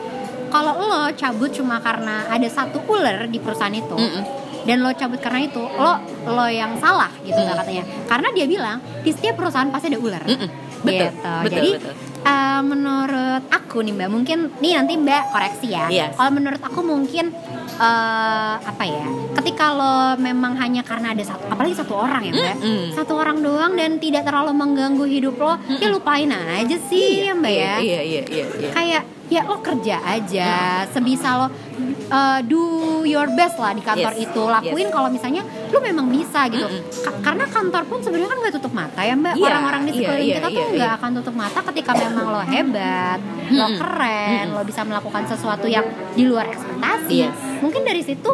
kalau 0.48 0.78
lo 0.78 1.10
cabut 1.12 1.50
cuma 1.50 1.78
karena 1.78 2.24
ada 2.28 2.46
satu 2.46 2.78
ular 2.84 3.26
di 3.26 3.38
perusahaan 3.38 3.74
itu 3.74 3.92
Mm-mm. 3.92 4.22
dan 4.62 4.76
lo 4.78 4.90
cabut 4.92 5.18
karena 5.18 5.42
itu 5.42 5.58
lo 5.60 5.98
lo 6.24 6.46
yang 6.46 6.78
salah 6.78 7.10
gitu 7.20 7.34
Mm. 7.34 7.50
katanya 7.52 7.82
karena 8.06 8.28
dia 8.30 8.46
bilang 8.46 8.76
di 9.02 9.10
setiap 9.10 9.34
perusahaan 9.36 9.68
pasti 9.68 9.90
ada 9.90 9.98
ular 9.98 10.22
Mm-mm. 10.22 10.63
Betul, 10.84 10.92
gitu. 10.94 11.08
betul, 11.16 11.50
jadi 11.50 11.70
betul. 11.74 11.94
eh, 12.24 12.60
menurut 12.62 13.42
aku 13.48 13.76
nih 13.80 13.92
mbak 13.92 14.08
mungkin 14.08 14.38
nih 14.56 14.72
nanti 14.74 14.94
mbak 14.96 15.22
koreksi 15.28 15.66
ya 15.68 15.86
Yes. 15.88 16.12
kalau 16.14 16.30
menurut 16.30 16.60
aku 16.60 16.80
mungkin 16.80 17.32
eh, 17.76 18.54
apa 18.56 18.84
ya 18.84 19.06
ketika 19.34 19.66
lo 19.70 19.94
memang 20.16 20.54
hanya 20.54 20.80
karena 20.80 21.10
ada 21.10 21.22
satu 21.22 21.44
apalagi 21.46 21.74
satu 21.74 21.94
orang 21.94 22.22
ya 22.22 22.32
mbak 22.32 22.56
Mm-mm. 22.56 22.84
satu 22.92 23.12
orang 23.14 23.38
doang 23.38 23.72
dan 23.74 23.98
tidak 23.98 24.22
terlalu 24.22 24.52
mengganggu 24.52 25.04
hidup 25.04 25.34
lo 25.36 25.52
ya 25.74 25.88
lupain 25.88 26.28
aja 26.28 26.76
sih 26.82 27.24
ya 27.24 27.34
mbak 27.34 27.50
Iya, 27.50 27.64
ya 27.64 27.74
Iya, 27.80 28.00
iya, 28.02 28.22
iya, 28.26 28.46
iya. 28.58 28.70
kayak 28.70 29.02
ya 29.26 29.42
lo 29.42 29.58
kerja 29.58 29.96
aja 30.00 30.52
sebisa 30.86 31.28
lo 31.36 31.46
uh, 31.46 32.40
do 32.42 32.60
your 33.02 33.26
best 33.30 33.56
lah 33.56 33.72
di 33.72 33.80
kantor 33.80 34.12
Yes. 34.12 34.24
itu 34.24 34.42
lakuin 34.44 34.88
kalau 34.88 35.08
misalnya 35.08 35.40
lo 35.42 35.78
memang 35.80 36.06
bisa 36.06 36.44
gitu 36.46 36.64
Ka- 37.00 37.20
karena 37.22 37.44
kantor 37.46 37.82
pun 37.84 37.98
sebenarnya 37.98 38.28
kan 38.28 38.38
nggak 38.38 38.54
tutup 38.54 38.72
mata 38.72 39.00
ya 39.00 39.14
mbak 39.14 39.34
Iya, 39.34 39.44
orang-orang 39.46 39.82
di 39.82 39.90
iya, 39.90 39.98
sekeliling 39.98 40.24
iya, 40.26 40.36
kita 40.36 40.48
tuh 40.48 40.60
iya, 40.60 40.74
nggak 40.74 40.90
iya. 40.90 40.98
akan 40.98 41.10
tutup 41.14 41.34
mata 41.34 41.58
ketika 41.64 41.90
memang 41.94 42.26
lo 42.26 42.42
hebat 42.42 43.18
lo 43.46 43.64
Mm-mm. 43.64 43.78
keren 43.78 44.46
lo 44.50 44.60
bisa 44.62 44.80
melakukan 44.82 45.22
sesuatu 45.24 45.66
yang 45.66 45.86
di 46.12 46.24
luar 46.24 46.46
ekspektasi 46.46 47.16
Yes. 47.22 47.36
mungkin 47.58 47.82
dari 47.82 48.00
situ 48.00 48.30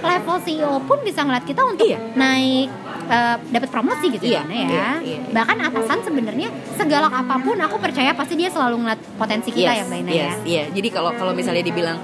level 0.00 0.36
CEO 0.40 0.78
pun 0.80 0.98
bisa 1.00 1.22
ngeliat 1.22 1.44
kita 1.44 1.62
untuk 1.62 1.86
Iya. 1.86 1.98
naik 2.14 2.68
uh, 3.06 3.36
dapat 3.46 3.68
promosi 3.68 4.06
gitu 4.10 4.24
Iya, 4.26 4.42
kan 4.42 4.48
ya 4.48 4.66
iya, 4.66 4.88
iya. 5.00 5.18
bahkan 5.30 5.56
atasan 5.60 5.98
sebenarnya 6.02 6.48
segalak 6.74 7.10
apa 7.10 7.34
pun 7.38 7.56
aku 7.56 7.76
percaya 7.78 8.10
pasti 8.12 8.34
dia 8.34 8.48
selalu 8.48 8.82
ngeliat 8.82 9.00
potensi 9.16 9.50
kita 9.50 9.72
ya 9.72 9.84
mbak 9.84 9.98
Ina 10.00 10.10
ya 10.10 10.18
yes, 10.22 10.36
Iya, 10.42 10.62
jadi 10.70 10.88
kalau 10.90 11.10
kalau 11.12 11.32
misalnya 11.32 11.62
dibilang 11.62 11.98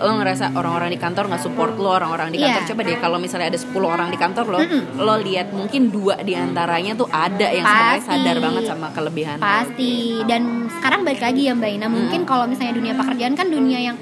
lo 0.00 0.16
ngerasa 0.16 0.56
orang-orang 0.56 0.88
di 0.88 0.98
kantor 0.98 1.28
nggak 1.28 1.42
support 1.42 1.76
lo 1.76 1.92
orang-orang 1.92 2.32
di 2.32 2.40
kantor 2.40 2.62
Iya. 2.62 2.68
coba 2.72 2.80
deh 2.82 2.96
kalau 2.96 3.18
misalnya 3.20 3.52
ada 3.52 3.60
10 3.60 3.68
orang 3.84 4.08
di 4.08 4.16
kantor 4.16 4.44
lo 4.48 4.58
Mm-mm. 4.58 4.82
lo 4.96 5.14
lihat 5.20 5.52
mungkin 5.52 5.82
dua 5.88 6.16
di 6.20 6.32
antaranya 6.32 6.96
tuh 6.96 7.04
ada 7.06 7.44
yang 7.46 7.60
sebenarnya 7.62 8.00
sadar 8.00 8.36
banget 8.40 8.62
sama 8.64 8.86
kelebihan 8.90 9.36
lo. 9.36 9.44
Pasti 9.44 9.92
dan 10.24 10.42
sekarang 10.72 11.04
balik 11.04 11.20
lagi 11.20 11.42
ya 11.44 11.52
Mbak 11.52 11.70
Ina 11.76 11.86
mungkin 11.86 12.24
kalau 12.24 12.48
misalnya 12.48 12.72
dunia 12.72 12.96
pekerjaan 12.96 13.36
kan 13.36 13.46
dunia 13.46 13.78
yang 13.82 13.96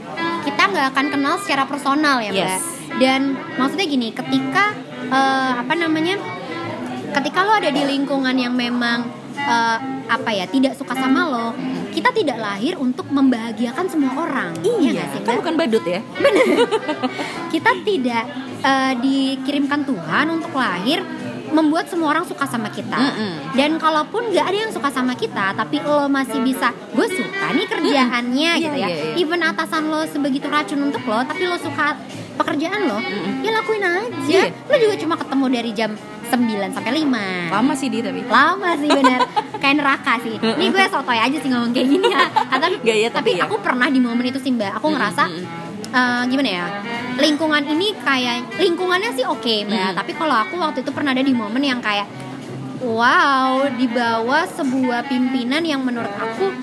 kita 0.47 0.63
nggak 0.71 0.87
akan 0.95 1.07
kenal 1.11 1.35
secara 1.43 1.67
personal 1.67 2.23
ya 2.23 2.31
Mbak. 2.31 2.47
Yes. 2.47 2.63
Dan 2.95 3.21
maksudnya 3.55 3.87
gini, 3.87 4.09
ketika 4.11 4.75
eh, 5.09 5.53
apa 5.57 5.75
namanya, 5.75 6.15
ketika 7.11 7.39
lo 7.43 7.53
ada 7.53 7.69
di 7.69 7.83
lingkungan 7.83 8.35
yang 8.35 8.53
memang 8.53 9.07
eh, 9.35 9.79
apa 10.09 10.31
ya 10.31 10.45
tidak 10.47 10.73
suka 10.73 10.93
sama 10.93 11.25
lo, 11.25 11.53
kita 11.91 12.09
tidak 12.11 12.39
lahir 12.39 12.75
untuk 12.77 13.09
membahagiakan 13.09 13.87
semua 13.87 14.13
orang. 14.19 14.53
Iya 14.61 14.91
nggak 14.95 15.09
sih 15.11 15.21
kan 15.23 15.35
bukan 15.37 15.55
badut 15.57 15.85
ya 15.85 16.01
kita 17.53 17.71
tidak 17.83 18.25
eh, 18.61 18.93
dikirimkan 18.99 19.85
Tuhan 19.85 20.27
untuk 20.31 20.53
lahir 20.53 21.01
membuat 21.49 21.89
semua 21.89 22.13
orang 22.13 22.29
suka 22.29 22.45
sama 22.45 22.69
kita 22.69 22.93
Mm-mm. 22.93 23.57
dan 23.57 23.81
kalaupun 23.81 24.29
nggak 24.29 24.45
ada 24.45 24.59
yang 24.59 24.73
suka 24.73 24.93
sama 24.93 25.17
kita 25.17 25.57
tapi 25.57 25.81
lo 25.81 26.05
masih 26.07 26.45
bisa 26.45 26.77
gue 26.93 27.09
suka 27.09 27.57
nih 27.57 27.65
kerjaannya 27.65 28.51
Mm-mm. 28.53 28.63
gitu 28.63 28.77
Iya, 28.77 28.85
ya 28.85 28.89
iya, 28.93 29.05
iya. 29.09 29.17
even 29.17 29.41
atasan 29.41 29.89
lo 29.89 30.05
sebegitu 30.05 30.45
racun 30.47 30.85
untuk 30.85 31.01
lo 31.03 31.25
tapi 31.25 31.49
lo 31.49 31.57
suka 31.57 31.97
pekerjaan 32.37 32.85
lo 32.85 33.01
Mm-mm. 33.01 33.41
ya 33.41 33.51
lakuin 33.55 33.81
aja 33.81 34.05
Iya. 34.29 34.53
lo 34.53 34.75
juga 34.77 34.95
cuma 34.99 35.15
ketemu 35.17 35.45
dari 35.49 35.71
jam 35.73 35.91
9 36.29 36.37
sampai 36.71 36.93
5 37.01 37.51
lama 37.51 37.73
sih 37.73 37.89
dia 37.89 38.03
tapi 38.03 38.21
lama 38.23 38.71
sih 38.75 38.89
bener 38.89 39.21
kayak 39.63 39.77
neraka 39.77 40.13
sih 40.21 40.35
ini 40.37 40.67
gue 40.69 40.85
sotoy 40.93 41.19
aja 41.19 41.37
sih 41.37 41.49
ngomong 41.49 41.73
kayak 41.73 41.89
gini 41.89 42.09
ya 42.09 42.25
atau 42.49 42.69
Nggak, 42.85 42.97
ya, 42.97 43.09
tapi 43.09 43.17
tapi 43.29 43.31
ya. 43.37 43.45
aku 43.45 43.57
pernah 43.59 43.87
di 43.87 43.99
momen 43.99 44.25
itu 44.25 44.39
sih 44.39 44.51
mbak 44.51 44.77
aku 44.77 44.87
ngerasa 44.89 45.25
Mm-mm. 45.27 45.45
eh, 45.91 46.23
gimana 46.27 46.51
ya 46.51 46.65
lingkungan 47.17 47.63
ini 47.67 47.87
kayak 47.99 48.35
lingkungannya 48.57 49.11
sih 49.13 49.25
oke 49.25 49.55
mbak 49.65 49.89
Mm. 49.89 49.97
tapi 49.97 50.13
kalau 50.13 50.37
aku 50.37 50.55
waktu 50.57 50.79
itu 50.81 50.91
pernah 50.91 51.11
ada 51.11 51.21
di 51.21 51.33
momen 51.33 51.61
yang 51.61 51.81
kayak 51.81 52.07
wow 52.81 53.67
di 53.69 53.87
bawah 53.87 54.45
sebuah 54.47 55.05
pimpinan 55.05 55.63
yang 55.63 55.83
menurut 55.83 56.11
aku 56.11 56.55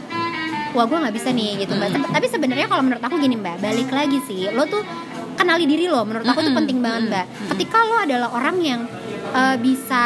wah 0.72 0.84
gue 0.84 0.98
nggak 0.98 1.16
bisa 1.16 1.30
nih 1.32 1.62
gitu 1.62 1.76
mbak 1.76 1.92
Mm. 1.92 2.12
tapi 2.12 2.26
sebenarnya 2.26 2.68
kalau 2.68 2.82
menurut 2.82 3.04
aku 3.04 3.16
gini 3.18 3.36
mbak 3.36 3.60
balik 3.60 3.90
lagi 3.90 4.20
sih 4.24 4.48
lo 4.50 4.64
tuh 4.66 4.84
kenali 5.36 5.68
diri 5.68 5.86
lo 5.86 6.02
menurut 6.02 6.24
aku 6.24 6.40
tuh 6.40 6.48
Mm-mm. 6.48 6.60
penting 6.64 6.78
banget 6.80 7.02
mbak 7.10 7.26
ketika 7.52 7.78
lo 7.84 7.96
adalah 8.00 8.30
orang 8.32 8.58
yang 8.60 8.82
eh, 9.36 9.58
bisa 9.58 10.04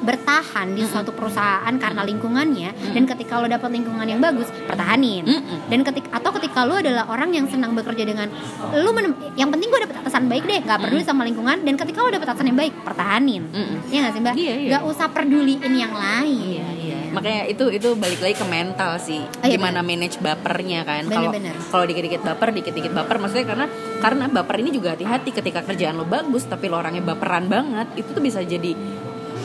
bertahan 0.00 0.72
di 0.72 0.80
suatu 0.82 1.12
perusahaan 1.12 1.68
karena 1.76 2.00
lingkungannya 2.00 2.72
dan 2.96 3.04
ketika 3.04 3.36
lo 3.36 3.44
dapat 3.44 3.68
lingkungan 3.68 4.08
yang 4.08 4.16
bagus 4.16 4.48
pertahanin 4.64 5.28
Mm-mm. 5.28 5.68
dan 5.68 5.84
ketika 5.84 6.08
atau 6.10 6.32
ketika 6.32 6.64
lu 6.64 6.72
adalah 6.72 7.04
orang 7.06 7.36
yang 7.36 7.44
senang 7.44 7.76
bekerja 7.76 8.08
dengan 8.08 8.32
menem, 8.72 9.12
yang 9.36 9.52
penting 9.52 9.68
gue 9.68 9.76
dapet 9.78 10.00
atasan 10.00 10.24
baik 10.24 10.48
deh 10.48 10.64
nggak 10.64 10.80
peduli 10.80 11.04
sama 11.04 11.22
lingkungan 11.22 11.60
dan 11.60 11.76
ketika 11.76 12.00
lu 12.00 12.08
dapet 12.08 12.26
atasan 12.26 12.48
yang 12.48 12.56
baik 12.56 12.72
pertahanin 12.80 13.44
Mm-mm. 13.44 13.92
ya 13.92 13.98
nggak 14.00 14.12
sih 14.16 14.22
mbak 14.24 14.34
Iya, 14.34 14.54
iya. 14.56 14.68
nggak 14.72 14.82
usah 14.88 15.06
peduliin 15.12 15.68
yang 15.68 15.92
lain 15.92 16.48
Iya, 16.48 16.64
iya. 16.72 16.79
Makanya 17.10 17.42
itu 17.46 17.64
itu 17.68 17.88
balik 17.94 18.20
lagi 18.20 18.34
ke 18.34 18.46
mental 18.46 18.92
sih. 18.96 19.20
Oh, 19.20 19.44
iya, 19.44 19.54
Gimana 19.54 19.80
manage 19.80 20.16
bapernya 20.18 20.82
kan. 20.82 21.04
Bener, 21.04 21.16
Kalau 21.16 21.30
bener. 21.30 21.54
kalau 21.66 21.84
dikit-dikit 21.84 22.22
baper, 22.22 22.48
dikit-dikit 22.52 22.92
baper. 22.92 23.16
Maksudnya 23.18 23.46
karena 23.46 23.66
karena 23.98 24.24
baper 24.26 24.56
ini 24.58 24.70
juga 24.70 24.94
hati-hati. 24.94 25.30
Ketika 25.30 25.60
kerjaan 25.62 25.94
lo 25.94 26.04
bagus 26.04 26.44
tapi 26.44 26.66
lo 26.66 26.76
orangnya 26.76 27.02
baperan 27.02 27.46
banget, 27.46 27.90
itu 27.96 28.08
tuh 28.08 28.20
bisa 28.20 28.40
jadi 28.40 28.72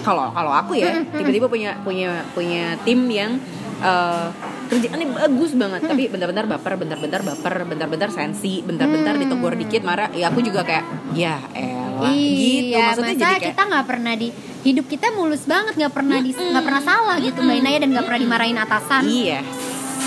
kalau 0.01 0.29
kalau 0.29 0.53
aku 0.53 0.77
ya 0.77 1.01
tiba-tiba 1.11 1.49
punya 1.49 1.81
punya 1.81 2.21
punya 2.31 2.77
tim 2.81 3.09
yang 3.09 3.41
eh, 3.75 4.27
kerjaannya 4.65 5.07
bagus 5.11 5.51
banget. 5.53 5.81
Tapi 5.83 6.03
bentar-bentar 6.07 6.45
baper 6.47 6.73
bentar-bentar 6.75 7.21
baper 7.21 7.55
bentar-bentar 7.65 8.09
sensi 8.09 8.61
bentar-bentar 8.61 9.13
Hmm. 9.13 9.21
ditegur 9.25 9.53
dikit 9.55 9.81
marah. 9.81 10.13
Ya 10.13 10.29
aku 10.29 10.39
juga 10.39 10.61
kayak 10.61 10.85
ya 11.11 11.41
elah 11.51 12.13
gitu. 12.13 12.69
Iya 12.71 12.93
maksudnya 12.93 13.13
masa 13.13 13.19
jadi 13.19 13.33
kayak 13.35 13.43
kita 13.51 13.61
nggak 13.65 13.85
pernah 13.85 14.13
di 14.13 14.27
hidup 14.65 14.85
kita 14.85 15.13
mulus 15.13 15.45
banget 15.45 15.77
nggak 15.77 15.93
pernah 15.93 16.17
nggak 16.19 16.65
pernah 16.65 16.81
salah 16.81 17.15
gitu 17.21 17.37
mbak 17.39 17.61
Inaya 17.61 17.77
dan 17.79 17.89
nggak 17.93 18.03
pernah 18.03 18.19
dimarahin 18.19 18.57
atasan 18.57 19.03
iya 19.05 19.39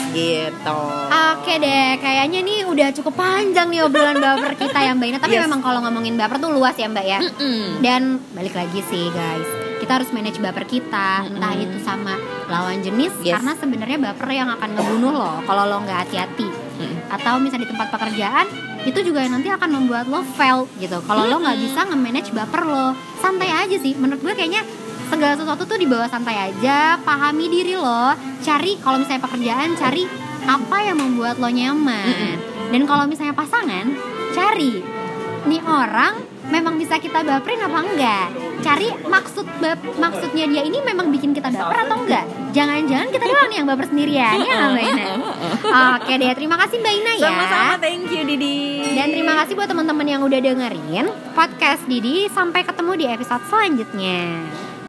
gitu 0.08 0.80
Oke 1.38 1.54
deh, 1.56 1.96
kayaknya 1.96 2.40
nih 2.40 2.58
udah 2.64 2.88
cukup 2.92 3.14
panjang 3.14 3.68
nih 3.68 3.84
obrolan 3.84 4.18
baper 4.24 4.52
kita 4.54 4.78
ya 4.80 4.92
Mbak 4.92 5.06
Ina. 5.06 5.18
Tapi 5.18 5.34
Yes. 5.34 5.44
memang 5.44 5.60
kalau 5.60 5.80
ngomongin 5.80 6.16
baper 6.16 6.36
tuh 6.38 6.50
luas 6.50 6.74
ya 6.74 6.88
Mbak 6.88 7.06
ya. 7.06 7.20
Mm-mm. 7.20 7.80
Dan 7.80 8.02
balik 8.32 8.52
lagi 8.52 8.80
sih 8.82 9.08
guys, 9.08 9.48
kita 9.78 9.92
harus 9.94 10.10
manage 10.10 10.36
baper 10.38 10.64
kita, 10.64 11.24
entah 11.24 11.52
Mm-mm. 11.52 11.64
itu 11.64 11.78
sama 11.80 12.16
lawan 12.46 12.80
jenis, 12.80 13.12
Yes. 13.20 13.38
karena 13.38 13.52
sebenarnya 13.54 13.98
baper 14.02 14.28
yang 14.28 14.48
akan 14.50 14.70
ngebunuh 14.74 15.12
lo 15.14 15.32
kalau 15.44 15.64
lo 15.64 15.76
nggak 15.80 15.98
hati-hati. 16.04 16.48
Mm-mm. 16.48 17.08
Atau 17.08 17.38
misalnya 17.38 17.64
di 17.64 17.70
tempat 17.70 17.88
pekerjaan, 17.88 18.46
itu 18.86 18.98
juga 19.02 19.24
yang 19.24 19.38
nanti 19.38 19.50
akan 19.50 19.70
membuat 19.74 20.06
lo 20.06 20.22
fail 20.36 20.68
gitu. 20.78 21.02
Kalau 21.02 21.26
lo 21.26 21.42
nggak 21.42 21.58
bisa 21.58 21.86
nge-manage 21.88 22.30
baper 22.30 22.62
lo, 22.62 22.94
santai 23.18 23.50
aja 23.50 23.76
sih. 23.78 23.96
Menurut 23.98 24.22
gue 24.22 24.34
kayaknya 24.34 24.62
segala 25.08 25.34
sesuatu 25.34 25.64
tuh 25.64 25.78
dibawa 25.80 26.06
santai 26.06 26.52
aja, 26.52 27.00
pahami 27.02 27.48
diri 27.48 27.74
lo, 27.74 28.14
cari 28.44 28.76
kalau 28.78 29.00
misalnya 29.00 29.24
pekerjaan, 29.24 29.74
cari 29.74 30.04
apa 30.46 30.76
yang 30.84 31.00
membuat 31.00 31.40
lo 31.40 31.50
nyaman. 31.50 32.38
Dan 32.68 32.84
kalau 32.84 33.08
misalnya 33.08 33.32
pasangan, 33.32 33.96
cari 34.36 34.84
nih 35.48 35.62
orang 35.64 36.20
memang 36.52 36.76
bisa 36.76 37.00
kita 37.00 37.24
baperin 37.24 37.64
apa 37.64 37.78
enggak 37.80 38.28
cari 38.60 38.88
maksud 39.06 39.46
bap 39.62 39.80
maksudnya 39.96 40.44
dia 40.50 40.62
ini 40.66 40.78
memang 40.82 41.08
bikin 41.08 41.32
kita 41.32 41.48
baper 41.50 41.88
atau 41.88 41.96
enggak? 42.04 42.24
Jangan-jangan 42.52 43.08
kita 43.10 43.24
doang 43.24 43.52
yang 43.54 43.66
baper 43.66 43.86
sendirian 43.88 44.36
ya 44.42 44.56
Mbak 44.74 44.84
Ina? 44.84 45.06
Oke 45.98 46.12
deh 46.18 46.30
terima 46.34 46.56
kasih 46.60 46.76
Mbak 46.82 46.94
Ina 46.98 47.12
ya. 47.18 47.28
Sama-sama, 47.30 47.74
thank 47.80 48.10
you 48.10 48.22
Didi. 48.26 48.58
dan 48.98 49.08
terima 49.14 49.32
kasih 49.42 49.52
buat 49.54 49.68
teman-teman 49.70 50.06
yang 50.06 50.20
udah 50.26 50.38
dengerin 50.42 51.06
podcast 51.32 51.82
Didi. 51.86 52.26
Sampai 52.30 52.66
ketemu 52.66 52.92
di 52.98 53.04
episode 53.06 53.42
selanjutnya 53.48 54.42